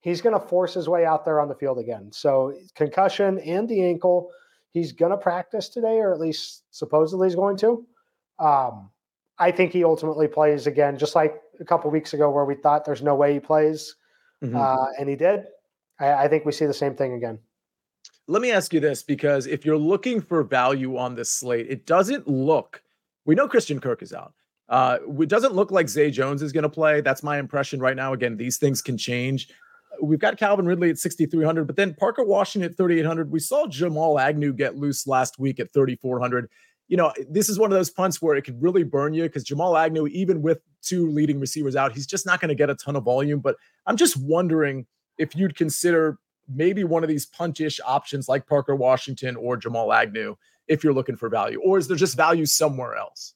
he's 0.00 0.20
going 0.20 0.38
to 0.38 0.44
force 0.44 0.74
his 0.74 0.88
way 0.88 1.06
out 1.06 1.24
there 1.24 1.40
on 1.40 1.46
the 1.48 1.54
field 1.54 1.78
again. 1.78 2.10
So 2.12 2.54
concussion 2.74 3.38
and 3.38 3.68
the 3.68 3.84
ankle 3.84 4.32
he's 4.76 4.92
going 4.92 5.10
to 5.10 5.16
practice 5.16 5.70
today, 5.70 6.00
or 6.00 6.12
at 6.12 6.20
least 6.20 6.64
supposedly 6.70 7.26
he's 7.26 7.34
going 7.34 7.56
to. 7.56 7.86
Um, 8.38 8.90
I 9.38 9.50
think 9.50 9.72
he 9.72 9.82
ultimately 9.84 10.28
plays 10.28 10.66
again, 10.66 10.98
just 10.98 11.14
like 11.14 11.40
a 11.58 11.64
couple 11.64 11.90
weeks 11.90 12.12
ago 12.12 12.30
where 12.30 12.44
we 12.44 12.56
thought 12.56 12.84
there's 12.84 13.00
no 13.00 13.14
way 13.14 13.32
he 13.32 13.40
plays, 13.40 13.96
mm-hmm. 14.44 14.54
uh, 14.54 14.86
and 14.98 15.08
he 15.08 15.16
did. 15.16 15.44
I, 15.98 16.12
I 16.24 16.28
think 16.28 16.44
we 16.44 16.52
see 16.52 16.66
the 16.66 16.74
same 16.74 16.94
thing 16.94 17.14
again. 17.14 17.38
Let 18.26 18.42
me 18.42 18.52
ask 18.52 18.74
you 18.74 18.80
this 18.80 19.02
because 19.02 19.46
if 19.46 19.64
you're 19.64 19.78
looking 19.78 20.20
for 20.20 20.42
value 20.42 20.98
on 20.98 21.14
this 21.14 21.30
slate, 21.30 21.68
it 21.70 21.86
doesn't 21.86 22.28
look. 22.28 22.82
We 23.24 23.34
know 23.34 23.48
Christian 23.48 23.80
Kirk 23.80 24.02
is 24.02 24.12
out. 24.12 24.34
Uh, 24.68 24.98
it 25.20 25.30
doesn't 25.30 25.54
look 25.54 25.70
like 25.70 25.88
Zay 25.88 26.10
Jones 26.10 26.42
is 26.42 26.52
going 26.52 26.64
to 26.64 26.68
play. 26.68 27.00
That's 27.00 27.22
my 27.22 27.38
impression 27.38 27.80
right 27.80 27.96
now. 27.96 28.12
Again, 28.12 28.36
these 28.36 28.58
things 28.58 28.82
can 28.82 28.98
change 28.98 29.48
we've 30.00 30.18
got 30.18 30.36
Calvin 30.36 30.66
Ridley 30.66 30.90
at 30.90 30.98
6,300, 30.98 31.66
but 31.66 31.76
then 31.76 31.94
Parker 31.94 32.24
Washington 32.24 32.70
at 32.70 32.76
3,800. 32.76 33.30
We 33.30 33.40
saw 33.40 33.66
Jamal 33.66 34.18
Agnew 34.18 34.52
get 34.52 34.76
loose 34.76 35.06
last 35.06 35.38
week 35.38 35.60
at 35.60 35.72
3,400. 35.72 36.48
You 36.88 36.96
know, 36.96 37.12
this 37.28 37.48
is 37.48 37.58
one 37.58 37.72
of 37.72 37.76
those 37.76 37.90
punts 37.90 38.22
where 38.22 38.36
it 38.36 38.42
could 38.42 38.62
really 38.62 38.84
burn 38.84 39.12
you 39.12 39.24
because 39.24 39.44
Jamal 39.44 39.76
Agnew, 39.76 40.06
even 40.08 40.42
with 40.42 40.60
two 40.82 41.10
leading 41.10 41.40
receivers 41.40 41.74
out, 41.74 41.92
he's 41.92 42.06
just 42.06 42.26
not 42.26 42.40
going 42.40 42.48
to 42.48 42.54
get 42.54 42.70
a 42.70 42.74
ton 42.74 42.96
of 42.96 43.04
volume. 43.04 43.40
But 43.40 43.56
I'm 43.86 43.96
just 43.96 44.16
wondering 44.16 44.86
if 45.18 45.34
you'd 45.34 45.56
consider 45.56 46.18
maybe 46.48 46.84
one 46.84 47.02
of 47.02 47.08
these 47.08 47.26
puntish 47.26 47.80
options 47.84 48.28
like 48.28 48.46
Parker 48.46 48.76
Washington 48.76 49.36
or 49.36 49.56
Jamal 49.56 49.92
Agnew 49.92 50.36
if 50.68 50.82
you're 50.82 50.92
looking 50.92 51.16
for 51.16 51.28
value, 51.28 51.60
or 51.64 51.78
is 51.78 51.88
there 51.88 51.96
just 51.96 52.16
value 52.16 52.44
somewhere 52.46 52.96
else? 52.96 53.35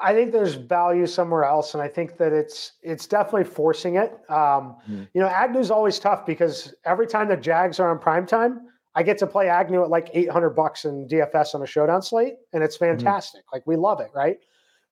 I 0.00 0.12
think 0.12 0.32
there's 0.32 0.54
value 0.54 1.06
somewhere 1.06 1.44
else, 1.44 1.74
and 1.74 1.82
I 1.82 1.88
think 1.88 2.16
that 2.18 2.32
it's 2.32 2.72
it's 2.82 3.06
definitely 3.06 3.44
forcing 3.44 3.96
it. 3.96 4.12
Um, 4.30 4.76
mm. 4.88 5.08
You 5.12 5.20
know, 5.20 5.28
Agnew's 5.28 5.70
always 5.70 5.98
tough 5.98 6.24
because 6.24 6.74
every 6.84 7.06
time 7.06 7.28
the 7.28 7.36
Jags 7.36 7.80
are 7.80 7.90
on 7.90 7.98
prime 7.98 8.26
time, 8.26 8.68
I 8.94 9.02
get 9.02 9.18
to 9.18 9.26
play 9.26 9.48
Agnew 9.48 9.82
at 9.82 9.90
like 9.90 10.10
800 10.12 10.50
bucks 10.50 10.84
in 10.84 11.06
DFS 11.08 11.54
on 11.54 11.62
a 11.62 11.66
showdown 11.66 12.02
slate, 12.02 12.34
and 12.52 12.62
it's 12.62 12.78
mm-hmm. 12.78 12.96
fantastic. 12.96 13.42
Mm. 13.42 13.52
Like 13.52 13.66
we 13.66 13.76
love 13.76 14.00
it, 14.00 14.10
right? 14.14 14.38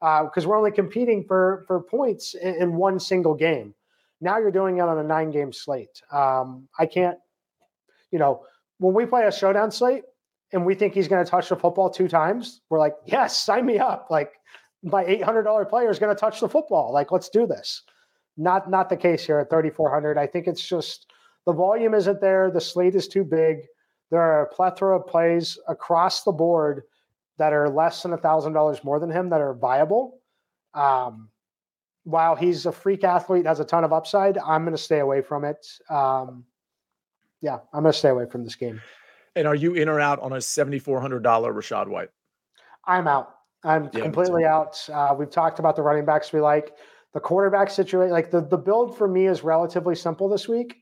Because 0.01 0.45
uh, 0.45 0.49
we're 0.49 0.57
only 0.57 0.73
competing 0.73 1.25
for 1.25 1.65
for 1.67 1.81
points 1.81 2.35
in, 2.35 2.55
in, 2.57 2.77
one 2.77 2.99
single 2.99 3.35
game. 3.35 3.75
Now 4.21 4.39
you're 4.39 4.51
doing 4.51 4.79
it 4.79 4.83
on 4.83 4.99
a 4.99 5.03
nine 5.05 5.31
game 5.31 5.53
slate. 5.53 6.03
Um, 6.11 6.69
I 6.79 6.87
can't, 6.87 7.19
you 8.11 8.19
know, 8.19 8.45
when 8.79 8.95
we 8.95 9.07
play 9.07 9.25
a 9.25 9.33
showdown 9.33 9.71
slate 9.71 10.05
and 10.53 10.65
we 10.65 10.75
think 10.75 10.95
he's 10.95 11.09
going 11.09 11.25
to 11.25 11.31
touch 11.31 11.49
the 11.49 11.57
football 11.57 11.91
two 11.91 12.09
times, 12.09 12.61
we're 12.71 12.79
like, 12.79 12.95
yes, 13.07 13.37
sign 13.37 13.67
me 13.67 13.79
up. 13.79 14.09
Like 14.11 14.33
my 14.87 15.05
$800 15.05 15.69
player 15.69 15.91
is 15.91 15.99
going 15.99 16.15
to 16.15 16.19
touch 16.19 16.41
the 16.41 16.49
football. 16.49 16.93
Like, 16.93 17.13
let's 17.13 17.29
do 17.29 17.47
this. 17.47 17.83
Not 18.37 18.71
not 18.71 18.89
the 18.89 18.97
case 18.97 19.25
here 19.25 19.39
at 19.39 19.51
3400. 19.51 20.19
I 20.19 20.27
think 20.27 20.47
it's 20.47 20.67
just 20.67 21.11
the 21.47 21.53
volume 21.53 21.95
isn't 21.95 22.21
there. 22.21 22.51
The 22.51 22.61
slate 22.61 22.95
is 22.95 23.09
too 23.09 23.25
big. 23.25 23.59
There 24.11 24.21
are 24.21 24.43
a 24.43 24.49
plethora 24.49 24.99
of 24.99 25.07
plays 25.07 25.59
across 25.69 26.23
the 26.23 26.33
board 26.33 26.83
that 27.39 27.53
are 27.53 27.69
less 27.69 28.03
than 28.03 28.13
a 28.13 28.19
thousand 28.19 28.53
dollars 28.53 28.85
more 28.85 29.01
than 29.01 29.11
him 29.11 29.31
that 29.31 29.41
are 29.41 29.55
viable. 29.55 30.21
Um, 30.75 31.31
while 32.05 32.37
he's 32.37 32.67
a 32.67 32.73
freak 32.73 33.05
athlete, 33.05 33.47
has 33.47 33.59
a 33.59 33.65
ton 33.65 33.85
of 33.85 33.93
upside, 33.93 34.39
I'm 34.39 34.63
going 34.63 34.77
to 34.77 34.83
stay 34.83 35.01
away 35.01 35.23
from 35.23 35.45
it. 35.45 35.67
Um, 35.91 36.45
yeah, 37.41 37.59
I'm 37.73 37.83
going 37.83 37.93
to 37.93 37.99
stay 37.99 38.11
away 38.11 38.27
from 38.27 38.45
this 38.45 38.55
game. 38.55 38.81
And 39.35 39.47
are 39.47 39.55
you 39.55 39.75
in 39.75 39.89
or 39.89 40.01
out 40.01 40.21
on 40.21 40.33
a 40.33 40.37
$7,400 40.37 41.21
Rachaad 41.21 41.89
White? 41.89 42.11
I'm 42.85 43.09
out. 43.09 43.36
I'm 43.67 43.91
yeah, 43.93 44.01
completely 44.01 44.45
out. 44.45 44.79
Uh, 44.93 45.15
we've 45.19 45.31
talked 45.31 45.59
about 45.59 45.75
the 45.75 45.83
running 45.83 46.05
backs 46.05 46.33
we 46.33 46.41
like. 46.41 46.73
The 47.15 47.21
quarterback 47.21 47.69
situation, 47.71 48.13
like 48.13 48.31
the, 48.31 48.43
the 48.43 48.57
build 48.57 48.97
for 48.97 49.09
me 49.09 49.27
is 49.27 49.43
relatively 49.43 49.95
simple 49.97 50.29
this 50.29 50.49
week. 50.49 50.77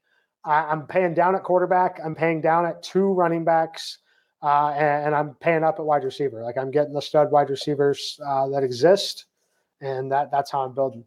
I, 0.45 0.71
am 0.71 0.87
paying 0.87 1.15
down 1.15 1.35
at 1.35 1.43
quarterback. 1.43 1.99
I'm 2.05 2.15
paying 2.15 2.43
down 2.43 2.67
at 2.67 2.83
two 2.83 3.07
running 3.07 3.45
backs, 3.45 3.99
uh, 4.43 4.75
and, 4.77 5.07
and, 5.07 5.15
I'm 5.15 5.35
paying 5.37 5.65
up 5.65 5.79
at 5.79 5.85
wide 5.87 6.05
receiver. 6.05 6.43
Like 6.43 6.59
I'm 6.59 6.71
getting 6.71 6.93
the 6.93 7.01
stud 7.01 7.31
wide 7.31 7.49
receivers 7.49 8.21
uh, 8.27 8.49
that 8.49 8.63
exist, 8.63 9.25
and 9.81 10.13
that 10.13 10.31
that's 10.31 10.51
how 10.51 10.61
I'm 10.63 10.75
building. 10.75 11.05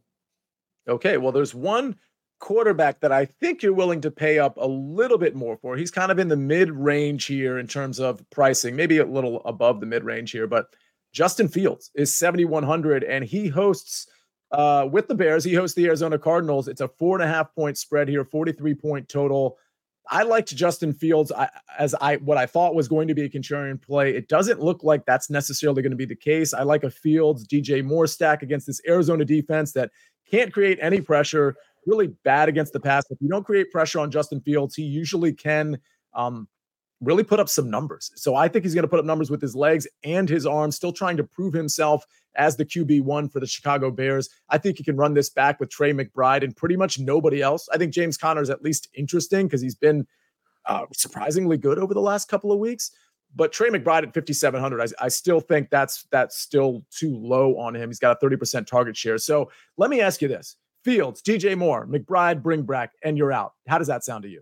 Okay, 0.87 1.17
well, 1.17 1.31
there's 1.31 1.53
one 1.53 1.97
quarterback 2.39 3.01
that 3.01 3.11
I 3.11 3.25
think 3.25 3.61
you're 3.61 3.73
willing 3.73 4.01
to 4.01 4.11
pay 4.11 4.39
up 4.39 4.57
a 4.57 4.67
little 4.67 5.17
bit 5.17 5.35
more 5.35 5.57
for. 5.57 5.75
He's 5.77 5.91
kind 5.91 6.11
of 6.11 6.17
in 6.17 6.29
the 6.29 6.37
mid 6.37 6.71
range 6.71 7.25
here 7.25 7.59
in 7.59 7.67
terms 7.67 7.99
of 7.99 8.27
pricing, 8.31 8.75
maybe 8.75 8.97
a 8.97 9.05
little 9.05 9.41
above 9.45 9.81
the 9.81 9.85
mid 9.85 10.03
range 10.03 10.31
here, 10.31 10.47
but 10.47 10.67
Justin 11.13 11.47
Fields 11.47 11.91
is 11.95 12.15
7,100 12.15 13.03
and 13.03 13.23
he 13.23 13.47
hosts 13.47 14.07
uh, 14.51 14.87
with 14.91 15.07
the 15.07 15.15
Bears. 15.15 15.43
He 15.43 15.53
hosts 15.53 15.75
the 15.75 15.85
Arizona 15.85 16.17
Cardinals. 16.17 16.67
It's 16.67 16.81
a 16.81 16.87
four 16.87 17.19
and 17.19 17.23
a 17.23 17.33
half 17.33 17.53
point 17.55 17.77
spread 17.77 18.07
here, 18.07 18.23
43 18.23 18.75
point 18.75 19.09
total. 19.09 19.57
I 20.09 20.23
liked 20.23 20.55
Justin 20.55 20.93
Fields 20.93 21.31
as 21.77 21.93
I 21.99 22.17
what 22.17 22.37
I 22.37 22.45
thought 22.45 22.75
was 22.75 22.87
going 22.87 23.07
to 23.09 23.13
be 23.13 23.23
a 23.23 23.29
contrarian 23.29 23.81
play. 23.81 24.15
It 24.15 24.29
doesn't 24.29 24.61
look 24.61 24.83
like 24.83 25.05
that's 25.05 25.29
necessarily 25.29 25.81
going 25.81 25.91
to 25.91 25.97
be 25.97 26.05
the 26.05 26.15
case. 26.15 26.53
I 26.53 26.63
like 26.63 26.83
a 26.83 26.89
Fields 26.89 27.45
DJ 27.45 27.83
Moore 27.83 28.07
stack 28.07 28.41
against 28.41 28.67
this 28.67 28.81
Arizona 28.87 29.25
defense 29.25 29.73
that 29.73 29.91
can't 30.29 30.53
create 30.53 30.79
any 30.81 31.01
pressure. 31.01 31.55
Really 31.85 32.07
bad 32.23 32.49
against 32.49 32.73
the 32.73 32.79
pass. 32.79 33.05
If 33.09 33.17
you 33.21 33.29
don't 33.29 33.45
create 33.45 33.71
pressure 33.71 33.99
on 33.99 34.11
Justin 34.11 34.41
Fields, 34.41 34.75
he 34.75 34.83
usually 34.83 35.33
can 35.33 35.77
um, 36.13 36.47
really 37.01 37.23
put 37.23 37.39
up 37.39 37.49
some 37.49 37.69
numbers. 37.69 38.11
So 38.15 38.35
I 38.35 38.47
think 38.47 38.65
he's 38.65 38.73
going 38.73 38.83
to 38.83 38.87
put 38.87 38.99
up 38.99 39.05
numbers 39.05 39.29
with 39.29 39.41
his 39.41 39.55
legs 39.55 39.87
and 40.03 40.27
his 40.27 40.45
arms, 40.45 40.75
still 40.75 40.91
trying 40.91 41.17
to 41.17 41.23
prove 41.23 41.53
himself 41.53 42.05
as 42.35 42.55
the 42.55 42.65
QB1 42.65 43.31
for 43.31 43.39
the 43.39 43.47
Chicago 43.47 43.91
Bears. 43.91 44.29
I 44.49 44.57
think 44.57 44.77
he 44.77 44.83
can 44.83 44.97
run 44.97 45.13
this 45.13 45.29
back 45.29 45.59
with 45.59 45.69
Trey 45.69 45.93
McBride 45.93 46.43
and 46.43 46.55
pretty 46.55 46.75
much 46.75 46.99
nobody 46.99 47.41
else. 47.41 47.67
I 47.71 47.77
think 47.77 47.93
James 47.93 48.17
Conner 48.17 48.41
is 48.41 48.49
at 48.49 48.63
least 48.63 48.89
interesting 48.95 49.47
because 49.47 49.61
he's 49.61 49.75
been 49.75 50.07
uh, 50.65 50.85
surprisingly 50.93 51.57
good 51.57 51.77
over 51.77 51.93
the 51.93 52.01
last 52.01 52.29
couple 52.29 52.51
of 52.51 52.59
weeks. 52.59 52.91
But 53.35 53.51
Trey 53.51 53.69
McBride 53.69 54.03
at 54.03 54.13
5,700, 54.13 54.81
I, 54.81 55.05
I 55.05 55.07
still 55.09 55.39
think 55.39 55.69
that's 55.69 56.07
that's 56.11 56.39
still 56.39 56.85
too 56.91 57.15
low 57.17 57.57
on 57.59 57.75
him. 57.75 57.89
He's 57.89 57.99
got 57.99 58.17
a 58.21 58.25
30% 58.25 58.65
target 58.65 58.95
share. 58.95 59.17
So 59.17 59.51
let 59.77 59.89
me 59.89 60.01
ask 60.01 60.21
you 60.21 60.27
this 60.27 60.55
Fields, 60.83 61.21
DJ 61.21 61.57
Moore, 61.57 61.85
McBride, 61.85 62.41
bring 62.41 62.63
back, 62.63 62.93
and 63.03 63.17
you're 63.17 63.33
out. 63.33 63.53
How 63.67 63.77
does 63.77 63.87
that 63.87 64.05
sound 64.05 64.23
to 64.23 64.29
you? 64.29 64.41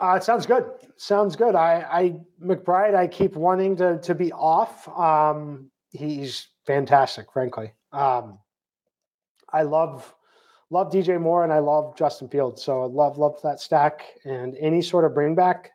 Uh, 0.00 0.14
it 0.16 0.24
sounds 0.24 0.46
good. 0.46 0.64
Sounds 0.96 1.36
good. 1.36 1.54
I, 1.54 1.86
I 1.90 2.20
McBride, 2.42 2.94
I 2.94 3.06
keep 3.06 3.34
wanting 3.34 3.76
to 3.76 3.98
to 4.00 4.14
be 4.14 4.32
off. 4.32 4.88
Um, 4.88 5.70
he's 5.90 6.48
fantastic, 6.66 7.32
frankly. 7.32 7.72
Um, 7.92 8.38
I 9.52 9.62
love 9.62 10.14
love 10.70 10.92
DJ 10.92 11.20
Moore 11.20 11.44
and 11.44 11.52
I 11.52 11.60
love 11.60 11.96
Justin 11.96 12.28
Fields. 12.28 12.62
So 12.62 12.82
I 12.82 12.86
love 12.86 13.18
love 13.18 13.40
that 13.42 13.60
stack 13.60 14.02
and 14.24 14.54
any 14.60 14.82
sort 14.82 15.04
of 15.04 15.14
bring 15.14 15.34
back. 15.34 15.70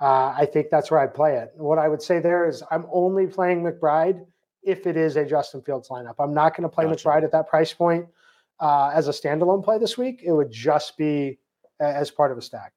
Uh, 0.00 0.34
I 0.36 0.46
think 0.52 0.68
that's 0.70 0.90
where 0.90 1.00
I'd 1.00 1.14
play 1.14 1.36
it. 1.36 1.52
What 1.56 1.78
I 1.78 1.88
would 1.88 2.02
say 2.02 2.18
there 2.18 2.46
is 2.46 2.62
I'm 2.70 2.86
only 2.92 3.26
playing 3.26 3.62
McBride 3.62 4.26
if 4.62 4.86
it 4.86 4.96
is 4.96 5.16
a 5.16 5.24
Justin 5.24 5.62
Fields 5.62 5.88
lineup. 5.88 6.16
I'm 6.18 6.34
not 6.34 6.54
going 6.54 6.68
to 6.68 6.74
play 6.74 6.84
gotcha. 6.84 7.08
McBride 7.08 7.24
at 7.24 7.32
that 7.32 7.48
price 7.48 7.72
point 7.72 8.06
uh, 8.60 8.90
as 8.92 9.08
a 9.08 9.12
standalone 9.12 9.64
play 9.64 9.78
this 9.78 9.96
week. 9.96 10.20
It 10.22 10.32
would 10.32 10.50
just 10.50 10.98
be 10.98 11.38
as 11.80 12.10
part 12.10 12.32
of 12.32 12.36
a 12.36 12.42
stack. 12.42 12.72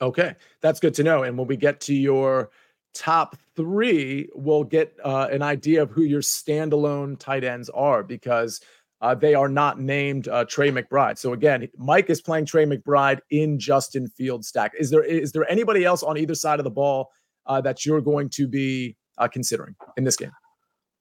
Okay, 0.00 0.34
that's 0.60 0.80
good 0.80 0.94
to 0.94 1.02
know. 1.02 1.22
And 1.22 1.38
when 1.38 1.46
we 1.46 1.56
get 1.56 1.80
to 1.82 1.94
your 1.94 2.50
top 2.94 3.36
three, 3.54 4.28
we'll 4.34 4.64
get 4.64 4.94
uh, 5.04 5.28
an 5.30 5.42
idea 5.42 5.82
of 5.82 5.90
who 5.90 6.02
your 6.02 6.20
standalone 6.20 7.18
tight 7.18 7.44
ends 7.44 7.68
are 7.70 8.02
because 8.02 8.60
uh, 9.00 9.14
they 9.14 9.34
are 9.34 9.48
not 9.48 9.78
named 9.80 10.28
uh, 10.28 10.44
Trey 10.44 10.70
McBride. 10.70 11.18
So 11.18 11.32
again, 11.32 11.68
Mike 11.76 12.08
is 12.10 12.20
playing 12.20 12.46
Trey 12.46 12.64
McBride 12.64 13.20
in 13.30 13.58
Justin 13.58 14.06
Fields 14.08 14.48
stack. 14.48 14.72
Is 14.78 14.90
there 14.90 15.02
is 15.02 15.32
there 15.32 15.50
anybody 15.50 15.84
else 15.84 16.02
on 16.02 16.16
either 16.16 16.34
side 16.34 16.58
of 16.60 16.64
the 16.64 16.70
ball 16.70 17.10
uh, 17.46 17.60
that 17.60 17.84
you're 17.84 18.00
going 18.00 18.30
to 18.30 18.48
be 18.48 18.96
uh, 19.18 19.28
considering 19.28 19.74
in 19.96 20.04
this 20.04 20.16
game? 20.16 20.32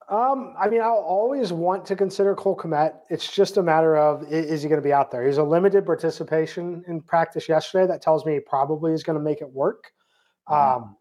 Um, 0.08 0.54
I 0.60 0.70
mean, 0.70 0.82
I'll 0.82 1.04
always 1.08 1.52
want 1.52 1.86
to 1.88 1.96
consider 1.96 2.36
Cole 2.36 2.56
Kmet. 2.56 2.94
It's 3.10 3.32
just 3.34 3.58
a 3.58 3.64
matter 3.64 3.98
of 3.98 4.32
is 4.32 4.62
he 4.62 4.70
going 4.70 4.82
to 4.82 4.86
be 4.86 4.94
out 4.94 5.10
there? 5.10 5.26
He's 5.26 5.38
a 5.38 5.44
limited 5.44 5.86
participation 5.86 6.84
in 6.88 7.02
practice 7.02 7.50
yesterday. 7.50 7.88
That 7.88 8.04
tells 8.04 8.24
me 8.24 8.34
he 8.34 8.40
probably 8.40 8.94
is 8.94 9.04
going 9.04 9.18
to 9.18 9.24
make 9.24 9.42
it 9.42 9.50
work. 9.50 9.92
Mm-hmm. 10.48 10.84
Um, 10.84 10.98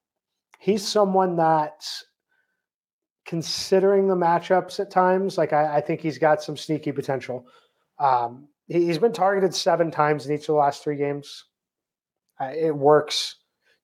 he's 0.59 0.87
someone 0.87 1.37
that, 1.37 1.87
considering 3.27 4.09
the 4.09 4.17
matchups 4.17 4.81
at 4.81 4.91
times, 4.91 5.37
like 5.37 5.53
I, 5.53 5.77
I 5.77 5.81
think 5.83 6.01
he's 6.01 6.19
got 6.19 6.43
some 6.43 6.57
sneaky 6.57 6.93
potential. 6.93 7.47
Um, 7.99 8.49
he, 8.69 8.89
has 8.89 8.99
been 8.99 9.13
targeted 9.13 9.55
seven 9.55 9.91
times 9.91 10.27
in 10.27 10.35
each 10.35 10.43
of 10.43 10.47
the 10.47 10.55
last 10.55 10.83
three 10.83 10.97
games. 10.97 11.45
Uh, 12.41 12.53
it 12.57 12.75
works, 12.75 13.37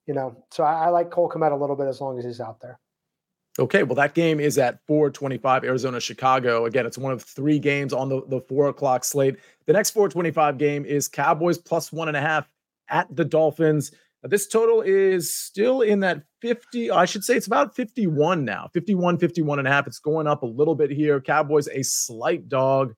you 0.07 0.15
know. 0.15 0.45
So 0.51 0.65
I, 0.65 0.87
I 0.87 0.89
like 0.89 1.11
Cole 1.11 1.29
Kmet 1.29 1.53
a 1.53 1.57
little 1.57 1.77
bit 1.77 1.89
as 1.89 2.01
long 2.01 2.19
as 2.19 2.25
he's 2.25 2.41
out 2.41 2.61
there. 2.63 2.81
Okay, 3.59 3.83
well, 3.83 3.97
that 3.97 4.15
game 4.15 4.39
is 4.39 4.59
at 4.59 4.79
425 4.87 5.65
Arizona 5.65 6.01
Chicago. 6.01 6.67
Again, 6.67 6.87
it's 6.87 6.97
one 6.97 7.13
of 7.13 7.23
three 7.23 7.59
games 7.59 7.93
on 7.93 8.09
the, 8.09 8.23
the 8.29 8.41
four 8.43 8.69
o'clock 8.69 9.05
slate. 9.05 9.37
The 9.67 9.73
next 9.73 9.91
425 9.91 10.57
game 10.57 10.85
is 10.85 11.09
Cowboys 11.09 11.59
plus 11.59 11.93
one 11.93 12.09
and 12.09 12.17
a 12.17 12.21
half 12.21 12.49
at 12.89 13.15
the 13.15 13.25
Dolphins. 13.25 13.91
Now, 14.23 14.29
this 14.29 14.47
total 14.47 14.83
is 14.83 15.35
still 15.35 15.81
in 15.81 16.01
that 16.01 16.23
50, 16.43 16.91
I 16.91 17.05
should 17.07 17.25
say 17.25 17.35
it's 17.35 17.47
about 17.47 17.75
51 17.75 18.45
now, 18.45 18.69
51, 18.73 19.19
51 19.19 19.59
and 19.59 19.67
a 19.67 19.71
half. 19.71 19.87
It's 19.87 19.99
going 19.99 20.27
up 20.27 20.43
a 20.43 20.47
little 20.47 20.75
bit 20.75 20.91
here. 20.91 21.21
Cowboys 21.21 21.69
a 21.69 21.83
slight 21.83 22.49
dog. 22.49 22.95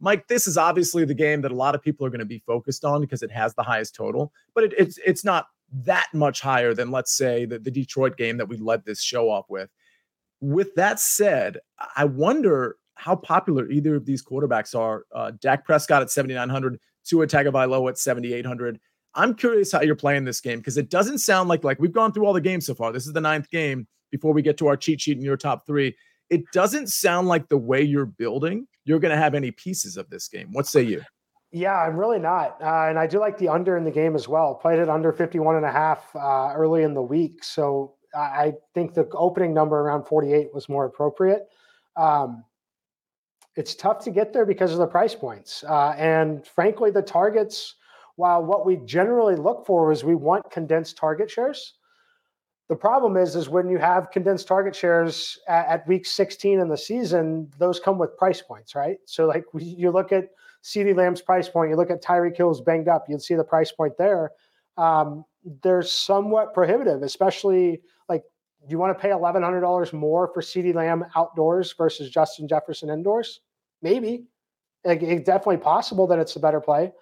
Mike, 0.00 0.28
this 0.28 0.46
is 0.46 0.56
obviously 0.56 1.04
the 1.04 1.14
game 1.14 1.42
that 1.42 1.52
a 1.52 1.54
lot 1.54 1.74
of 1.74 1.82
people 1.82 2.06
are 2.06 2.10
going 2.10 2.20
to 2.20 2.24
be 2.24 2.42
focused 2.46 2.84
on 2.84 3.02
because 3.02 3.22
it 3.22 3.30
has 3.30 3.54
the 3.54 3.62
highest 3.62 3.94
total, 3.94 4.32
but 4.54 4.64
it, 4.64 4.72
it's 4.78 4.98
it's 5.04 5.24
not 5.24 5.48
that 5.72 6.06
much 6.14 6.40
higher 6.40 6.72
than 6.72 6.90
let's 6.90 7.14
say 7.14 7.44
the, 7.44 7.58
the 7.58 7.70
Detroit 7.70 8.16
game 8.16 8.38
that 8.38 8.48
we 8.48 8.56
led 8.56 8.84
this 8.84 9.02
show 9.02 9.30
off 9.30 9.44
with. 9.50 9.68
With 10.40 10.74
that 10.76 11.00
said, 11.00 11.58
I 11.96 12.04
wonder 12.04 12.76
how 12.94 13.16
popular 13.16 13.68
either 13.70 13.94
of 13.94 14.04
these 14.04 14.22
quarterbacks 14.22 14.78
are. 14.78 15.04
Uh, 15.14 15.32
Dak 15.40 15.64
Prescott 15.64 16.02
at 16.02 16.10
7,900, 16.10 16.78
Tua 17.04 17.26
Tagovailoa 17.26 17.90
at 17.90 17.98
7,800. 17.98 18.78
I'm 19.14 19.34
curious 19.34 19.72
how 19.72 19.80
you're 19.80 19.96
playing 19.96 20.24
this 20.24 20.40
game 20.40 20.58
because 20.58 20.76
it 20.76 20.88
doesn't 20.88 21.18
sound 21.18 21.48
like 21.48 21.64
like 21.64 21.80
we've 21.80 21.92
gone 21.92 22.12
through 22.12 22.26
all 22.26 22.32
the 22.32 22.40
games 22.40 22.66
so 22.66 22.74
far. 22.74 22.92
This 22.92 23.06
is 23.06 23.12
the 23.12 23.20
ninth 23.20 23.50
game 23.50 23.88
before 24.10 24.32
we 24.32 24.42
get 24.42 24.56
to 24.58 24.68
our 24.68 24.76
cheat 24.76 25.00
sheet 25.00 25.16
in 25.16 25.24
your 25.24 25.36
top 25.36 25.66
three. 25.66 25.96
It 26.28 26.44
doesn't 26.52 26.88
sound 26.88 27.26
like 27.26 27.48
the 27.48 27.58
way 27.58 27.82
you're 27.82 28.06
building, 28.06 28.68
you're 28.84 29.00
going 29.00 29.14
to 29.14 29.20
have 29.20 29.34
any 29.34 29.50
pieces 29.50 29.96
of 29.96 30.08
this 30.10 30.28
game. 30.28 30.48
What 30.52 30.66
say 30.66 30.82
you? 30.82 31.02
Yeah, 31.52 31.76
I'm 31.76 31.96
really 31.96 32.20
not. 32.20 32.58
Uh, 32.62 32.86
and 32.88 32.98
I 32.98 33.08
do 33.08 33.18
like 33.18 33.36
the 33.36 33.48
under 33.48 33.76
in 33.76 33.82
the 33.82 33.90
game 33.90 34.14
as 34.14 34.28
well. 34.28 34.54
Played 34.54 34.78
it 34.78 34.88
under 34.88 35.12
51 35.12 35.56
and 35.56 35.64
a 35.64 35.72
half 35.72 36.14
uh, 36.14 36.52
early 36.54 36.84
in 36.84 36.94
the 36.94 37.02
week. 37.02 37.42
So 37.42 37.94
I 38.14 38.54
think 38.74 38.94
the 38.94 39.08
opening 39.12 39.54
number 39.54 39.80
around 39.80 40.04
48 40.04 40.52
was 40.52 40.68
more 40.68 40.84
appropriate. 40.84 41.48
Um, 41.96 42.44
it's 43.56 43.74
tough 43.74 44.02
to 44.04 44.10
get 44.10 44.32
there 44.32 44.46
because 44.46 44.72
of 44.72 44.78
the 44.78 44.86
price 44.86 45.14
points. 45.14 45.64
Uh, 45.64 45.94
and 45.96 46.46
frankly, 46.46 46.90
the 46.90 47.02
targets, 47.02 47.76
while 48.16 48.44
what 48.44 48.64
we 48.64 48.76
generally 48.84 49.36
look 49.36 49.66
for 49.66 49.92
is 49.92 50.04
we 50.04 50.14
want 50.14 50.50
condensed 50.50 50.96
target 50.96 51.30
shares. 51.30 51.74
The 52.68 52.76
problem 52.76 53.16
is, 53.16 53.34
is 53.34 53.48
when 53.48 53.68
you 53.68 53.78
have 53.78 54.12
condensed 54.12 54.46
target 54.46 54.76
shares 54.76 55.38
at, 55.48 55.66
at 55.66 55.88
week 55.88 56.06
16 56.06 56.60
in 56.60 56.68
the 56.68 56.76
season, 56.76 57.50
those 57.58 57.80
come 57.80 57.98
with 57.98 58.16
price 58.16 58.40
points, 58.40 58.76
right? 58.76 58.98
So 59.06 59.26
like 59.26 59.44
you 59.54 59.90
look 59.90 60.12
at 60.12 60.28
CeeDee 60.62 60.94
Lamb's 60.94 61.20
price 61.20 61.48
point, 61.48 61.70
you 61.70 61.76
look 61.76 61.90
at 61.90 62.02
Tyreek 62.02 62.36
Hill's 62.36 62.60
banged 62.60 62.86
up, 62.86 63.06
you'd 63.08 63.22
see 63.22 63.34
the 63.34 63.42
price 63.42 63.72
point 63.72 63.96
there. 63.98 64.30
Um, 64.76 65.24
they're 65.62 65.82
somewhat 65.82 66.54
prohibitive, 66.54 67.02
especially 67.02 67.80
you 68.68 68.78
want 68.78 68.96
to 68.96 69.00
pay 69.00 69.10
eleven 69.10 69.42
hundred 69.42 69.60
dollars 69.60 69.92
more 69.92 70.30
for 70.32 70.42
CeeDee 70.42 70.74
Lamb 70.74 71.04
outdoors 71.16 71.72
versus 71.76 72.10
Justin 72.10 72.46
Jefferson 72.46 72.90
indoors? 72.90 73.40
Maybe. 73.82 74.24
Like, 74.84 75.02
it's 75.02 75.26
definitely 75.26 75.58
possible 75.58 76.06
that 76.06 76.18
it's 76.18 76.36
a 76.36 76.40
better 76.40 76.60
play. 76.60 76.92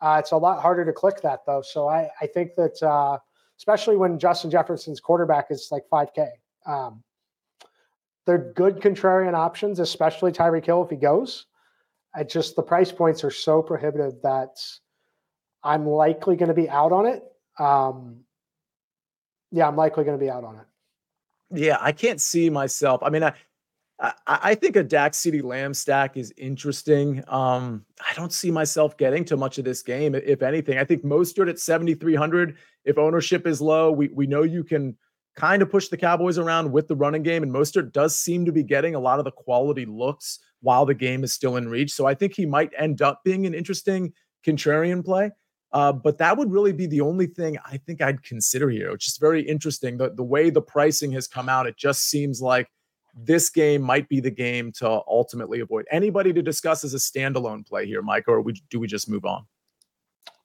Uh, 0.00 0.16
it's 0.18 0.32
a 0.32 0.36
lot 0.36 0.60
harder 0.60 0.84
to 0.84 0.92
click 0.92 1.20
that 1.22 1.40
though. 1.46 1.62
So 1.62 1.88
I, 1.88 2.08
I 2.20 2.26
think 2.26 2.54
that 2.56 2.82
uh, 2.82 3.18
especially 3.58 3.96
when 3.96 4.18
Justin 4.18 4.50
Jefferson's 4.50 5.00
quarterback 5.00 5.46
is 5.50 5.68
like 5.70 5.84
5K. 5.90 6.28
Um, 6.66 7.02
they're 8.26 8.52
good 8.54 8.80
contrarian 8.80 9.34
options, 9.34 9.78
especially 9.78 10.32
Tyreek 10.32 10.66
Hill 10.66 10.82
if 10.82 10.90
he 10.90 10.96
goes. 10.96 11.46
I 12.14 12.24
just 12.24 12.56
the 12.56 12.62
price 12.62 12.90
points 12.90 13.22
are 13.24 13.30
so 13.30 13.62
prohibitive 13.62 14.14
that 14.22 14.58
I'm 15.62 15.86
likely 15.86 16.36
going 16.36 16.48
to 16.48 16.54
be 16.54 16.68
out 16.68 16.92
on 16.92 17.06
it. 17.06 17.22
Um, 17.58 18.20
yeah, 19.52 19.68
I'm 19.68 19.76
likely 19.76 20.04
going 20.04 20.18
to 20.18 20.24
be 20.24 20.30
out 20.30 20.44
on 20.44 20.56
it. 20.56 20.66
Yeah, 21.52 21.78
I 21.80 21.92
can't 21.92 22.20
see 22.20 22.50
myself. 22.50 23.02
I 23.02 23.10
mean, 23.10 23.22
I 23.22 23.34
I, 23.98 24.12
I 24.26 24.54
think 24.54 24.76
a 24.76 24.82
Dak's 24.82 25.18
CeeDee 25.18 25.42
Lamb 25.42 25.72
stack 25.72 26.16
is 26.16 26.32
interesting. 26.36 27.24
Um, 27.28 27.84
I 28.00 28.14
don't 28.14 28.32
see 28.32 28.50
myself 28.50 28.96
getting 28.96 29.24
to 29.26 29.36
much 29.36 29.58
of 29.58 29.64
this 29.64 29.82
game. 29.82 30.14
If 30.14 30.42
anything, 30.42 30.78
I 30.78 30.84
think 30.84 31.02
Mostert 31.02 31.48
at 31.48 31.58
7,300. 31.58 32.56
If 32.84 32.98
ownership 32.98 33.46
is 33.46 33.60
low, 33.60 33.90
we 33.90 34.08
we 34.08 34.26
know 34.26 34.42
you 34.42 34.64
can 34.64 34.96
kind 35.34 35.62
of 35.62 35.70
push 35.70 35.88
the 35.88 35.96
Cowboys 35.96 36.38
around 36.38 36.72
with 36.72 36.88
the 36.88 36.96
running 36.96 37.22
game, 37.22 37.42
and 37.42 37.52
Mostert 37.52 37.92
does 37.92 38.18
seem 38.18 38.44
to 38.44 38.52
be 38.52 38.62
getting 38.62 38.94
a 38.94 39.00
lot 39.00 39.18
of 39.18 39.24
the 39.24 39.30
quality 39.30 39.86
looks 39.86 40.40
while 40.60 40.86
the 40.86 40.94
game 40.94 41.24
is 41.24 41.32
still 41.32 41.56
in 41.56 41.68
reach. 41.68 41.92
So 41.92 42.06
I 42.06 42.14
think 42.14 42.34
he 42.34 42.46
might 42.46 42.72
end 42.76 43.02
up 43.02 43.22
being 43.24 43.46
an 43.46 43.54
interesting 43.54 44.12
contrarian 44.46 45.04
play. 45.04 45.30
Uh, 45.72 45.92
but 45.92 46.18
that 46.18 46.36
would 46.36 46.50
really 46.50 46.72
be 46.72 46.86
the 46.86 47.00
only 47.00 47.26
thing 47.26 47.58
I 47.64 47.76
think 47.76 48.00
I'd 48.00 48.22
consider 48.22 48.70
here. 48.70 48.90
It's 48.90 49.04
just 49.04 49.20
very 49.20 49.42
interesting. 49.42 49.98
The, 49.98 50.10
the 50.10 50.22
way 50.22 50.50
the 50.50 50.62
pricing 50.62 51.12
has 51.12 51.26
come 51.26 51.48
out, 51.48 51.66
it 51.66 51.76
just 51.76 52.08
seems 52.08 52.40
like 52.40 52.68
this 53.14 53.50
game 53.50 53.82
might 53.82 54.08
be 54.08 54.20
the 54.20 54.30
game 54.30 54.72
to 54.72 54.88
ultimately 54.88 55.60
avoid. 55.60 55.86
Anybody 55.90 56.32
to 56.32 56.42
discuss 56.42 56.84
as 56.84 56.94
a 56.94 56.98
standalone 56.98 57.66
play 57.66 57.86
here, 57.86 58.02
Mike, 58.02 58.24
or 58.28 58.40
we, 58.40 58.54
do 58.70 58.78
we 58.78 58.86
just 58.86 59.08
move 59.08 59.24
on? 59.24 59.44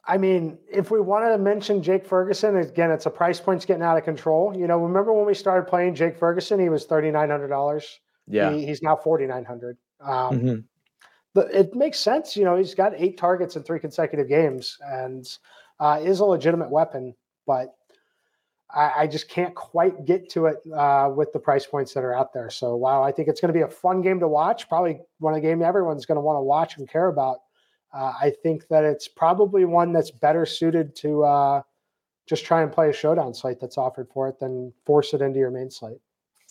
I 0.06 0.18
mean, 0.18 0.58
if 0.72 0.90
we 0.90 1.00
wanted 1.00 1.30
to 1.30 1.38
mention 1.38 1.84
Jake 1.84 2.06
Ferguson, 2.06 2.58
again, 2.58 2.90
it's 2.90 3.06
a 3.06 3.10
price 3.12 3.40
point's 3.40 3.66
getting 3.66 3.84
out 3.84 3.98
of 3.98 4.04
control. 4.04 4.58
You 4.58 4.66
know, 4.66 4.80
remember 4.80 5.14
when 5.14 5.28
we 5.28 5.36
started 5.36 5.70
playing 5.70 5.94
Jake 5.94 6.18
Ferguson? 6.18 6.60
He 6.60 6.70
was 6.70 6.86
thirty 6.86 7.12
nine 7.12 7.30
hundred 7.30 7.50
dollars. 7.50 8.00
Yeah, 8.28 8.52
he, 8.52 8.66
he's 8.66 8.82
now 8.82 8.96
forty 8.96 9.28
nine 9.28 9.46
hundred. 9.46 9.78
Um, 10.00 10.40
mm-hmm 10.40 10.60
it 11.36 11.74
makes 11.76 12.00
sense. 12.00 12.36
You 12.36 12.46
know, 12.46 12.58
he's 12.58 12.76
got 12.76 12.94
eight 12.96 13.18
targets 13.18 13.56
in 13.56 13.64
three 13.64 13.80
consecutive 13.80 14.28
games 14.28 14.78
and 14.86 15.26
uh, 15.80 16.00
is 16.02 16.20
a 16.20 16.26
legitimate 16.26 16.70
weapon, 16.70 17.16
but 17.48 17.76
I, 18.74 18.92
I, 19.00 19.08
just 19.08 19.30
can't 19.30 19.56
quite 19.56 20.06
get 20.06 20.30
to 20.32 20.46
it 20.46 20.58
uh, 20.74 21.10
with 21.14 21.34
the 21.34 21.40
price 21.40 21.66
points 21.66 21.94
that 21.94 22.04
are 22.04 22.16
out 22.16 22.34
there. 22.34 22.50
So, 22.50 22.76
wow, 22.76 23.02
I 23.02 23.12
think 23.12 23.28
it's 23.28 23.42
going 23.42 23.54
to 23.54 23.58
be 23.58 23.64
a 23.64 23.68
fun 23.68 24.02
game 24.02 24.20
to 24.20 24.28
watch. 24.28 24.70
Probably 24.70 25.00
one 25.20 25.34
of 25.34 25.42
the 25.42 25.48
game 25.48 25.62
everyone's 25.62 26.06
going 26.06 26.18
to 26.18 26.22
want 26.22 26.38
to 26.38 26.42
watch 26.42 26.78
and 26.78 26.88
care 26.88 27.08
about. 27.08 27.40
Uh, 27.94 28.14
I 28.22 28.34
think 28.44 28.68
that 28.70 28.84
it's 28.86 29.08
probably 29.08 29.66
one 29.66 29.92
that's 29.92 30.12
better 30.12 30.46
suited 30.46 30.96
to 30.98 31.24
uh, 31.24 31.62
just 32.28 32.46
try 32.46 32.62
and 32.62 32.72
play 32.72 32.90
a 32.90 32.94
showdown 32.94 33.34
slate 33.34 33.60
that's 33.60 33.78
offered 33.78 34.08
for 34.14 34.30
it 34.30 34.40
than 34.40 34.72
force 34.86 35.14
it 35.14 35.22
into 35.22 35.40
your 35.40 35.52
main 35.52 35.70
slate. 35.70 36.00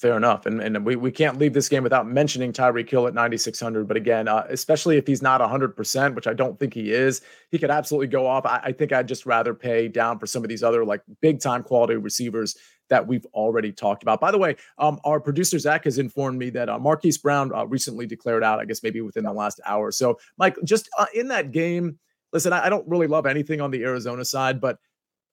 Fair 0.01 0.17
enough. 0.17 0.47
And, 0.47 0.63
and 0.63 0.83
we, 0.83 0.97
we 0.97 1.13
can't 1.13 1.39
leave 1.39 1.53
this 1.53 1.69
game 1.69 1.83
without 1.83 2.09
mentioning 2.09 2.55
Tyreek 2.55 2.89
Hill 2.89 3.07
at 3.07 3.13
9,600. 3.13 3.87
But 3.87 3.99
again, 3.99 4.29
uh, 4.29 4.47
especially 4.49 4.97
if 4.97 5.07
he's 5.07 5.21
not 5.21 5.43
100%, 5.43 6.15
which 6.15 6.27
I 6.27 6.33
don't 6.33 6.59
think 6.59 6.73
he 6.73 6.91
is, 6.91 7.21
he 7.51 7.59
could 7.59 7.71
absolutely 7.71 8.07
go 8.07 8.27
off. 8.27 8.47
I, 8.47 8.61
I, 8.65 8.73
think 8.73 8.95
I'd 8.95 9.07
just 9.07 9.27
rather 9.27 9.53
pay 9.53 9.89
down 9.89 10.19
for 10.19 10.27
some 10.27 10.43
of 10.43 10.49
these 10.49 10.63
other 10.63 10.87
like 10.87 11.03
big 11.21 11.39
time 11.39 11.63
quality 11.63 11.97
receivers 11.97 12.57
that 12.89 13.07
we've 13.07 13.27
already 13.35 13.73
talked 13.73 14.03
about. 14.03 14.23
By 14.23 14.31
the 14.31 14.39
way, 14.39 14.57
um, 14.79 14.99
our 15.05 15.21
producer 15.21 15.59
Zach 15.59 15.85
has 15.85 15.99
informed 15.99 16.39
me 16.39 16.49
that 16.49 16.71
uh, 16.71 16.79
Marquise 16.79 17.19
Brown 17.19 17.55
uh, 17.55 17.67
recently 17.67 18.07
declared 18.07 18.43
out, 18.43 18.59
I 18.59 18.65
guess 18.65 18.83
maybe 18.83 19.03
within 19.03 19.25
the 19.25 19.33
last 19.35 19.61
hour. 19.67 19.93
So, 19.93 20.19
Mike, 20.39 20.57
just 20.65 20.89
uh, 20.99 21.07
in 21.15 21.29
that 21.29 21.53
game, 21.53 21.99
listen, 22.33 22.55
I, 22.55 22.65
I 22.65 22.69
don't 22.71 22.89
really 22.89 23.07
love 23.07 23.27
anything 23.27 23.61
on 23.61 23.71
the 23.71 23.83
Arizona 23.83 24.25
side, 24.25 24.63
but 24.63 24.79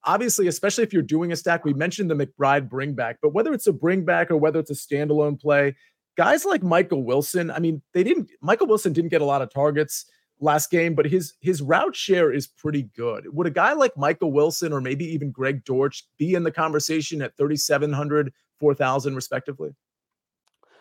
obviously, 0.08 0.48
especially 0.48 0.84
if 0.84 0.94
you're 0.94 1.04
doing 1.04 1.32
a 1.32 1.36
stack, 1.36 1.66
we 1.66 1.74
mentioned 1.74 2.10
the 2.10 2.16
McBride 2.16 2.70
bring 2.70 2.94
back, 2.94 3.18
but 3.22 3.34
whether 3.34 3.54
it's 3.54 3.68
a 3.68 3.74
bring 3.74 4.06
back 4.06 4.32
or 4.32 4.38
whether 4.38 4.60
it's 4.60 4.72
a 4.72 4.74
standalone 4.74 5.40
play, 5.40 5.76
guys 6.18 6.46
like 6.46 6.64
Michael 6.64 7.04
Wilson, 7.04 7.52
I 7.52 7.60
mean, 7.60 7.82
they 7.94 8.04
didn't, 8.04 8.32
Michael 8.42 8.68
Wilson 8.68 8.94
didn't 8.94 9.12
get 9.12 9.22
a 9.22 9.26
lot 9.26 9.42
of 9.42 9.54
targets 9.54 10.06
last 10.40 10.70
game, 10.72 10.96
but 10.96 11.06
his 11.06 11.34
his 11.42 11.62
route 11.62 11.96
share 11.96 12.32
is 12.32 12.48
pretty 12.48 12.84
good. 12.96 13.26
Would 13.34 13.48
a 13.48 13.52
guy 13.52 13.74
like 13.74 13.98
Michael 13.98 14.32
Wilson 14.32 14.72
or 14.72 14.82
maybe 14.82 15.06
even 15.06 15.32
Greg 15.32 15.64
Dortch 15.64 16.06
be 16.18 16.36
in 16.36 16.44
the 16.44 16.52
conversation 16.52 17.22
at 17.22 17.36
3,700, 17.38 18.34
4,000 18.60 19.16
respectively? 19.16 19.72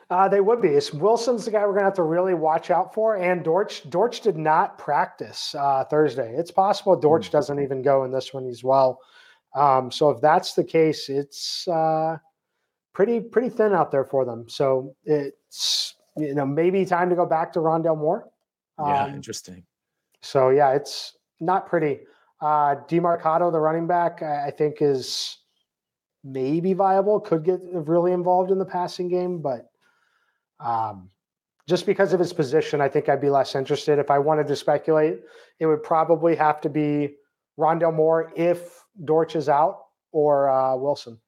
Uh, 0.09 0.29
they 0.29 0.41
would 0.41 0.63
be. 0.63 0.69
It's 0.69 0.93
Wilson's 0.93 1.45
the 1.45 1.51
guy 1.51 1.61
we're 1.67 1.73
going 1.73 1.81
to 1.81 1.87
have 1.87 1.95
to 1.95 2.05
really 2.05 2.35
watch 2.35 2.71
out 2.71 2.95
for. 2.95 3.17
And 3.17 3.43
Dortch, 3.43 3.89
Dortch 3.91 4.21
did 4.21 4.37
not 4.37 4.79
practice 4.79 5.55
uh, 5.59 5.85
Thursday. 5.85 6.33
It's 6.37 6.53
possible 6.53 6.95
Dortch 6.95 7.27
mm-hmm. 7.27 7.37
doesn't 7.37 7.61
even 7.61 7.83
go 7.83 8.05
in 8.05 8.13
this 8.13 8.33
one 8.33 8.47
as 8.47 8.63
well. 8.63 9.01
Um, 9.57 9.91
so 9.91 10.11
if 10.11 10.21
that's 10.21 10.53
the 10.53 10.63
case, 10.63 11.09
it's 11.09 11.67
uh, 11.67 12.19
pretty 12.93 13.21
pretty 13.21 13.49
thin 13.49 13.73
out 13.73 13.91
there 13.91 14.05
for 14.05 14.25
them. 14.25 14.49
So 14.49 14.95
it's 15.05 15.95
you 16.17 16.35
know 16.35 16.47
maybe 16.47 16.85
time 16.85 17.11
to 17.11 17.17
go 17.17 17.27
back 17.27 17.53
to 17.55 17.61
Rondale 17.61 17.99
Moore. 17.99 18.29
Um, 18.79 18.89
yeah, 18.89 19.09
interesting. 19.09 19.65
So 20.23 20.51
yeah, 20.51 20.73
it's 20.73 21.17
not 21.41 21.67
pretty. 21.67 22.01
Uh, 22.41 22.77
Demercado, 22.87 23.51
the 23.51 23.59
running 23.59 23.87
back, 23.87 24.23
I, 24.23 24.49
I 24.49 24.51
think 24.51 24.77
is 24.81 25.39
maybe 26.23 26.75
viable. 26.75 27.19
Could 27.19 27.45
get 27.45 27.61
really 27.73 28.13
involved 28.13 28.51
in 28.51 28.59
the 28.59 28.65
passing 28.65 29.09
game, 29.09 29.41
but 29.41 29.71
um, 30.61 31.11
just 31.69 31.87
because 31.87 32.13
of 32.13 32.21
his 32.21 32.33
position, 32.33 32.81
I 32.81 32.89
think 32.89 33.09
I'd 33.09 33.21
be 33.21 33.31
less 33.31 33.55
interested. 33.55 33.99
If 33.99 34.11
I 34.11 34.19
wanted 34.19 34.47
to 34.49 34.57
speculate, 34.57 35.21
it 35.59 35.67
would 35.67 35.83
probably 35.83 36.37
have 36.37 36.61
to 36.63 36.69
be 36.69 37.17
Rondale 37.59 37.95
Moore 37.95 38.33
if 38.37 38.85
Dortch 39.05 39.35
is 39.37 39.49
out 39.49 39.87
or 40.13 40.49
uh, 40.49 40.77
Wilson. 40.77 41.19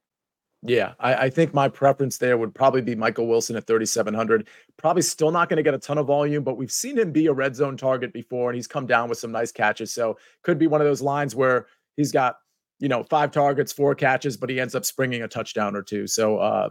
Yeah, 0.63 0.95
I, 0.99 1.15
I, 1.15 1.31
think 1.31 1.55
my 1.55 1.69
preference 1.69 2.19
there 2.19 2.37
would 2.37 2.53
probably 2.53 2.83
be 2.83 2.97
Michael 2.97 3.29
Wilson 3.29 3.55
at 3.55 3.69
3,700. 3.69 4.49
Probably 4.77 5.03
still 5.03 5.31
not 5.31 5.49
going 5.49 5.59
to 5.59 5.63
get 5.63 5.73
a 5.73 5.79
ton 5.79 5.99
of 5.99 6.07
volume, 6.09 6.43
but 6.43 6.57
we've 6.57 6.73
seen 6.73 6.99
him 6.99 7.13
be 7.13 7.27
a 7.27 7.33
red 7.33 7.55
zone 7.55 7.77
target 7.77 8.13
before, 8.13 8.51
and 8.51 8.57
he's 8.57 8.67
come 8.67 8.85
down 8.85 9.09
with 9.09 9.19
some 9.19 9.31
nice 9.31 9.53
catches. 9.53 9.93
So 9.93 10.19
could 10.43 10.59
be 10.59 10.67
one 10.67 10.81
of 10.81 10.87
those 10.87 11.01
lines 11.01 11.37
where 11.37 11.67
he's 11.97 12.11
got 12.11 12.39
you 12.81 12.89
know 12.89 13.05
five 13.05 13.31
targets, 13.31 13.73
four 13.73 13.95
catches, 13.95 14.37
but 14.37 14.51
he 14.51 14.59
ends 14.59 14.75
up 14.75 14.85
springing 14.85 15.23
a 15.23 15.29
touchdown 15.29 15.77
or 15.77 15.83
two. 15.83 16.09
So 16.09 16.39
uh, 16.39 16.71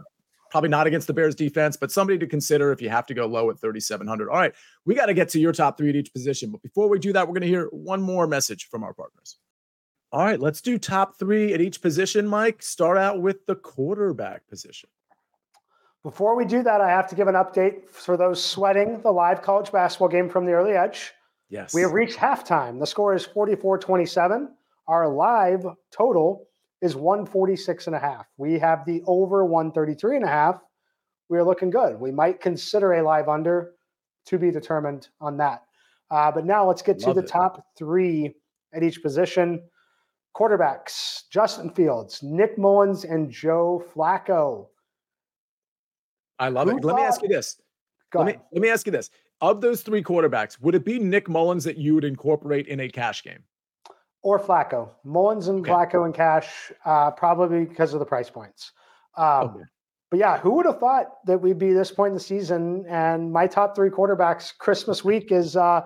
probably 0.50 0.68
not 0.68 0.86
against 0.86 1.06
the 1.06 1.12
Bears 1.12 1.34
defense, 1.34 1.76
but 1.76 1.90
somebody 1.90 2.18
to 2.18 2.26
consider 2.26 2.72
if 2.72 2.80
you 2.80 2.88
have 2.88 3.06
to 3.06 3.14
go 3.14 3.26
low 3.26 3.50
at 3.50 3.60
3,700. 3.60 4.28
All 4.28 4.36
right, 4.36 4.54
we 4.84 4.94
got 4.94 5.06
to 5.06 5.14
get 5.14 5.28
to 5.30 5.40
your 5.40 5.52
top 5.52 5.78
three 5.78 5.90
at 5.90 5.96
each 5.96 6.12
position. 6.12 6.50
But 6.50 6.62
before 6.62 6.88
we 6.88 6.98
do 6.98 7.12
that, 7.12 7.26
we're 7.26 7.34
going 7.34 7.42
to 7.42 7.48
hear 7.48 7.66
one 7.66 8.02
more 8.02 8.26
message 8.26 8.68
from 8.68 8.84
our 8.84 8.92
partners. 8.92 9.36
All 10.10 10.24
right, 10.24 10.40
let's 10.40 10.62
do 10.62 10.78
top 10.78 11.18
three 11.18 11.52
at 11.52 11.60
each 11.60 11.82
position, 11.82 12.26
Mike. 12.26 12.62
Start 12.62 12.96
out 12.96 13.20
with 13.20 13.44
the 13.46 13.54
quarterback 13.54 14.46
position. 14.48 14.88
Before 16.02 16.36
we 16.36 16.46
do 16.46 16.62
that, 16.62 16.80
I 16.80 16.88
have 16.88 17.08
to 17.08 17.14
give 17.14 17.28
an 17.28 17.34
update 17.34 17.90
for 17.90 18.16
those 18.16 18.42
sweating 18.42 19.02
the 19.02 19.10
live 19.10 19.42
college 19.42 19.70
basketball 19.70 20.08
game 20.08 20.30
from 20.30 20.46
the 20.46 20.52
early 20.52 20.72
edge. 20.72 21.12
Yes. 21.50 21.74
We 21.74 21.82
have 21.82 21.92
reached 21.92 22.16
halftime. 22.16 22.78
The 22.78 22.86
score 22.86 23.14
is 23.14 23.26
44 23.26 23.78
27. 23.78 24.48
Our 24.86 25.08
live 25.08 25.66
total 25.90 26.47
is 26.80 26.94
146 26.94 27.86
and 27.86 27.96
a 27.96 27.98
half. 27.98 28.26
We 28.36 28.58
have 28.58 28.84
the 28.86 29.02
over 29.06 29.44
133 29.44 30.16
and 30.16 30.24
a 30.24 30.28
half. 30.28 30.60
We 31.28 31.38
are 31.38 31.44
looking 31.44 31.70
good. 31.70 32.00
We 32.00 32.10
might 32.10 32.40
consider 32.40 32.94
a 32.94 33.02
live 33.02 33.28
under 33.28 33.72
to 34.26 34.38
be 34.38 34.50
determined 34.50 35.08
on 35.20 35.36
that. 35.38 35.62
Uh, 36.10 36.30
but 36.30 36.46
now 36.46 36.66
let's 36.66 36.82
get 36.82 37.00
Love 37.02 37.14
to 37.14 37.20
the 37.20 37.26
it. 37.26 37.30
top 37.30 37.66
three 37.76 38.34
at 38.72 38.82
each 38.82 39.02
position. 39.02 39.62
Quarterbacks 40.36 41.22
Justin 41.30 41.70
Fields, 41.70 42.22
Nick 42.22 42.56
Mullens, 42.58 43.04
and 43.04 43.30
Joe 43.30 43.84
Flacco. 43.94 44.68
I 46.38 46.48
love 46.48 46.68
Who 46.70 46.76
it. 46.76 46.84
Let 46.84 46.96
me 46.96 47.02
ask 47.02 47.22
you 47.22 47.28
this. 47.28 47.60
let 48.14 48.26
me, 48.26 48.36
let 48.52 48.62
me 48.62 48.68
ask 48.70 48.86
you 48.86 48.92
this. 48.92 49.10
Of 49.40 49.60
those 49.60 49.82
three 49.82 50.02
quarterbacks, 50.02 50.60
would 50.60 50.74
it 50.74 50.84
be 50.84 50.98
Nick 50.98 51.28
Mullens 51.28 51.64
that 51.64 51.76
you 51.76 51.94
would 51.94 52.04
incorporate 52.04 52.66
in 52.68 52.80
a 52.80 52.88
cash 52.88 53.22
game? 53.22 53.42
Or 54.22 54.38
Flacco. 54.38 54.90
Mullens 55.04 55.48
and 55.48 55.60
okay. 55.60 55.70
Flacco 55.70 56.04
and 56.04 56.14
cash, 56.14 56.72
uh, 56.84 57.10
probably 57.10 57.64
because 57.64 57.94
of 57.94 58.00
the 58.00 58.06
price 58.06 58.30
points. 58.30 58.72
Um, 59.16 59.48
okay. 59.48 59.64
But 60.10 60.20
yeah, 60.20 60.38
who 60.38 60.52
would 60.52 60.66
have 60.66 60.78
thought 60.78 61.24
that 61.26 61.40
we'd 61.40 61.58
be 61.58 61.72
this 61.72 61.90
point 61.90 62.10
in 62.10 62.14
the 62.14 62.20
season? 62.20 62.86
And 62.88 63.30
my 63.30 63.46
top 63.46 63.76
three 63.76 63.90
quarterbacks 63.90 64.56
Christmas 64.56 65.04
week 65.04 65.30
is, 65.32 65.54
uh, 65.54 65.82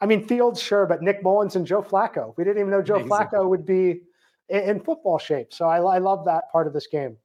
I 0.00 0.06
mean, 0.06 0.26
Fields, 0.26 0.60
sure, 0.60 0.86
but 0.86 1.02
Nick 1.02 1.22
Mullens 1.22 1.56
and 1.56 1.66
Joe 1.66 1.82
Flacco. 1.82 2.34
We 2.36 2.44
didn't 2.44 2.58
even 2.58 2.70
know 2.70 2.82
Joe 2.82 2.96
Amazing. 2.96 3.10
Flacco 3.10 3.48
would 3.48 3.66
be 3.66 4.00
in, 4.48 4.60
in, 4.62 4.80
football 4.80 5.18
shape. 5.18 5.52
So 5.52 5.66
I, 5.66 5.78
I, 5.78 5.98
love 5.98 6.24
that 6.24 6.50
part 6.50 6.66
of 6.66 6.72
this 6.72 6.86
game. 6.86 7.16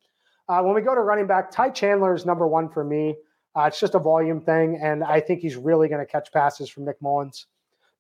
Uh, 0.50 0.62
when 0.62 0.76
we 0.76 0.82
go 0.82 0.94
to 0.94 1.02
running 1.02 1.28
back, 1.28 1.52
Ty 1.52 1.70
Chandler 1.70 2.14
is 2.14 2.26
number 2.26 2.48
one 2.48 2.70
for 2.70 2.84
me. 2.84 3.16
Uh, 3.56 3.64
it's 3.64 3.80
just 3.80 3.96
a 3.96 4.00
volume 4.00 4.42
thing, 4.42 4.80
and 4.82 5.04
I 5.04 5.20
think 5.20 5.42
he's 5.42 5.56
really 5.56 5.90
going 5.90 6.06
to 6.06 6.10
catch 6.10 6.32
passes 6.32 6.70
from 6.70 6.86
Nick 6.86 7.02
Mullens. 7.02 7.48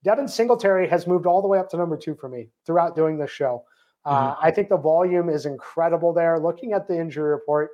Devin 0.04 0.28
Singletary 0.28 0.88
has 0.88 1.08
moved 1.08 1.26
all 1.26 1.41
the 1.41 1.47
way 1.47 1.60
up 1.60 1.70
to 1.70 1.78
number 1.78 1.97
two 1.97 2.16
for 2.16 2.28
me 2.28 2.49
throughout 2.66 2.95
doing 2.95 3.18
this 3.18 3.32
show. 3.32 3.64
Uh, 4.04 4.32
mm-hmm. 4.32 4.45
I 4.45 4.52
think 4.52 4.70
the 4.70 4.78
volume 4.78 5.30
is 5.30 5.45
incredible 5.45 6.14
there. 6.14 6.39
Looking 6.39 6.74
at 6.74 6.88
the 6.88 6.99
injury 6.99 7.30
report, 7.30 7.70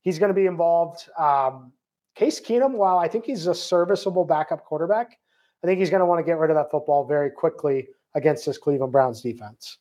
he's 0.00 0.18
going 0.18 0.30
to 0.30 0.34
be 0.34 0.46
involved. 0.46 1.08
Um, 1.18 1.72
Case 2.16 2.40
Keenum, 2.40 2.72
while 2.72 2.98
I 2.98 3.06
think 3.06 3.24
he's 3.24 3.46
a 3.46 3.54
serviceable 3.54 4.24
backup 4.24 4.64
quarterback, 4.64 5.18
I 5.62 5.66
think 5.66 5.78
he's 5.78 5.90
going 5.90 6.00
to 6.00 6.06
want 6.06 6.18
to 6.18 6.24
get 6.24 6.38
rid 6.38 6.50
of 6.50 6.56
that 6.56 6.70
football 6.70 7.06
very 7.06 7.30
quickly 7.30 7.88
against 8.14 8.44
this 8.46 8.58
Cleveland 8.58 8.92
Browns 8.92 9.20
defense. 9.20 9.78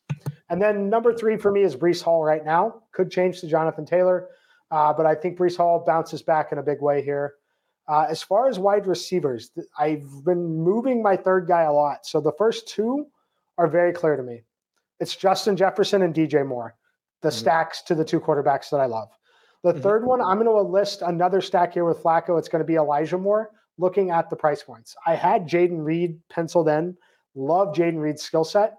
And 0.50 0.62
then 0.62 0.90
number 0.90 1.14
three 1.14 1.38
for 1.38 1.52
me 1.52 1.64
is 1.64 1.76
Breece 1.76 2.02
Hall 2.02 2.24
right 2.24 2.46
now. 2.46 2.84
Could 2.92 3.12
change 3.12 3.42
to 3.42 3.48
Jonathan 3.48 3.86
Taylor, 3.86 4.30
uh, 4.70 4.94
but 4.94 5.06
I 5.06 5.16
think 5.16 5.38
Breece 5.38 5.58
Hall 5.58 5.84
bounces 5.86 6.22
back 6.22 6.52
in 6.52 6.60
a 6.60 6.64
big 6.64 6.82
way 6.82 7.04
here. 7.04 7.34
Uh, 7.88 8.06
as 8.10 8.22
far 8.22 8.50
as 8.50 8.60
wide 8.60 8.86
receivers, 8.86 9.52
I've 9.78 10.26
been 10.26 10.58
moving 10.58 11.02
my 11.02 11.16
third 11.16 11.48
guy 11.48 11.64
a 11.64 11.72
lot. 11.72 12.06
So 12.06 12.20
the 12.20 12.34
first 12.38 12.68
two 12.68 13.08
are 13.58 13.68
very 13.68 13.94
clear 13.94 14.18
to 14.18 14.24
me. 14.24 14.44
It's 15.00 15.16
Justin 15.16 15.56
Jefferson 15.56 16.02
and 16.02 16.14
DJ 16.14 16.46
Moore, 16.46 16.76
the 17.22 17.30
mm-hmm. 17.30 17.38
stacks 17.38 17.82
to 17.84 17.96
the 17.96 18.04
two 18.04 18.20
quarterbacks 18.20 18.70
that 18.72 18.80
I 18.80 18.86
love. 18.86 19.10
The 19.64 19.72
mm-hmm. 19.72 19.82
third 19.82 20.06
one, 20.06 20.22
I'm 20.22 20.40
going 20.40 20.46
to 20.46 20.62
list 20.62 21.02
another 21.02 21.40
stack 21.40 21.74
here 21.74 21.86
with 21.86 22.04
Flacco. 22.04 22.38
It's 22.38 22.50
going 22.50 22.62
to 22.62 22.68
be 22.68 22.76
Elijah 22.76 23.18
Moore, 23.18 23.52
looking 23.78 24.12
at 24.12 24.30
the 24.30 24.36
price 24.36 24.64
points. 24.64 24.96
I 25.06 25.16
had 25.16 25.48
Jayden 25.48 25.84
Reed 25.84 26.20
penciled 26.30 26.68
in, 26.68 26.98
love 27.36 27.74
Jayden 27.74 28.00
Reed's 28.00 28.22
skill 28.22 28.44
set. 28.44 28.76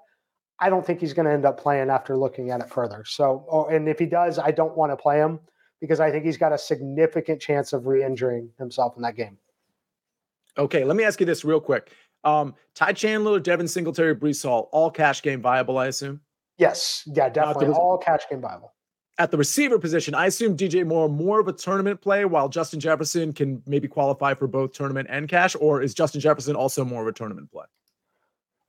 I 0.60 0.70
don't 0.70 0.84
think 0.84 1.00
he's 1.00 1.14
going 1.14 1.26
to 1.26 1.32
end 1.32 1.46
up 1.46 1.58
playing 1.58 1.88
after 1.88 2.16
looking 2.16 2.50
at 2.50 2.60
it 2.60 2.68
further. 2.68 3.04
So, 3.06 3.46
oh, 3.50 3.66
and 3.66 3.88
if 3.88 3.98
he 3.98 4.06
does, 4.06 4.38
I 4.38 4.50
don't 4.50 4.76
want 4.76 4.92
to 4.92 4.96
play 4.96 5.18
him 5.18 5.40
because 5.80 6.00
I 6.00 6.10
think 6.10 6.24
he's 6.24 6.36
got 6.36 6.52
a 6.52 6.58
significant 6.58 7.40
chance 7.40 7.72
of 7.72 7.86
re-injuring 7.86 8.50
himself 8.58 8.96
in 8.96 9.02
that 9.02 9.16
game. 9.16 9.38
Okay, 10.56 10.84
let 10.84 10.96
me 10.96 11.04
ask 11.04 11.20
you 11.20 11.26
this 11.26 11.44
real 11.44 11.60
quick. 11.60 11.92
Um, 12.24 12.54
Ty 12.74 12.92
Chandler, 12.92 13.38
Devin 13.38 13.68
Singletary, 13.68 14.14
Breece 14.14 14.42
Hall, 14.42 14.68
all 14.72 14.90
cash 14.90 15.22
game 15.22 15.40
viable, 15.40 15.78
I 15.78 15.86
assume. 15.86 16.20
Yes, 16.56 17.08
yeah, 17.14 17.28
definitely 17.28 17.68
all 17.68 17.96
cash 17.98 18.22
game 18.28 18.40
viable. 18.40 18.74
At 19.18 19.30
the 19.30 19.36
receiver 19.36 19.78
position, 19.78 20.14
I 20.14 20.26
assume 20.26 20.56
DJ 20.56 20.84
Moore 20.86 21.08
more 21.08 21.40
of 21.40 21.48
a 21.48 21.52
tournament 21.52 22.00
play, 22.00 22.24
while 22.24 22.48
Justin 22.48 22.80
Jefferson 22.80 23.32
can 23.32 23.62
maybe 23.66 23.88
qualify 23.88 24.34
for 24.34 24.46
both 24.46 24.72
tournament 24.72 25.08
and 25.10 25.28
cash, 25.28 25.56
or 25.60 25.82
is 25.82 25.94
Justin 25.94 26.20
Jefferson 26.20 26.56
also 26.56 26.84
more 26.84 27.02
of 27.02 27.08
a 27.08 27.12
tournament 27.12 27.50
play? 27.50 27.64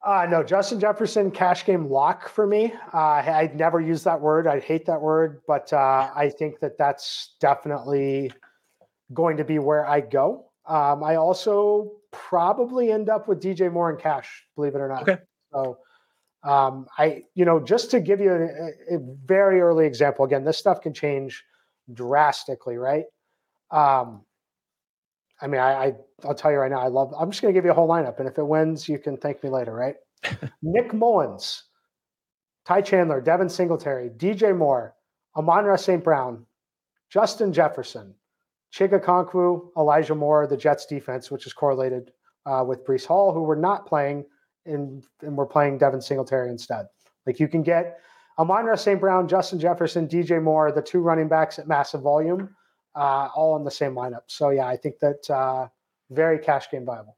Uh, 0.06 0.26
no, 0.30 0.42
Justin 0.42 0.80
Jefferson 0.80 1.30
cash 1.30 1.66
game 1.66 1.90
lock 1.90 2.30
for 2.30 2.48
me. 2.48 2.74
Uh, 2.94 2.98
I 2.98 3.52
never 3.54 3.82
use 3.82 4.04
that 4.04 4.20
word. 4.20 4.48
I'd 4.48 4.64
hate 4.64 4.86
that 4.86 5.02
word, 5.02 5.42
but 5.46 5.72
uh, 5.74 6.10
I 6.16 6.30
think 6.30 6.60
that 6.62 6.78
that's 6.78 7.36
definitely 7.42 8.32
going 9.14 9.36
to 9.38 9.44
be 9.44 9.60
where 9.60 9.86
I 9.86 10.00
go. 10.00 10.46
Um, 10.66 11.04
I 11.04 11.16
also 11.16 11.92
probably 12.12 12.92
end 12.92 13.10
up 13.10 13.28
with 13.28 13.42
DJ 13.42 13.72
Moore 13.72 13.90
and 13.90 14.00
cash, 14.00 14.46
believe 14.56 14.76
it 14.76 14.80
or 14.80 14.88
not. 14.88 15.02
Okay. 15.02 15.18
So 15.52 15.80
um, 16.44 16.88
I, 16.98 17.24
you 17.36 17.44
know, 17.44 17.60
just 17.60 17.92
to 17.92 18.00
give 18.00 18.22
you 18.22 18.32
a, 18.32 18.96
a, 18.96 19.00
very 19.26 19.60
early 19.60 19.86
example, 19.86 20.24
again, 20.24 20.46
this 20.46 20.58
stuff 20.58 20.80
can 20.80 20.94
change 20.94 21.44
drastically, 21.94 22.78
right? 22.78 23.04
Um, 23.72 24.22
I 25.42 25.48
mean, 25.48 25.62
I, 25.62 25.86
I 25.86 25.94
I'll 26.26 26.36
tell 26.36 26.52
you 26.52 26.58
right 26.58 26.72
now, 26.72 26.82
I 26.82 26.88
love. 26.88 27.14
I'm 27.18 27.32
just 27.32 27.42
going 27.42 27.54
to 27.54 27.58
give 27.58 27.66
you 27.66 27.72
a 27.72 27.74
whole 27.74 27.88
lineup, 27.88 28.20
and 28.20 28.28
if 28.28 28.38
it 28.38 28.46
wins, 28.46 28.90
you 28.90 29.00
can 29.00 29.18
thank 29.18 29.44
me 29.44 29.50
later, 29.50 29.74
right? 29.74 29.96
Nick 30.62 30.94
Mullens, 30.94 31.64
Ty 32.66 32.82
Chandler, 32.82 33.22
Devin 33.22 33.50
Singletary, 33.50 34.10
DJ 34.10 34.56
Moore, 34.56 34.96
Amon-Ra 35.38 35.78
St. 35.78 36.04
Brown, 36.04 36.46
Justin 37.10 37.54
Jefferson, 37.54 38.14
Chig 38.74 38.92
Okonkwo, 38.92 39.70
Elijah 39.78 40.16
Moore, 40.16 40.46
the 40.46 40.58
Jets 40.58 40.86
defense, 40.86 41.32
which 41.32 41.48
is 41.48 41.54
correlated 41.54 42.12
uh, 42.46 42.64
with 42.68 42.86
Breece 42.86 43.06
Hall, 43.06 43.34
who 43.34 43.44
were 43.44 43.56
not 43.56 43.86
playing 43.86 44.26
and, 44.66 45.04
and 45.22 45.36
we're 45.36 45.46
playing 45.46 45.78
Devin 45.78 46.02
Singletary 46.02 46.50
instead. 46.50 46.86
Like 47.26 47.40
you 47.40 47.48
can 47.48 47.64
get 47.64 48.00
Amon-Ra 48.38 48.76
St. 48.76 49.00
Brown, 49.00 49.28
Justin 49.28 49.60
Jefferson, 49.60 50.08
DJ 50.08 50.42
Moore, 50.42 50.72
the 50.72 50.82
two 50.82 51.00
running 51.00 51.28
backs 51.28 51.60
at 51.60 51.68
massive 51.68 52.02
volume, 52.02 52.56
uh, 52.96 53.30
all 53.36 53.56
in 53.58 53.64
the 53.64 53.72
same 53.72 53.94
lineup. 53.94 54.24
So 54.28 54.50
yeah, 54.50 54.68
I 54.68 54.78
think 54.78 55.00
that 55.00 55.30
uh, 55.30 55.68
very 56.10 56.40
cash 56.40 56.70
game 56.70 56.86
viable. 56.86 57.18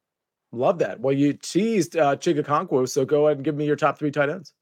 Love 0.52 0.80
that. 0.80 1.00
Well, 1.00 1.14
you 1.16 1.34
teased 1.34 1.96
uh, 1.96 2.18
Chig 2.18 2.40
Okonkwo, 2.40 2.88
so 2.90 3.06
go 3.06 3.28
ahead 3.28 3.38
and 3.38 3.46
give 3.46 3.56
me 3.56 3.66
your 3.66 3.78
top 3.78 3.98
three 3.98 4.12
tight 4.12 4.30
ends. 4.30 4.54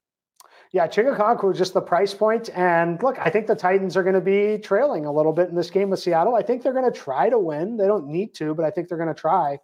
Yeah, 0.71 0.87
Chig 0.87 1.17
Okonkwo, 1.17 1.55
just 1.55 1.73
the 1.73 1.81
price 1.81 2.13
point. 2.13 2.49
And 2.55 3.01
look, 3.01 3.17
I 3.17 3.31
think 3.31 3.47
the 3.47 3.55
Titans 3.55 3.97
are 3.97 4.03
going 4.03 4.13
to 4.13 4.21
be 4.21 4.59
trailing 4.59 5.07
a 5.07 5.11
little 5.11 5.33
bit 5.33 5.49
in 5.49 5.55
this 5.55 5.71
game 5.71 5.89
with 5.89 5.99
Seattle. 5.99 6.35
I 6.35 6.43
think 6.43 6.61
they're 6.61 6.73
going 6.73 6.91
to 6.91 6.97
try 6.97 7.27
to 7.29 7.39
win. 7.39 7.75
They 7.75 7.87
don't 7.87 8.07
need 8.07 8.35
to, 8.35 8.53
but 8.53 8.65
I 8.65 8.69
think 8.69 8.87
they're 8.87 8.97
going 8.99 9.13
to 9.13 9.19
try. 9.19 9.57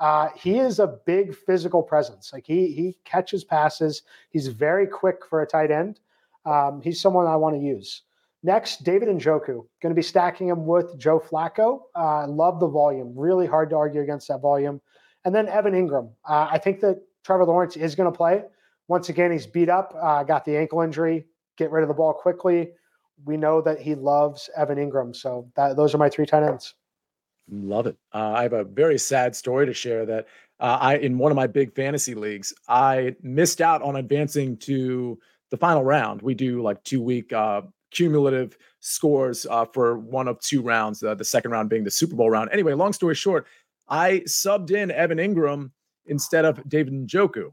Uh, 0.00 0.28
he 0.34 0.58
is 0.58 0.78
a 0.78 0.98
big 1.04 1.34
physical 1.34 1.82
presence. 1.82 2.32
Like 2.32 2.46
he 2.46 2.72
he 2.72 2.96
catches 3.04 3.44
passes. 3.44 4.02
He's 4.30 4.48
very 4.48 4.86
quick 4.86 5.26
for 5.28 5.42
a 5.42 5.46
tight 5.46 5.70
end. 5.70 6.00
Um, 6.44 6.80
he's 6.82 7.00
someone 7.00 7.26
I 7.26 7.36
want 7.36 7.56
to 7.56 7.60
use. 7.60 8.02
Next, 8.42 8.84
David 8.84 9.08
Njoku. 9.08 9.66
Going 9.82 9.90
to 9.90 9.94
be 9.94 10.02
stacking 10.02 10.48
him 10.48 10.66
with 10.66 10.98
Joe 10.98 11.18
Flacco. 11.18 11.80
Uh, 11.94 12.28
love 12.28 12.60
the 12.60 12.68
volume. 12.68 13.12
Really 13.16 13.46
hard 13.46 13.70
to 13.70 13.76
argue 13.76 14.02
against 14.02 14.28
that 14.28 14.40
volume. 14.40 14.80
And 15.24 15.34
then 15.34 15.48
Evan 15.48 15.72
Engram. 15.72 16.10
Uh, 16.28 16.48
I 16.50 16.58
think 16.58 16.80
that 16.80 17.02
Trevor 17.24 17.44
Lawrence 17.44 17.76
is 17.76 17.94
going 17.94 18.10
to 18.10 18.16
play. 18.16 18.44
Once 18.88 19.08
again, 19.08 19.32
he's 19.32 19.46
beat 19.46 19.68
up, 19.68 19.92
uh, 20.00 20.22
got 20.22 20.44
the 20.44 20.56
ankle 20.56 20.80
injury. 20.82 21.26
Get 21.56 21.72
rid 21.72 21.82
of 21.82 21.88
the 21.88 21.94
ball 21.94 22.12
quickly. 22.12 22.70
We 23.24 23.36
know 23.36 23.60
that 23.62 23.80
he 23.80 23.94
loves 23.94 24.48
Evan 24.56 24.78
Engram. 24.78 25.16
So 25.16 25.50
that, 25.56 25.76
those 25.76 25.94
are 25.94 25.98
my 25.98 26.08
three 26.08 26.26
tight 26.26 26.44
ends. 26.44 26.74
Love 27.50 27.86
it. 27.86 27.96
Uh, 28.12 28.32
I 28.36 28.42
have 28.42 28.52
a 28.52 28.64
very 28.64 28.98
sad 28.98 29.34
story 29.34 29.66
to 29.66 29.72
share 29.72 30.04
that 30.06 30.26
uh, 30.60 30.78
I, 30.80 30.96
in 30.98 31.18
one 31.18 31.32
of 31.32 31.36
my 31.36 31.46
big 31.46 31.74
fantasy 31.74 32.14
leagues, 32.14 32.52
I 32.68 33.16
missed 33.22 33.60
out 33.60 33.82
on 33.82 33.96
advancing 33.96 34.56
to 34.58 35.18
the 35.50 35.56
final 35.56 35.84
round. 35.84 36.22
We 36.22 36.34
do 36.34 36.62
like 36.62 36.82
two 36.82 37.00
week 37.00 37.32
uh, 37.32 37.62
cumulative 37.90 38.56
scores 38.80 39.46
uh, 39.46 39.64
for 39.64 39.98
one 39.98 40.28
of 40.28 40.40
two 40.40 40.62
rounds, 40.62 41.02
uh, 41.02 41.14
the 41.14 41.24
second 41.24 41.50
round 41.50 41.70
being 41.70 41.84
the 41.84 41.90
Super 41.90 42.16
Bowl 42.16 42.30
round. 42.30 42.50
Anyway, 42.52 42.72
long 42.72 42.92
story 42.92 43.14
short, 43.14 43.46
I 43.88 44.22
subbed 44.26 44.70
in 44.70 44.90
Evan 44.90 45.18
Engram 45.18 45.70
instead 46.06 46.44
of 46.44 46.66
David 46.68 46.92
Njoku. 46.94 47.52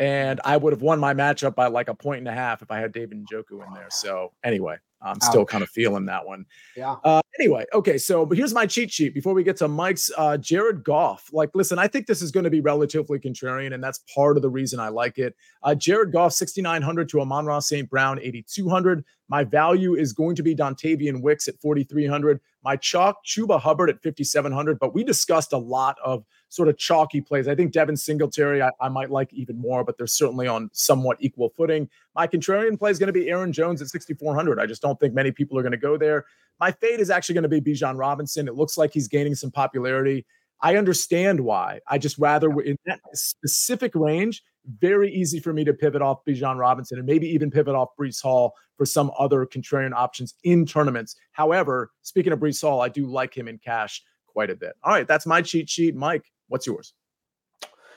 And 0.00 0.40
I 0.44 0.56
would 0.56 0.72
have 0.72 0.82
won 0.82 1.00
my 1.00 1.12
matchup 1.12 1.56
by 1.56 1.66
like 1.66 1.88
a 1.88 1.94
point 1.94 2.20
and 2.20 2.28
a 2.28 2.32
half 2.32 2.62
if 2.62 2.70
I 2.70 2.78
had 2.78 2.92
David 2.92 3.24
Njoku 3.26 3.66
in 3.66 3.74
there. 3.74 3.88
So 3.90 4.32
anyway, 4.44 4.76
I'm 5.00 5.20
still 5.20 5.42
Ouch. 5.42 5.48
kind 5.48 5.62
of 5.62 5.70
feeling 5.70 6.06
that 6.06 6.26
one. 6.26 6.44
Yeah. 6.76 6.96
Uh, 7.04 7.20
anyway, 7.38 7.64
okay. 7.72 7.98
So, 7.98 8.26
but 8.26 8.36
here's 8.36 8.54
my 8.54 8.66
cheat 8.66 8.92
sheet 8.92 9.14
before 9.14 9.34
we 9.34 9.42
get 9.42 9.56
to 9.58 9.68
Mike's 9.68 10.10
uh, 10.16 10.36
Jared 10.36 10.84
Goff. 10.84 11.30
Like, 11.32 11.50
listen, 11.54 11.78
I 11.78 11.86
think 11.86 12.06
this 12.06 12.22
is 12.22 12.30
going 12.30 12.44
to 12.44 12.50
be 12.50 12.60
relatively 12.60 13.18
contrarian, 13.18 13.74
and 13.74 13.82
that's 13.82 14.00
part 14.14 14.36
of 14.36 14.42
the 14.42 14.50
reason 14.50 14.80
I 14.80 14.88
like 14.88 15.18
it. 15.18 15.34
Uh, 15.62 15.74
Jared 15.74 16.12
Goff, 16.12 16.32
6,900 16.32 17.08
to 17.10 17.20
Amon-Ra 17.20 17.60
St. 17.60 17.88
Brown, 17.88 18.18
8,200. 18.20 19.04
My 19.28 19.44
value 19.44 19.94
is 19.94 20.12
going 20.12 20.36
to 20.36 20.42
be 20.42 20.54
Dontayvion 20.54 21.20
Wicks 21.20 21.48
at 21.48 21.60
4,300. 21.60 22.40
My 22.64 22.76
chalk, 22.76 23.24
Chuba 23.26 23.60
Hubbard 23.60 23.90
at 23.90 24.02
5,700. 24.02 24.78
But 24.78 24.94
we 24.94 25.04
discussed 25.04 25.52
a 25.52 25.58
lot 25.58 25.96
of 26.04 26.24
sort 26.48 26.68
of 26.68 26.78
chalky 26.78 27.20
plays. 27.20 27.46
I 27.46 27.54
think 27.54 27.72
Devin 27.72 27.96
Singletary, 27.96 28.62
I, 28.62 28.70
I 28.80 28.88
might 28.88 29.10
like 29.10 29.32
even 29.34 29.60
more, 29.60 29.84
but 29.84 29.98
they're 29.98 30.06
certainly 30.06 30.46
on 30.46 30.70
somewhat 30.72 31.18
equal 31.20 31.50
footing. 31.56 31.88
My 32.14 32.26
contrarian 32.26 32.78
play 32.78 32.90
is 32.90 32.98
going 32.98 33.08
to 33.08 33.12
be 33.12 33.28
Aaron 33.28 33.52
Jones 33.52 33.82
at 33.82 33.88
6,400. 33.88 34.58
I 34.58 34.66
just 34.66 34.82
don't 34.82 34.98
think 34.98 35.14
many 35.14 35.30
people 35.30 35.58
are 35.58 35.62
going 35.62 35.72
to 35.72 35.78
go 35.78 35.98
there. 35.98 36.24
My 36.58 36.72
fade 36.72 37.00
is 37.00 37.10
actually 37.10 37.34
going 37.34 37.48
to 37.48 37.60
be 37.60 37.60
Bijan 37.60 37.98
Robinson. 37.98 38.48
It 38.48 38.54
looks 38.54 38.78
like 38.78 38.92
he's 38.92 39.08
gaining 39.08 39.34
some 39.34 39.50
popularity. 39.50 40.26
I 40.60 40.76
understand 40.76 41.40
why. 41.40 41.80
I 41.86 41.98
just 41.98 42.18
rather 42.18 42.50
in 42.60 42.76
that 42.86 43.00
specific 43.14 43.94
range, 43.94 44.42
very 44.80 45.12
easy 45.12 45.40
for 45.40 45.52
me 45.52 45.64
to 45.64 45.72
pivot 45.72 46.02
off 46.02 46.24
Bijan 46.24 46.58
Robinson 46.58 46.98
and 46.98 47.06
maybe 47.06 47.26
even 47.28 47.50
pivot 47.50 47.74
off 47.74 47.88
Breece 47.98 48.22
Hall 48.22 48.54
for 48.76 48.84
some 48.84 49.10
other 49.18 49.46
contrarian 49.46 49.92
options 49.92 50.34
in 50.44 50.66
tournaments. 50.66 51.16
However, 51.32 51.90
speaking 52.02 52.32
of 52.32 52.38
Breece 52.38 52.60
Hall, 52.60 52.80
I 52.80 52.88
do 52.88 53.06
like 53.06 53.36
him 53.36 53.48
in 53.48 53.58
cash 53.58 54.02
quite 54.26 54.50
a 54.50 54.56
bit. 54.56 54.74
All 54.84 54.92
right, 54.92 55.06
that's 55.08 55.26
my 55.26 55.42
cheat 55.42 55.68
sheet. 55.68 55.96
Mike, 55.96 56.30
what's 56.48 56.66
yours? 56.66 56.94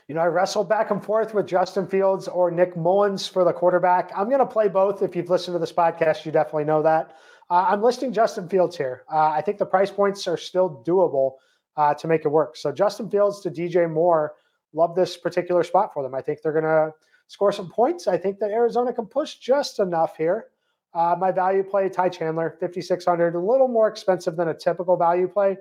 You 0.08 0.16
know, 0.16 0.22
I 0.22 0.26
wrestled 0.26 0.68
back 0.68 0.92
and 0.92 1.04
forth 1.04 1.34
with 1.34 1.48
Justin 1.48 1.88
Fields 1.88 2.28
or 2.28 2.52
Nick 2.52 2.76
Mullens 2.76 3.28
for 3.28 3.44
the 3.44 3.54
quarterback. 3.54 4.12
I'm 4.16 4.28
going 4.28 4.40
to 4.40 4.46
play 4.46 4.68
both. 4.68 5.02
If 5.02 5.16
you've 5.16 5.30
listened 5.30 5.56
to 5.56 5.60
this 5.60 5.72
podcast, 5.72 6.26
you 6.26 6.32
definitely 6.32 6.66
know 6.66 6.82
that. 6.82 7.18
Uh, 7.50 7.66
I'm 7.70 7.82
listing 7.82 8.12
Justin 8.12 8.50
Fields 8.50 8.76
here. 8.76 9.04
Uh, 9.12 9.30
I 9.30 9.42
think 9.42 9.58
the 9.58 9.66
price 9.66 9.92
points 9.92 10.28
are 10.28 10.38
still 10.38 10.84
doable 10.86 11.34
uh, 11.78 11.94
to 11.94 12.08
make 12.08 12.26
it 12.26 12.30
work. 12.30 12.58
So 12.58 12.72
Justin 12.72 13.10
Fields 13.10 13.42
to 13.42 13.52
DJ 13.52 13.90
Moore, 13.90 14.34
love 14.74 14.96
this 14.96 15.18
particular 15.18 15.64
spot 15.64 15.94
for 15.94 16.04
them. 16.04 16.16
I 16.16 16.22
think 16.22 16.42
they're 16.42 16.54
going 16.54 16.64
to 16.64 16.94
score 17.28 17.52
some 17.52 17.70
points. 17.70 18.08
I 18.08 18.18
think 18.18 18.40
that 18.40 18.52
Arizona 18.52 18.94
can 18.94 19.06
push 19.06 19.36
just 19.36 19.80
enough 19.80 20.18
here. 20.18 20.48
Uh, 20.94 21.16
my 21.18 21.32
value 21.32 21.64
play, 21.64 21.88
Ty 21.88 22.10
Chandler, 22.10 22.58
5,600, 22.60 23.36
a 23.36 23.40
little 23.40 23.68
more 23.68 23.88
expensive 23.88 24.36
than 24.36 24.50
a 24.50 24.54
typical 24.54 24.98
value 24.98 25.28
play, 25.28 25.58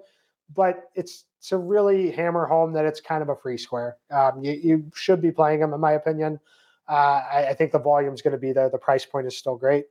but 0.54 0.90
it's 0.96 1.24
to 1.42 1.56
really 1.56 2.10
hammer 2.10 2.46
home 2.46 2.72
that 2.72 2.84
it's 2.84 3.00
kind 3.00 3.22
of 3.22 3.28
a 3.28 3.36
free 3.36 3.56
square. 3.56 3.96
Um, 4.10 4.42
you, 4.42 4.52
you, 4.52 4.90
should 4.94 5.22
be 5.22 5.30
playing 5.30 5.60
him, 5.60 5.72
in 5.72 5.80
my 5.80 5.92
opinion. 5.92 6.40
Uh, 6.88 7.22
I, 7.32 7.46
I, 7.50 7.54
think 7.54 7.70
the 7.70 7.78
volume 7.78 8.12
is 8.12 8.20
going 8.20 8.32
to 8.32 8.38
be 8.38 8.52
there. 8.52 8.68
The 8.68 8.78
price 8.78 9.06
point 9.06 9.26
is 9.26 9.36
still 9.36 9.56
great. 9.56 9.86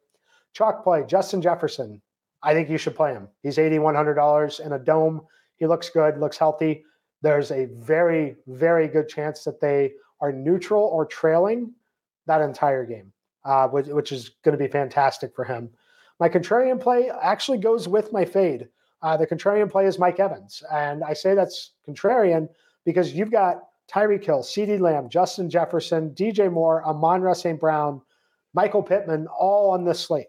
Chalk 0.54 0.84
play, 0.84 1.04
Justin 1.08 1.42
Jefferson. 1.42 2.02
I 2.44 2.54
think 2.54 2.70
you 2.70 2.78
should 2.78 2.96
play 2.96 3.14
him. 3.14 3.30
He's 3.42 3.58
$8,100 3.58 4.66
in 4.66 4.74
a 4.74 4.80
dome. 4.80 5.22
He 5.56 5.66
looks 5.66 5.90
good, 5.90 6.18
looks 6.20 6.38
healthy. 6.38 6.84
There's 7.22 7.52
a 7.52 7.66
very, 7.66 8.36
very 8.48 8.88
good 8.88 9.10
chance 9.10 9.44
that 9.44 9.60
they 9.60 9.94
are 10.22 10.32
neutral 10.32 10.84
or 10.84 11.06
trailing 11.06 11.74
that 12.28 12.42
entire 12.42 12.86
game, 12.86 13.12
uh, 13.46 13.68
which, 13.68 13.88
which 13.88 14.12
is 14.12 14.30
going 14.44 14.58
to 14.58 14.64
be 14.64 14.72
fantastic 14.72 15.36
for 15.36 15.44
him. 15.44 15.70
My 16.20 16.30
contrarian 16.30 16.80
play 16.80 17.10
actually 17.22 17.58
goes 17.58 17.88
with 17.88 18.12
my 18.12 18.26
fade. 18.26 18.68
Uh, 19.02 19.16
the 19.16 19.28
contrarian 19.28 19.72
play 19.72 19.86
is 19.86 19.98
Mike 19.98 20.20
Evans. 20.20 20.62
And 20.72 21.04
I 21.04 21.14
say 21.14 21.34
that's 21.34 21.72
contrarian 21.88 22.50
because 22.86 23.14
you've 23.14 23.32
got 23.32 23.64
Tyreek 23.90 24.24
Hill, 24.26 24.42
CeeDee 24.42 24.80
Lamb, 24.80 25.10
Justin 25.10 25.50
Jefferson, 25.50 26.12
DJ 26.12 26.52
Moore, 26.52 26.86
Amon-Ra 26.86 27.34
St. 27.34 27.60
Brown, 27.60 28.02
Michael 28.54 28.84
Pittman, 28.84 29.28
all 29.28 29.72
on 29.72 29.86
this 29.86 30.00
slate. 30.00 30.28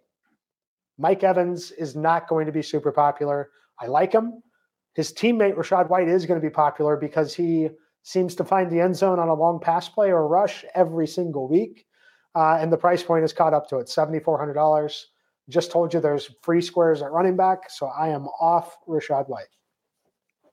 Mike 0.98 1.24
Evans 1.24 1.70
is 1.72 1.96
not 1.96 2.28
going 2.28 2.46
to 2.46 2.52
be 2.52 2.62
super 2.62 2.92
popular. 2.92 3.50
I 3.80 3.86
like 3.86 4.12
him. 4.12 4.42
His 5.00 5.14
teammate 5.14 5.54
Rachaad 5.54 5.88
White 5.88 6.08
is 6.08 6.26
going 6.26 6.38
to 6.38 6.46
be 6.46 6.52
popular 6.52 6.94
because 6.94 7.34
he 7.34 7.70
seems 8.02 8.34
to 8.34 8.44
find 8.44 8.70
the 8.70 8.82
end 8.82 8.94
zone 8.94 9.18
on 9.18 9.28
a 9.28 9.34
long 9.34 9.58
pass 9.58 9.88
play 9.88 10.12
or 10.12 10.28
rush 10.28 10.62
every 10.74 11.06
single 11.06 11.48
week. 11.48 11.86
Uh, 12.34 12.58
and 12.60 12.70
the 12.70 12.76
price 12.76 13.02
point 13.02 13.24
is 13.24 13.32
caught 13.32 13.54
up 13.54 13.66
to 13.70 13.78
it 13.78 13.86
$7,400. 13.86 15.04
Just 15.48 15.72
told 15.72 15.94
you 15.94 16.00
there's 16.00 16.28
free 16.42 16.60
squares 16.60 17.00
at 17.00 17.12
running 17.12 17.34
back. 17.34 17.70
So 17.70 17.86
I 17.86 18.08
am 18.08 18.26
off 18.42 18.76
Rachaad 18.86 19.26
White. 19.30 19.48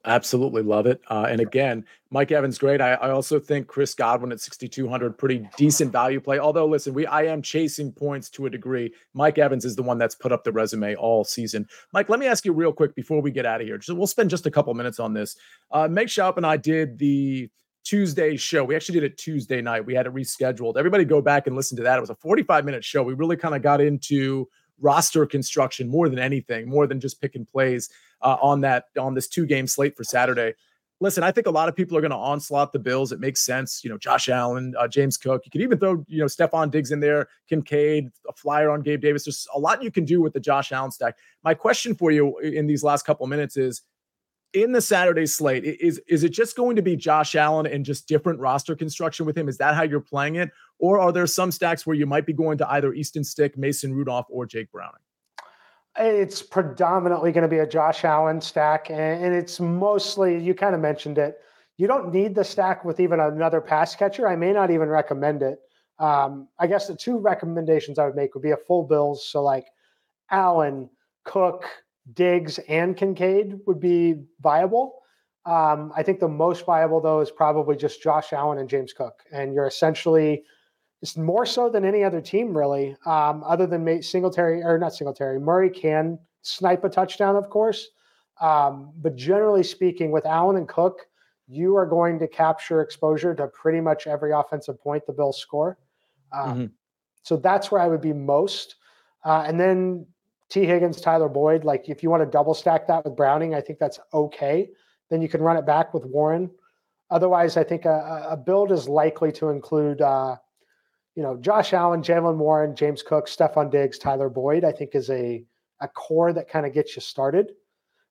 Absolutely 0.07 0.63
love 0.63 0.85
it. 0.85 1.01
Uh, 1.09 1.27
and 1.29 1.41
again, 1.41 1.83
Mike 2.11 2.31
Evans, 2.31 2.57
great. 2.57 2.79
I, 2.79 2.93
I, 2.93 3.09
also 3.11 3.41
think 3.41 3.67
Chris 3.67 3.93
Godwin 3.93 4.31
at 4.31 4.39
6,200, 4.39 5.17
pretty 5.17 5.47
decent 5.57 5.91
value 5.91 6.21
play. 6.21 6.39
Although, 6.39 6.65
listen, 6.65 6.93
we 6.93 7.05
I 7.05 7.23
am 7.23 7.41
chasing 7.41 7.91
points 7.91 8.29
to 8.29 8.45
a 8.45 8.49
degree. 8.49 8.93
Mike 9.13 9.37
Evans 9.37 9.65
is 9.65 9.75
the 9.75 9.83
one 9.83 9.97
that's 9.97 10.15
put 10.15 10.31
up 10.31 10.45
the 10.45 10.51
resume 10.53 10.95
all 10.95 11.25
season. 11.25 11.67
Mike, 11.91 12.07
let 12.07 12.19
me 12.21 12.25
ask 12.25 12.45
you 12.45 12.53
real 12.53 12.71
quick 12.71 12.95
before 12.95 13.21
we 13.21 13.31
get 13.31 13.45
out 13.45 13.59
of 13.59 13.67
here. 13.67 13.81
So 13.81 13.93
we'll 13.93 14.07
spend 14.07 14.29
just 14.29 14.45
a 14.45 14.51
couple 14.51 14.73
minutes 14.75 14.97
on 14.97 15.13
this. 15.13 15.35
Uh, 15.71 15.89
Schaup 15.89 16.37
and 16.37 16.45
I 16.45 16.55
did 16.55 16.97
the 16.97 17.49
Tuesday 17.83 18.37
show. 18.37 18.63
We 18.63 18.77
actually 18.77 19.01
did 19.01 19.11
it 19.11 19.17
Tuesday 19.17 19.61
night. 19.61 19.85
We 19.85 19.93
had 19.93 20.05
it 20.05 20.13
rescheduled. 20.13 20.77
Everybody 20.77 21.03
go 21.03 21.21
back 21.21 21.47
and 21.47 21.55
listen 21.55 21.75
to 21.75 21.83
that. 21.83 21.97
It 21.97 22.01
was 22.01 22.09
a 22.09 22.15
45 22.15 22.63
minute 22.63 22.85
show. 22.85 23.03
We 23.03 23.13
really 23.13 23.35
kind 23.35 23.55
of 23.55 23.61
got 23.61 23.81
into 23.81 24.47
roster 24.79 25.25
construction 25.25 25.89
more 25.89 26.07
than 26.07 26.19
anything, 26.19 26.69
more 26.69 26.87
than 26.87 27.01
just 27.01 27.19
picking 27.19 27.45
plays 27.45 27.89
uh, 28.21 28.37
on 28.41 28.61
that 28.61 28.85
on 28.99 29.13
this 29.13 29.27
two 29.27 29.45
game 29.45 29.67
slate 29.67 29.95
for 29.95 30.03
Saturday. 30.03 30.53
Listen, 30.99 31.21
I 31.21 31.31
think 31.31 31.45
a 31.45 31.51
lot 31.51 31.69
of 31.69 31.75
people 31.75 31.95
are 31.95 32.01
going 32.01 32.11
to 32.11 32.17
onslaught 32.17 32.73
the 32.73 32.79
Bills. 32.79 33.11
It 33.11 33.19
makes 33.19 33.41
sense. 33.41 33.83
You 33.83 33.91
know, 33.91 33.99
Josh 33.99 34.29
Allen, 34.29 34.73
uh, 34.79 34.87
James 34.87 35.15
Cook. 35.15 35.43
You 35.45 35.51
could 35.51 35.61
even 35.61 35.77
throw, 35.77 36.03
you 36.07 36.19
know, 36.19 36.25
Stefon 36.25 36.71
Diggs 36.71 36.91
in 36.91 36.99
there, 36.99 37.27
Kincaid, 37.47 38.09
a 38.27 38.33
flyer 38.33 38.71
on 38.71 38.81
Gabe 38.81 39.01
Davis. 39.01 39.25
There's 39.25 39.47
a 39.53 39.59
lot 39.59 39.83
you 39.83 39.91
can 39.91 40.05
do 40.05 40.21
with 40.21 40.33
the 40.33 40.39
Josh 40.39 40.71
Allen 40.71 40.89
stack. 40.89 41.15
My 41.43 41.53
question 41.53 41.93
for 41.93 42.09
you 42.09 42.39
in 42.39 42.65
these 42.65 42.83
last 42.83 43.05
couple 43.05 43.27
minutes 43.27 43.57
is 43.57 43.83
in 44.53 44.71
the 44.71 44.81
Saturday 44.81 45.25
slate, 45.25 45.63
is 45.65 46.01
is 46.07 46.23
it 46.23 46.29
just 46.29 46.55
going 46.55 46.75
to 46.75 46.81
be 46.81 46.95
Josh 46.95 47.35
Allen 47.35 47.67
and 47.67 47.85
just 47.85 48.07
different 48.07 48.39
roster 48.39 48.75
construction 48.75 49.25
with 49.25 49.37
him? 49.37 49.47
Is 49.47 49.57
that 49.57 49.75
how 49.75 49.83
you're 49.83 49.99
playing 49.99 50.35
it? 50.35 50.49
Or 50.79 50.99
are 50.99 51.11
there 51.11 51.27
some 51.27 51.51
stacks 51.51 51.85
where 51.85 51.95
you 51.95 52.05
might 52.05 52.25
be 52.25 52.33
going 52.33 52.57
to 52.59 52.71
either 52.71 52.93
Easton 52.93 53.23
Stick, 53.23 53.57
Mason 53.57 53.93
Rudolph, 53.93 54.27
or 54.29 54.45
Jake 54.45 54.71
Browning? 54.71 55.01
It's 55.99 56.43
predominantly 56.43 57.31
going 57.31 57.43
to 57.43 57.47
be 57.47 57.59
a 57.59 57.67
Josh 57.67 58.03
Allen 58.03 58.39
stack, 58.39 58.89
and 58.91 59.33
it's 59.33 59.59
mostly 59.59 60.37
you 60.37 60.53
kind 60.53 60.75
of 60.75 60.81
mentioned 60.81 61.17
it. 61.17 61.39
You 61.77 61.87
don't 61.87 62.13
need 62.13 62.35
the 62.35 62.43
stack 62.43 62.85
with 62.85 62.99
even 62.99 63.19
another 63.19 63.61
pass 63.61 63.95
catcher. 63.95 64.27
I 64.27 64.35
may 64.35 64.51
not 64.51 64.71
even 64.71 64.89
recommend 64.89 65.41
it. 65.41 65.59
Um, 65.99 66.47
I 66.59 66.67
guess 66.67 66.87
the 66.87 66.95
two 66.95 67.17
recommendations 67.17 67.97
I 67.97 68.05
would 68.05 68.15
make 68.15 68.33
would 68.35 68.43
be 68.43 68.51
a 68.51 68.57
full 68.57 68.83
Bills. 68.83 69.27
So 69.27 69.41
like 69.41 69.65
Allen, 70.29 70.89
Cook, 71.23 71.65
Diggs, 72.13 72.59
and 72.69 72.95
Kincaid 72.95 73.59
would 73.65 73.79
be 73.79 74.15
viable. 74.41 74.99
Um, 75.45 75.91
I 75.95 76.03
think 76.03 76.19
the 76.19 76.27
most 76.27 76.65
viable 76.65 76.99
though 77.01 77.21
is 77.21 77.31
probably 77.31 77.75
just 77.75 78.03
Josh 78.03 78.33
Allen 78.33 78.57
and 78.57 78.69
James 78.69 78.93
Cook, 78.93 79.23
and 79.31 79.53
you're 79.53 79.67
essentially 79.67 80.43
it's 81.01 81.17
more 81.17 81.45
so 81.45 81.69
than 81.69 81.85
any 81.85 82.03
other 82.03 82.21
team 82.21 82.57
really, 82.57 82.95
um, 83.05 83.43
other 83.45 83.67
than 83.67 84.01
Singletary 84.01 84.63
or 84.63 84.77
not 84.77 84.93
Singletary. 84.93 85.39
Murray 85.39 85.69
can 85.69 86.17
snipe 86.41 86.83
a 86.83 86.89
touchdown, 86.89 87.35
of 87.35 87.49
course, 87.49 87.89
um, 88.41 88.91
but 88.97 89.15
generally 89.15 89.63
speaking, 89.63 90.11
with 90.11 90.25
Allen 90.25 90.57
and 90.57 90.67
Cook, 90.67 91.07
you 91.47 91.75
are 91.75 91.85
going 91.85 92.19
to 92.19 92.27
capture 92.27 92.81
exposure 92.81 93.33
to 93.35 93.47
pretty 93.47 93.79
much 93.79 94.07
every 94.07 94.31
offensive 94.31 94.79
point 94.81 95.05
the 95.05 95.13
Bills 95.13 95.37
score. 95.37 95.77
Um, 96.33 96.49
mm-hmm. 96.49 96.65
So 97.23 97.37
that's 97.37 97.71
where 97.71 97.81
I 97.81 97.87
would 97.87 98.01
be 98.01 98.13
most. 98.13 98.75
Uh, 99.23 99.43
and 99.45 99.59
then 99.59 100.05
Tee 100.49 100.65
Higgins, 100.65 100.99
Tyler 100.99 101.29
Boyd. 101.29 101.63
Like 101.63 101.89
if 101.89 102.01
you 102.03 102.09
want 102.09 102.23
to 102.23 102.29
double 102.29 102.53
stack 102.53 102.87
that 102.87 103.05
with 103.05 103.15
Browning, 103.15 103.53
I 103.53 103.61
think 103.61 103.79
that's 103.79 103.99
okay. 104.13 104.69
Then 105.09 105.21
you 105.21 105.29
can 105.29 105.41
run 105.41 105.57
it 105.57 105.65
back 105.65 105.93
with 105.93 106.05
Warren. 106.05 106.49
Otherwise, 107.09 107.55
I 107.55 107.63
think 107.63 107.85
a, 107.85 108.27
a 108.29 108.37
build 108.37 108.71
is 108.71 108.89
likely 108.89 109.31
to 109.33 109.49
include, 109.49 110.01
uh, 110.01 110.35
you 111.17 111.23
know, 111.23 111.35
Josh 111.35 111.73
Allen, 111.73 112.03
Jaylen 112.03 112.37
Warren, 112.37 112.75
James 112.75 113.01
Cook, 113.01 113.27
Stefon 113.27 113.71
Diggs, 113.71 113.97
Tyler 113.97 114.29
Boyd. 114.29 114.63
I 114.63 114.71
think 114.71 114.93
is 114.93 115.09
a 115.09 115.43
a 115.81 115.87
core 115.87 116.31
that 116.31 116.47
kind 116.47 116.67
of 116.67 116.73
gets 116.73 116.95
you 116.95 117.01
started. 117.01 117.53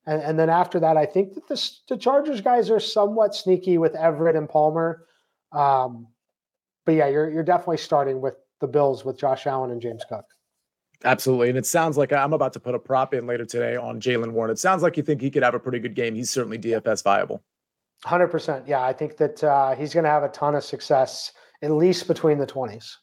And, 0.06 0.20
and 0.22 0.38
then 0.38 0.50
after 0.50 0.80
that, 0.80 0.96
I 0.96 1.06
think 1.06 1.34
that 1.34 1.46
the, 1.46 1.70
the 1.88 1.96
Chargers 1.96 2.40
guys 2.40 2.68
are 2.68 2.80
somewhat 2.80 3.34
sneaky 3.34 3.78
with 3.78 3.94
Everett 3.94 4.34
and 4.34 4.48
Palmer. 4.48 5.06
Um, 5.52 6.08
but 6.84 6.96
yeah, 6.96 7.06
you're 7.06 7.30
you're 7.30 7.44
definitely 7.44 7.76
starting 7.76 8.20
with 8.20 8.34
the 8.60 8.66
Bills 8.66 9.04
with 9.04 9.16
Josh 9.16 9.46
Allen 9.46 9.70
and 9.70 9.80
James 9.80 10.04
Cook. 10.08 10.24
Absolutely. 11.04 11.50
And 11.50 11.58
it 11.58 11.66
sounds 11.66 11.96
like 11.96 12.12
I'm 12.12 12.32
about 12.32 12.54
to 12.54 12.60
put 12.60 12.74
a 12.74 12.78
prop 12.78 13.14
in 13.14 13.24
later 13.28 13.44
today 13.44 13.76
on 13.76 14.00
Jaylen 14.00 14.32
Warren. 14.32 14.50
It 14.50 14.58
sounds 14.58 14.82
like 14.82 14.96
you 14.96 15.04
think 15.04 15.20
he 15.20 15.30
could 15.30 15.44
have 15.44 15.54
a 15.54 15.60
pretty 15.60 15.78
good 15.78 15.94
game. 15.94 16.16
He's 16.16 16.30
certainly 16.30 16.58
DFS 16.58 17.04
viable. 17.04 17.44
100%. 18.04 18.66
Yeah. 18.66 18.82
I 18.82 18.92
think 18.92 19.16
that 19.18 19.44
uh, 19.44 19.76
he's 19.76 19.94
going 19.94 20.04
to 20.04 20.10
have 20.10 20.24
a 20.24 20.28
ton 20.28 20.56
of 20.56 20.64
success, 20.64 21.32
at 21.62 21.70
least 21.70 22.06
between 22.08 22.38
the 22.38 22.46
20s. 22.46 22.96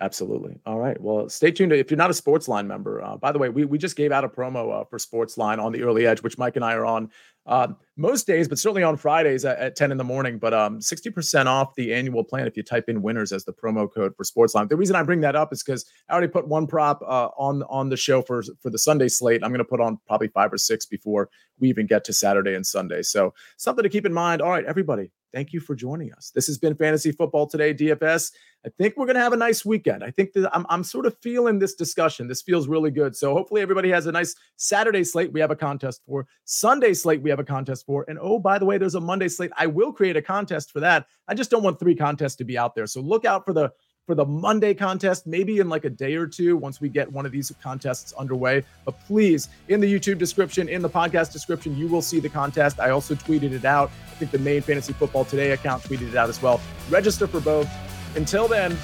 Absolutely. 0.00 0.58
All 0.66 0.80
right. 0.80 1.00
Well, 1.00 1.28
stay 1.28 1.52
tuned. 1.52 1.72
If 1.72 1.88
you're 1.88 1.98
not 1.98 2.10
a 2.10 2.14
Sportsline 2.14 2.66
member, 2.66 3.00
uh, 3.00 3.16
by 3.16 3.30
the 3.30 3.38
way, 3.38 3.48
we, 3.48 3.64
we 3.64 3.78
just 3.78 3.94
gave 3.94 4.10
out 4.10 4.24
a 4.24 4.28
promo 4.28 4.80
uh, 4.80 4.84
for 4.84 4.98
Sportsline 4.98 5.62
on 5.62 5.70
the 5.70 5.84
early 5.84 6.04
edge, 6.04 6.20
which 6.20 6.36
Mike 6.36 6.56
and 6.56 6.64
I 6.64 6.74
are 6.74 6.84
on 6.84 7.10
uh, 7.46 7.68
most 7.96 8.26
days, 8.26 8.48
but 8.48 8.58
certainly 8.58 8.82
on 8.82 8.96
Fridays 8.96 9.44
at, 9.44 9.56
at 9.58 9.76
10 9.76 9.92
in 9.92 9.96
the 9.96 10.02
morning. 10.02 10.38
But 10.38 10.52
um, 10.52 10.80
60% 10.80 11.46
off 11.46 11.76
the 11.76 11.94
annual 11.94 12.24
plan 12.24 12.48
if 12.48 12.56
you 12.56 12.64
type 12.64 12.88
in 12.88 13.02
winners 13.02 13.30
as 13.30 13.44
the 13.44 13.52
promo 13.52 13.88
code 13.92 14.16
for 14.16 14.24
Sportsline. 14.24 14.68
The 14.68 14.76
reason 14.76 14.96
I 14.96 15.04
bring 15.04 15.20
that 15.20 15.36
up 15.36 15.52
is 15.52 15.62
because 15.62 15.84
I 16.08 16.12
already 16.12 16.28
put 16.28 16.48
one 16.48 16.66
prop 16.66 17.00
uh, 17.02 17.28
on 17.38 17.62
on 17.64 17.88
the 17.88 17.96
show 17.96 18.20
for 18.20 18.42
for 18.60 18.70
the 18.70 18.78
Sunday 18.78 19.06
slate. 19.08 19.44
I'm 19.44 19.50
going 19.50 19.58
to 19.58 19.64
put 19.64 19.80
on 19.80 20.00
probably 20.08 20.28
five 20.28 20.52
or 20.52 20.58
six 20.58 20.86
before 20.86 21.30
we 21.60 21.68
even 21.68 21.86
get 21.86 22.02
to 22.04 22.12
Saturday 22.12 22.54
and 22.54 22.66
Sunday. 22.66 23.02
So 23.02 23.32
something 23.58 23.84
to 23.84 23.88
keep 23.88 24.06
in 24.06 24.12
mind. 24.12 24.42
All 24.42 24.50
right, 24.50 24.64
everybody, 24.64 25.12
thank 25.34 25.52
you 25.52 25.58
for 25.58 25.74
joining 25.74 26.12
us. 26.12 26.30
This 26.32 26.46
has 26.46 26.58
been 26.58 26.76
Fantasy 26.76 27.10
Football 27.10 27.48
Today, 27.48 27.74
DFS. 27.74 28.32
I 28.64 28.68
think 28.78 28.96
we're 28.96 29.06
going 29.06 29.16
to 29.16 29.22
have 29.22 29.32
a 29.32 29.36
nice 29.36 29.64
weekend. 29.64 30.04
I 30.04 30.10
think 30.12 30.32
that 30.34 30.48
I'm, 30.56 30.64
I'm 30.70 30.84
sort 30.84 31.06
of 31.06 31.18
feeling 31.18 31.58
this 31.58 31.74
discussion. 31.74 32.28
This 32.28 32.40
feels 32.40 32.68
really 32.68 32.92
good. 32.92 33.16
So 33.16 33.34
hopefully 33.34 33.60
everybody 33.60 33.90
has 33.90 34.06
a 34.06 34.12
nice 34.12 34.36
Saturday 34.56 35.02
slate. 35.02 35.32
We 35.32 35.40
have 35.40 35.50
a 35.50 35.56
contest 35.56 36.02
for 36.06 36.26
Sunday 36.44 36.94
slate. 36.94 37.20
We 37.20 37.30
have 37.30 37.40
a 37.40 37.44
contest 37.44 37.84
for. 37.84 38.04
And 38.08 38.18
oh, 38.22 38.38
by 38.38 38.58
the 38.58 38.64
way, 38.64 38.78
there's 38.78 38.94
a 38.94 39.00
Monday 39.00 39.28
slate. 39.28 39.50
I 39.58 39.66
will 39.66 39.92
create 39.92 40.16
a 40.16 40.22
contest 40.22 40.70
for 40.70 40.80
that. 40.80 41.06
I 41.26 41.34
just 41.34 41.50
don't 41.50 41.64
want 41.64 41.80
three 41.80 41.96
contests 41.96 42.36
to 42.36 42.44
be 42.44 42.56
out 42.56 42.76
there. 42.76 42.86
So 42.86 43.00
look 43.00 43.24
out 43.24 43.44
for 43.44 43.52
the 43.52 43.72
for 44.06 44.14
the 44.14 44.24
Monday 44.24 44.74
contest, 44.74 45.26
maybe 45.26 45.60
in 45.60 45.68
like 45.68 45.84
a 45.84 45.90
day 45.90 46.14
or 46.14 46.26
two 46.26 46.56
once 46.56 46.80
we 46.80 46.88
get 46.88 47.10
one 47.10 47.24
of 47.24 47.32
these 47.32 47.52
contests 47.62 48.12
underway. 48.14 48.62
But 48.84 48.98
please, 49.06 49.48
in 49.68 49.80
the 49.80 49.92
YouTube 49.92 50.18
description, 50.18 50.68
in 50.68 50.82
the 50.82 50.90
podcast 50.90 51.32
description, 51.32 51.76
you 51.76 51.88
will 51.88 52.02
see 52.02 52.20
the 52.20 52.28
contest. 52.28 52.80
I 52.80 52.90
also 52.90 53.14
tweeted 53.14 53.52
it 53.52 53.64
out. 53.64 53.90
I 54.06 54.14
think 54.16 54.30
the 54.30 54.38
main 54.38 54.60
Fantasy 54.60 54.92
Football 54.92 55.24
Today 55.24 55.52
account 55.52 55.82
tweeted 55.84 56.08
it 56.08 56.16
out 56.16 56.28
as 56.28 56.40
well. 56.42 56.60
Register 56.90 57.26
for 57.26 57.40
both. 57.40 57.68
Until 58.14 58.46
then, 58.46 58.76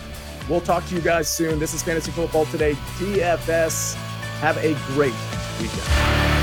we'll 0.49 0.61
talk 0.61 0.87
to 0.87 0.95
you 0.95 1.01
guys 1.01 1.29
soon. 1.29 1.59
This 1.59 1.75
is 1.75 1.83
Fantasy 1.83 2.11
Football 2.13 2.47
Today, 2.47 2.73
DFS. 2.99 3.95
Have 4.41 4.57
a 4.59 4.75
great 4.95 5.15
weekend. 5.61 6.40